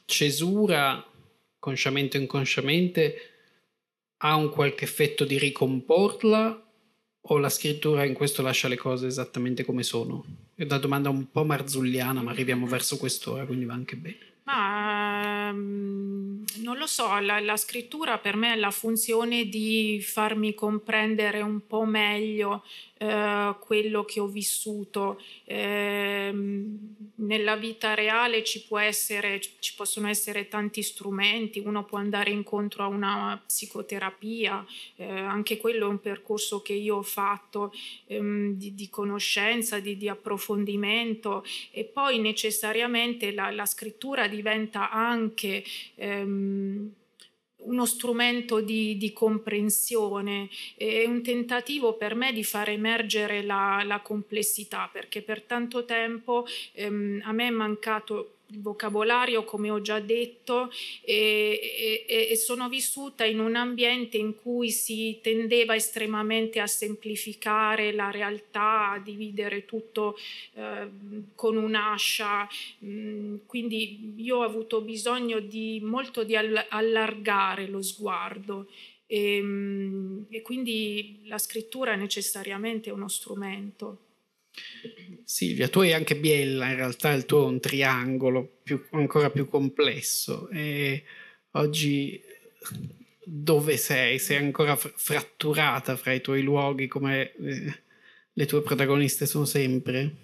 cesura 0.06 1.06
consciamente 1.62 2.18
o 2.18 2.22
inconsciamente, 2.22 3.16
ha 4.24 4.36
un 4.36 4.50
qualche 4.50 4.84
effetto 4.84 5.26
di 5.26 5.38
ricomporla 5.38 6.70
o 7.24 7.38
la 7.38 7.50
scrittura 7.50 8.04
in 8.04 8.16
questo 8.16 8.42
lascia 8.42 8.68
le 8.68 8.78
cose 8.78 9.06
esattamente 9.06 9.64
come 9.64 9.84
sono? 9.84 10.26
È 10.56 10.64
una 10.64 10.80
domanda 10.80 11.10
un 11.10 11.30
po' 11.30 11.46
marzulliana, 11.46 12.24
ma 12.24 12.32
arriviamo 12.32 12.66
verso 12.66 12.98
quest'ora, 12.98 13.46
quindi 13.46 13.66
va 13.66 13.76
anche 13.76 13.96
bene. 13.96 14.18
Ma 14.44 15.41
non 15.52 16.78
lo 16.78 16.88
so, 16.88 17.20
la, 17.20 17.40
la, 17.40 17.58
scrittura 17.58 18.18
per 18.18 18.36
me 18.36 18.52
ha 18.52 18.56
la 18.56 18.72
funzione 18.72 19.46
di 19.46 20.00
farmi 20.02 20.54
comprendere 20.54 21.42
un 21.42 21.66
po' 21.66 21.86
meglio 21.86 22.64
eh, 23.02 23.56
quello 23.60 24.06
che 24.06 24.20
ho 24.20 24.28
vissuto. 24.28 25.20
Eh, 25.46 26.32
nella 27.16 27.56
vita 27.56 27.96
reale 27.96 28.44
ci, 28.44 28.64
essere, 28.70 29.42
ci, 29.58 29.74
possono 29.76 30.08
essere 30.08 30.48
tanti 30.48 30.84
strumenti, 30.84 31.64
uno 31.66 31.84
può 31.84 31.98
andare 31.98 32.30
incontro 32.30 32.84
a 32.84 32.88
una 32.88 33.42
psicoterapia, 33.44 34.64
eh, 34.98 35.10
anche 35.10 35.58
quello 35.58 35.88
è 35.88 35.90
un 35.90 36.00
percorso 36.00 36.62
che 36.62 36.74
io 36.74 36.98
ho 36.98 37.02
fatto 37.02 37.74
ehm, 38.06 38.54
di, 38.54 38.76
di, 38.76 38.88
conoscenza, 38.90 39.80
di, 39.80 39.98
di, 39.98 40.08
approfondimento 40.08 41.44
e 41.72 41.86
poi 41.86 42.20
necessariamente 42.20 43.32
la, 43.34 43.50
la 43.50 43.66
scrittura 43.66 44.28
diventa 44.28 44.92
anche... 44.92 45.41
Ehm, 45.96 46.94
uno 47.64 47.86
strumento 47.86 48.60
di, 48.60 48.98
di, 48.98 49.14
comprensione, 49.14 50.50
è 50.76 51.06
un 51.06 51.22
tentativo 51.22 51.94
per 51.94 52.16
me 52.16 52.34
di 52.34 52.44
far 52.44 52.70
emergere 52.70 53.44
la, 53.44 53.84
la 53.86 54.00
complessità, 54.00 54.90
perché 54.92 55.22
per 55.22 55.44
tanto 55.44 55.86
tempo 55.86 56.46
ehm, 56.74 57.22
a 57.24 57.32
me 57.32 57.48
è 57.48 57.52
mancato 57.52 58.38
vocabolario, 58.58 59.44
come 59.44 59.70
ho 59.70 59.82
già 59.82 60.00
detto, 60.00 60.72
e, 61.02 62.06
e, 62.08 62.28
e, 62.32 62.36
sono 62.36 62.70
vissuta 62.70 63.24
in 63.26 63.40
un 63.40 63.56
ambiente 63.56 64.18
in 64.18 64.36
cui 64.36 64.70
si 64.70 65.20
tendeva 65.22 65.76
estremamente 65.76 66.60
a 66.60 66.68
semplificare 66.68 67.92
la 67.92 68.12
realtà, 68.12 68.92
a 68.92 69.00
dividere 69.00 69.66
tutto 69.66 70.18
eh, 70.54 70.88
con 71.36 71.56
un'ascia. 71.56 72.48
Mm, 72.86 73.38
quindi 73.46 74.14
io 74.18 74.38
ho 74.38 74.44
avuto 74.44 74.82
bisogno 74.82 75.40
di 75.40 75.80
molto 75.84 76.24
di 76.24 76.36
allargare 76.36 77.68
lo 77.68 77.82
sguardo. 77.82 78.68
E, 79.12 79.36
ehm, 79.36 80.26
e 80.30 80.42
quindi 80.42 81.20
la 81.26 81.38
scrittura 81.38 81.92
è 81.92 81.98
necessariamente 81.98 82.90
uno 82.90 83.10
strumento. 83.10 83.98
Silvia, 85.32 85.70
tu 85.70 85.80
hai 85.80 85.94
anche 85.94 86.18
Biella, 86.18 86.68
in 86.68 86.76
realtà 86.76 87.14
il 87.14 87.26
tuo 87.26 87.44
è 87.44 87.48
un 87.48 87.62
triangolo 87.62 88.60
più, 88.62 88.86
ancora 88.92 89.30
più 89.30 89.48
complesso. 89.48 90.50
E 90.50 91.06
oggi 91.52 92.22
dove 93.24 93.78
sei? 93.78 94.20
Sei 94.20 94.36
ancora 94.36 94.76
fratturata 94.76 95.96
fra 95.96 96.12
i 96.12 96.20
tuoi 96.20 96.42
luoghi 96.42 96.88
come 96.88 97.32
eh, 97.32 97.82
le 98.34 98.46
tue 98.46 98.62
protagoniste 98.62 99.26
sono 99.26 99.46
sempre? 99.46 100.16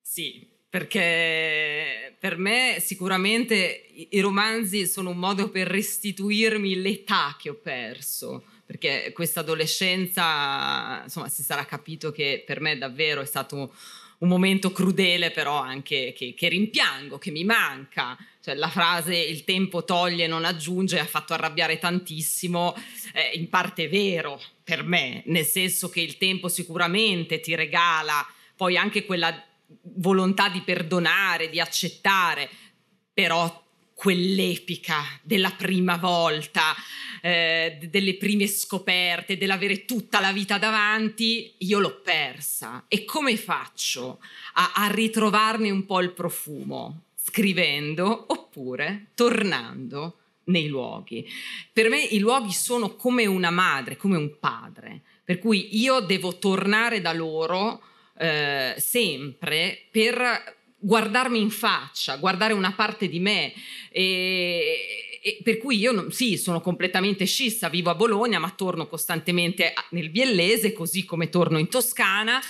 Sì, 0.00 0.48
perché 0.70 2.16
per 2.18 2.38
me 2.38 2.78
sicuramente 2.80 3.88
i 4.08 4.20
romanzi 4.20 4.86
sono 4.86 5.10
un 5.10 5.18
modo 5.18 5.50
per 5.50 5.66
restituirmi 5.66 6.80
l'età 6.80 7.36
che 7.38 7.50
ho 7.50 7.60
perso 7.62 8.42
perché 8.68 9.12
questa 9.14 9.40
adolescenza, 9.40 11.00
insomma, 11.02 11.30
si 11.30 11.42
sarà 11.42 11.64
capito 11.64 12.10
che 12.10 12.44
per 12.46 12.60
me 12.60 12.76
davvero 12.76 13.22
è 13.22 13.24
stato 13.24 13.74
un 14.18 14.28
momento 14.28 14.72
crudele, 14.72 15.30
però 15.30 15.60
anche 15.60 16.12
che, 16.16 16.34
che 16.34 16.48
rimpiango, 16.48 17.18
che 17.18 17.30
mi 17.30 17.44
manca. 17.44 18.16
Cioè, 18.40 18.54
la 18.54 18.68
frase 18.68 19.16
il 19.16 19.44
tempo 19.44 19.84
toglie, 19.84 20.26
non 20.26 20.44
aggiunge 20.44 20.98
ha 20.98 21.06
fatto 21.06 21.34
arrabbiare 21.34 21.78
tantissimo, 21.78 22.74
eh, 23.12 23.38
in 23.38 23.48
parte 23.48 23.84
è 23.84 23.88
vero 23.88 24.40
per 24.64 24.82
me, 24.82 25.22
nel 25.26 25.44
senso 25.44 25.88
che 25.88 26.00
il 26.00 26.16
tempo 26.16 26.48
sicuramente 26.48 27.40
ti 27.40 27.54
regala 27.54 28.26
poi 28.58 28.76
anche 28.76 29.06
quella 29.06 29.40
volontà 29.82 30.48
di 30.48 30.62
perdonare, 30.62 31.48
di 31.48 31.60
accettare, 31.60 32.50
però 33.12 33.67
quell'epica 33.98 35.02
della 35.22 35.50
prima 35.50 35.96
volta, 35.96 36.72
eh, 37.20 37.80
delle 37.90 38.16
prime 38.16 38.46
scoperte, 38.46 39.36
dell'avere 39.36 39.84
tutta 39.84 40.20
la 40.20 40.30
vita 40.30 40.56
davanti, 40.56 41.54
io 41.58 41.80
l'ho 41.80 42.00
persa. 42.00 42.84
E 42.86 43.04
come 43.04 43.36
faccio 43.36 44.20
a, 44.52 44.74
a 44.76 44.86
ritrovarne 44.86 45.70
un 45.70 45.84
po' 45.84 46.00
il 46.00 46.12
profumo? 46.12 47.06
Scrivendo 47.16 48.26
oppure 48.28 49.08
tornando 49.16 50.18
nei 50.44 50.68
luoghi. 50.68 51.28
Per 51.72 51.88
me 51.88 52.00
i 52.00 52.20
luoghi 52.20 52.52
sono 52.52 52.94
come 52.94 53.26
una 53.26 53.50
madre, 53.50 53.96
come 53.96 54.16
un 54.16 54.38
padre, 54.38 55.02
per 55.24 55.40
cui 55.40 55.76
io 55.76 55.98
devo 55.98 56.38
tornare 56.38 57.00
da 57.00 57.12
loro 57.12 57.82
eh, 58.16 58.76
sempre 58.78 59.86
per 59.90 60.56
guardarmi 60.78 61.40
in 61.40 61.50
faccia, 61.50 62.16
guardare 62.16 62.52
una 62.52 62.72
parte 62.72 63.08
di 63.08 63.18
me. 63.20 63.52
E, 63.90 65.20
e 65.22 65.38
per 65.42 65.58
cui 65.58 65.76
io 65.78 65.92
non, 65.92 66.12
sì, 66.12 66.36
sono 66.36 66.60
completamente 66.60 67.24
scissa, 67.24 67.68
vivo 67.68 67.90
a 67.90 67.94
Bologna, 67.94 68.38
ma 68.38 68.50
torno 68.50 68.86
costantemente 68.86 69.72
nel 69.90 70.10
Biellese, 70.10 70.72
così 70.72 71.04
come 71.04 71.28
torno 71.28 71.58
in 71.58 71.68
Toscana 71.68 72.40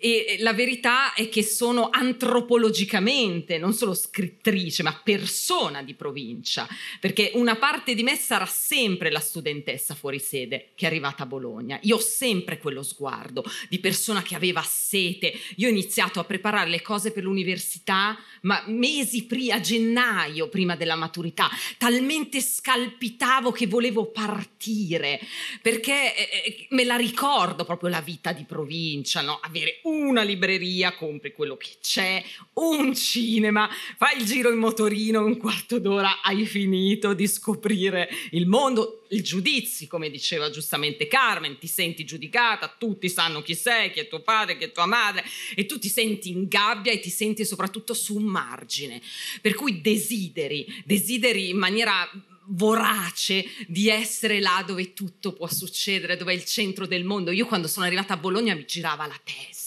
e 0.00 0.36
la 0.40 0.54
verità 0.54 1.12
è 1.12 1.28
che 1.28 1.42
sono 1.42 1.90
antropologicamente 1.90 3.58
non 3.58 3.74
solo 3.74 3.92
scrittrice 3.92 4.82
ma 4.82 4.98
persona 5.04 5.82
di 5.82 5.92
provincia 5.92 6.66
perché 6.98 7.32
una 7.34 7.56
parte 7.56 7.94
di 7.94 8.02
me 8.02 8.16
sarà 8.16 8.46
sempre 8.46 9.10
la 9.10 9.20
studentessa 9.20 9.94
fuori 9.94 10.18
sede 10.18 10.70
che 10.74 10.86
è 10.86 10.88
arrivata 10.88 11.24
a 11.24 11.26
Bologna 11.26 11.78
io 11.82 11.96
ho 11.96 12.00
sempre 12.00 12.56
quello 12.58 12.82
sguardo 12.82 13.44
di 13.68 13.78
persona 13.78 14.22
che 14.22 14.34
aveva 14.34 14.62
sete 14.66 15.34
io 15.56 15.68
ho 15.68 15.70
iniziato 15.70 16.18
a 16.18 16.24
preparare 16.24 16.70
le 16.70 16.80
cose 16.80 17.12
per 17.12 17.24
l'università 17.24 18.18
ma 18.42 18.64
mesi 18.68 19.26
prima 19.26 19.38
a 19.56 19.60
gennaio 19.60 20.48
prima 20.48 20.76
della 20.76 20.96
maturità 20.96 21.50
talmente 21.76 22.40
scalpitavo 22.40 23.52
che 23.52 23.66
volevo 23.66 24.06
partire 24.06 25.20
perché 25.60 26.14
eh, 26.16 26.28
eh 26.46 26.66
me 26.70 26.84
la 26.84 26.96
ricordo 26.96 27.64
proprio 27.64 27.90
la 27.90 28.00
vita 28.00 28.32
di 28.32 28.44
provincia 28.44 29.20
no? 29.20 29.38
avere 29.42 29.80
una 29.90 30.22
libreria, 30.22 30.94
compri 30.94 31.32
quello 31.32 31.56
che 31.56 31.76
c'è, 31.80 32.22
un 32.54 32.94
cinema, 32.94 33.68
fai 33.96 34.18
il 34.18 34.24
giro 34.24 34.50
in 34.50 34.58
motorino, 34.58 35.24
un 35.24 35.36
quarto 35.36 35.78
d'ora 35.78 36.20
hai 36.22 36.46
finito 36.46 37.12
di 37.12 37.26
scoprire 37.26 38.08
il 38.30 38.46
mondo, 38.46 39.06
il 39.10 39.22
giudizi, 39.22 39.86
come 39.86 40.10
diceva 40.10 40.50
giustamente 40.50 41.06
Carmen, 41.06 41.58
ti 41.58 41.66
senti 41.66 42.04
giudicata, 42.04 42.74
tutti 42.78 43.08
sanno 43.08 43.42
chi 43.42 43.54
sei, 43.54 43.90
chi 43.90 44.00
è 44.00 44.08
tuo 44.08 44.20
padre, 44.20 44.56
chi 44.56 44.64
è 44.64 44.72
tua 44.72 44.86
madre 44.86 45.24
e 45.54 45.66
tu 45.66 45.78
ti 45.78 45.88
senti 45.88 46.30
in 46.30 46.46
gabbia 46.48 46.92
e 46.92 47.00
ti 47.00 47.10
senti 47.10 47.44
soprattutto 47.44 47.94
su 47.94 48.16
un 48.16 48.24
margine, 48.24 49.00
per 49.40 49.54
cui 49.54 49.80
desideri, 49.80 50.82
desideri 50.84 51.50
in 51.50 51.58
maniera 51.58 52.08
vorace 52.52 53.44
di 53.66 53.88
essere 53.88 54.40
là 54.40 54.62
dove 54.66 54.92
tutto 54.92 55.32
può 55.32 55.46
succedere, 55.46 56.16
dove 56.16 56.32
è 56.32 56.36
il 56.36 56.44
centro 56.44 56.86
del 56.86 57.04
mondo. 57.04 57.30
Io 57.30 57.46
quando 57.46 57.68
sono 57.68 57.86
arrivata 57.86 58.14
a 58.14 58.16
Bologna 58.16 58.54
mi 58.54 58.64
girava 58.66 59.06
la 59.06 59.20
testa 59.22 59.59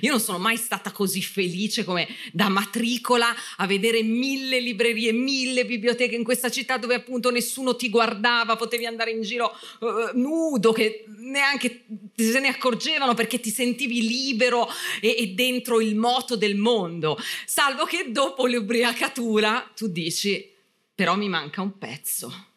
io 0.00 0.10
non 0.10 0.20
sono 0.20 0.38
mai 0.38 0.56
stata 0.56 0.92
così 0.92 1.22
felice 1.22 1.84
come 1.84 2.08
da 2.32 2.48
matricola 2.48 3.34
a 3.56 3.66
vedere 3.66 4.02
mille 4.02 4.60
librerie, 4.60 5.12
mille 5.12 5.64
biblioteche 5.64 6.14
in 6.14 6.24
questa 6.24 6.50
città 6.50 6.76
dove 6.76 6.94
appunto 6.94 7.30
nessuno 7.30 7.76
ti 7.76 7.88
guardava, 7.88 8.56
potevi 8.56 8.86
andare 8.86 9.10
in 9.10 9.22
giro 9.22 9.52
uh, 9.80 10.18
nudo, 10.18 10.72
che 10.72 11.04
neanche 11.18 11.84
se 12.14 12.38
ne 12.40 12.48
accorgevano 12.48 13.14
perché 13.14 13.40
ti 13.40 13.50
sentivi 13.50 14.06
libero 14.06 14.68
e, 15.00 15.16
e 15.18 15.26
dentro 15.28 15.80
il 15.80 15.96
moto 15.96 16.36
del 16.36 16.56
mondo. 16.56 17.18
Salvo 17.44 17.84
che 17.84 18.10
dopo 18.10 18.46
l'ubriacatura 18.46 19.70
tu 19.74 19.88
dici, 19.88 20.52
però 20.94 21.16
mi 21.16 21.28
manca 21.28 21.62
un 21.62 21.78
pezzo, 21.78 22.48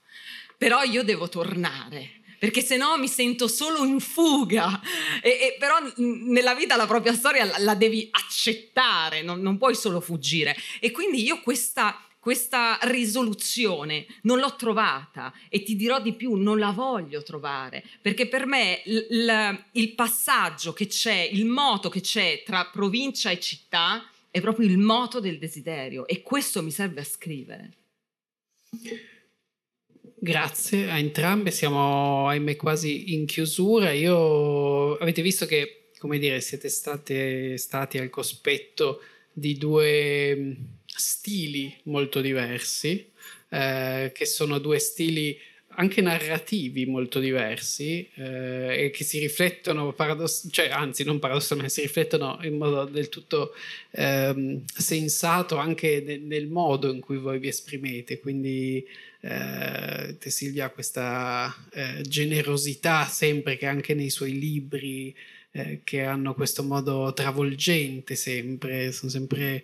però 0.57 0.83
io 0.83 1.03
devo 1.03 1.29
tornare 1.29 2.18
perché 2.39 2.61
se 2.61 2.77
no 2.77 2.97
mi 2.97 3.07
sento 3.07 3.47
solo 3.47 3.83
in 3.85 3.99
fuga. 3.99 4.81
E, 5.21 5.29
e 5.29 5.55
però 5.59 5.75
nella 5.97 6.55
vita 6.55 6.75
la 6.75 6.87
propria 6.87 7.13
storia 7.13 7.45
la, 7.45 7.57
la 7.59 7.75
devi 7.75 8.07
accettare, 8.09 9.21
non, 9.21 9.41
non, 9.41 9.57
puoi 9.57 9.75
solo 9.75 9.99
fuggire. 9.99 10.55
E 10.79 10.91
quindi 10.91 11.21
io 11.21 11.41
questa, 11.41 12.01
questa 12.19 12.79
risoluzione 12.83 14.05
non 14.23 14.39
l'ho 14.39 14.55
trovata 14.55 15.33
e 15.49 15.63
ti 15.63 15.75
dirò 15.75 16.01
di 16.01 16.13
più, 16.13 16.35
non 16.35 16.57
la 16.57 16.71
voglio 16.71 17.21
trovare, 17.21 17.83
perché 18.01 18.27
per 18.27 18.45
me 18.45 18.81
l, 18.85 19.25
l, 19.25 19.63
il 19.73 19.93
passaggio 19.93 20.73
che 20.73 20.87
c'è, 20.87 21.29
il 21.31 21.45
moto 21.45 21.89
che 21.89 22.01
c'è 22.01 22.43
tra 22.45 22.69
provincia 22.71 23.29
e 23.29 23.39
città 23.39 24.09
è 24.31 24.41
proprio 24.41 24.67
il 24.67 24.77
moto 24.77 25.19
del 25.19 25.37
desiderio 25.37 26.07
e 26.07 26.21
questo 26.21 26.63
mi 26.63 26.71
serve 26.71 27.01
a 27.01 27.05
scrivere. 27.05 27.73
Grazie 30.21 30.89
a 30.89 30.97
entrambe, 30.97 31.49
siamo 31.49 32.27
ahimè 32.27 32.57
quasi 32.57 33.13
in 33.13 33.25
chiusura. 33.25 33.93
Io 33.93 34.97
avete 34.97 35.21
visto 35.21 35.45
che, 35.45 35.91
come 35.97 36.19
dire, 36.19 36.41
siete 36.41 36.67
state, 36.67 37.57
stati 37.57 37.97
al 37.99 38.09
cospetto 38.09 39.01
di 39.31 39.57
due 39.57 40.35
mm, 40.35 40.51
stili 40.85 41.73
molto 41.83 42.19
diversi, 42.19 43.09
eh, 43.47 44.11
che 44.13 44.25
sono 44.25 44.57
due 44.59 44.79
stili 44.79 45.37
anche 45.75 46.01
narrativi 46.01 46.85
molto 46.85 47.19
diversi 47.19 48.05
eh, 48.15 48.85
e 48.85 48.89
che 48.89 49.05
si 49.05 49.19
riflettono, 49.19 49.93
paradoss- 49.93 50.49
cioè 50.51 50.67
anzi 50.67 51.05
non 51.05 51.19
paradossalmente, 51.19 51.71
si 51.71 51.81
riflettono 51.81 52.39
in 52.41 52.57
modo 52.57 52.83
del 52.83 53.07
tutto 53.07 53.53
ehm, 53.91 54.65
sensato 54.65 55.55
anche 55.55 56.03
ne- 56.05 56.17
nel 56.17 56.47
modo 56.47 56.91
in 56.91 56.99
cui 56.99 57.17
voi 57.17 57.39
vi 57.39 57.47
esprimete, 57.47 58.19
quindi 58.19 58.85
eh, 59.21 60.17
Silvia 60.29 60.65
ha 60.65 60.69
questa 60.69 61.53
eh, 61.73 62.01
generosità 62.07 63.05
sempre 63.05 63.57
che 63.57 63.65
anche 63.65 63.93
nei 63.93 64.09
suoi 64.09 64.37
libri 64.37 65.13
eh, 65.51 65.81
che 65.83 66.03
hanno 66.03 66.33
questo 66.33 66.63
modo 66.63 67.11
travolgente 67.13 68.15
sempre, 68.15 68.91
sempre 68.91 69.63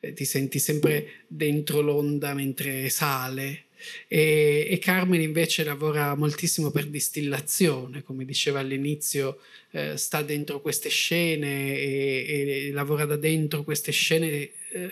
eh, 0.00 0.12
ti 0.12 0.24
senti 0.24 0.58
sempre 0.58 1.24
dentro 1.26 1.80
l'onda 1.80 2.34
mentre 2.34 2.88
sale. 2.88 3.64
E, 4.08 4.66
e, 4.70 4.78
Carmen 4.78 5.20
invece 5.20 5.62
lavora 5.62 6.14
moltissimo 6.14 6.70
per 6.70 6.86
distillazione, 6.86 8.02
come 8.02 8.24
diceva 8.24 8.60
all'inizio, 8.60 9.40
eh, 9.72 9.96
sta 9.96 10.22
dentro 10.22 10.60
queste 10.60 10.88
scene 10.88 11.76
e, 11.76 12.68
e, 12.68 12.70
lavora 12.72 13.04
da 13.04 13.16
dentro 13.16 13.62
queste 13.62 13.92
scene 13.92 14.50
eh, 14.70 14.90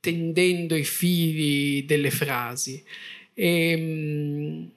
tendendo 0.00 0.76
i 0.76 0.84
fili 0.84 1.84
delle 1.86 2.10
frasi. 2.10 2.84
E, 3.38 3.70
ehm, 3.70 4.70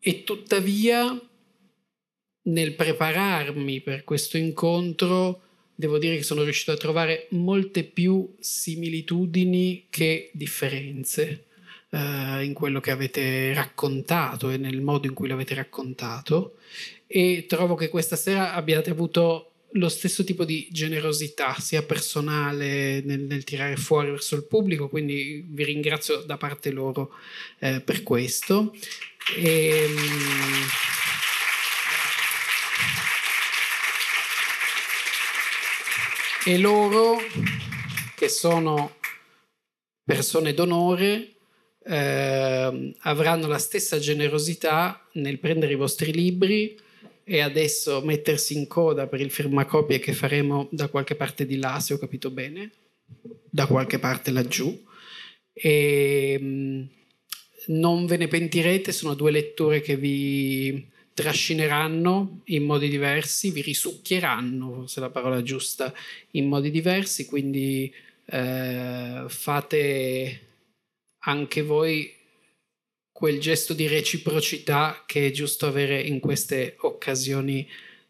e 0.00 0.24
tuttavia 0.24 1.20
nel 2.46 2.74
prepararmi 2.74 3.80
per 3.80 4.04
questo 4.04 4.38
incontro 4.38 5.40
devo 5.74 5.98
dire 5.98 6.16
che 6.16 6.22
sono 6.22 6.42
riuscito 6.42 6.72
a 6.72 6.76
trovare 6.76 7.26
molte 7.30 7.84
più 7.84 8.34
similitudini 8.38 9.86
che 9.90 10.30
differenze 10.32 11.46
eh, 11.90 12.44
in 12.44 12.52
quello 12.54 12.80
che 12.80 12.90
avete 12.90 13.52
raccontato 13.52 14.50
e 14.50 14.56
nel 14.56 14.80
modo 14.80 15.06
in 15.06 15.14
cui 15.14 15.28
l'avete 15.28 15.54
raccontato. 15.54 16.56
E 17.06 17.46
trovo 17.48 17.74
che 17.74 17.88
questa 17.88 18.16
sera 18.16 18.54
abbiate 18.54 18.90
avuto 18.90 19.53
lo 19.76 19.88
stesso 19.88 20.22
tipo 20.24 20.44
di 20.44 20.68
generosità 20.70 21.56
sia 21.58 21.82
personale 21.82 23.02
nel, 23.04 23.20
nel 23.20 23.44
tirare 23.44 23.76
fuori 23.76 24.10
verso 24.10 24.36
il 24.36 24.46
pubblico 24.46 24.88
quindi 24.88 25.44
vi 25.48 25.64
ringrazio 25.64 26.18
da 26.18 26.36
parte 26.36 26.70
loro 26.70 27.12
eh, 27.58 27.80
per 27.80 28.02
questo. 28.02 28.74
E, 29.36 29.68
ehm, 29.68 29.96
e 36.46 36.58
loro, 36.58 37.16
che 38.14 38.28
sono 38.28 38.96
persone 40.04 40.52
d'onore, 40.52 41.36
eh, 41.86 42.94
avranno 43.00 43.46
la 43.46 43.58
stessa 43.58 43.98
generosità 43.98 45.06
nel 45.12 45.38
prendere 45.38 45.72
i 45.72 45.76
vostri 45.76 46.12
libri 46.12 46.78
e 47.24 47.40
adesso 47.40 48.02
mettersi 48.02 48.54
in 48.56 48.66
coda 48.66 49.06
per 49.06 49.20
il 49.20 49.30
firmacopie 49.30 49.98
che 49.98 50.12
faremo 50.12 50.68
da 50.70 50.88
qualche 50.88 51.14
parte 51.14 51.46
di 51.46 51.56
là, 51.56 51.80
se 51.80 51.94
ho 51.94 51.98
capito 51.98 52.30
bene, 52.30 52.70
da 53.50 53.66
qualche 53.66 53.98
parte 53.98 54.30
laggiù. 54.30 54.84
E 55.52 56.36
ehm, 56.38 56.88
non 57.66 58.06
ve 58.06 58.18
ne 58.18 58.28
pentirete, 58.28 58.92
sono 58.92 59.14
due 59.14 59.30
letture 59.30 59.80
che 59.80 59.96
vi 59.96 60.92
trascineranno 61.14 62.40
in 62.46 62.64
modi 62.64 62.88
diversi, 62.88 63.50
vi 63.50 63.62
risucchieranno, 63.62 64.86
se 64.86 65.00
è 65.00 65.02
la 65.02 65.10
parola 65.10 65.42
giusta, 65.42 65.94
in 66.32 66.46
modi 66.46 66.70
diversi, 66.70 67.24
quindi 67.24 67.92
eh, 68.26 69.24
fate 69.28 70.40
anche 71.20 71.62
voi 71.62 72.12
quel 73.14 73.38
gesto 73.38 73.74
di 73.74 73.86
reciprocità 73.86 75.04
che 75.06 75.28
è 75.28 75.30
giusto 75.30 75.68
avere 75.68 76.00
in 76.00 76.18
queste 76.18 76.74
occasioni 76.80 77.66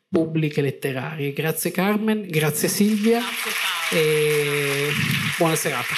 pubbliche 0.09 0.63
letterarie. 0.63 1.35
Grazie 1.35 1.71
Carmen, 1.71 2.27
grazie 2.27 2.69
Silvia 2.69 3.21
grazie 3.21 3.99
e 3.99 4.89
buona 5.37 5.57
serata. 5.57 5.95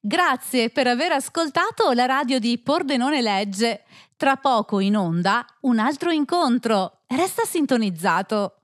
Grazie 0.00 0.70
per 0.70 0.88
aver 0.88 1.12
ascoltato 1.12 1.92
la 1.92 2.06
radio 2.06 2.40
di 2.40 2.58
Pordenone 2.58 3.22
Legge. 3.22 3.84
Tra 4.16 4.34
poco 4.34 4.80
in 4.80 4.96
onda 4.96 5.46
un 5.60 5.78
altro 5.78 6.10
incontro. 6.10 7.02
Resta 7.06 7.44
sintonizzato. 7.44 8.59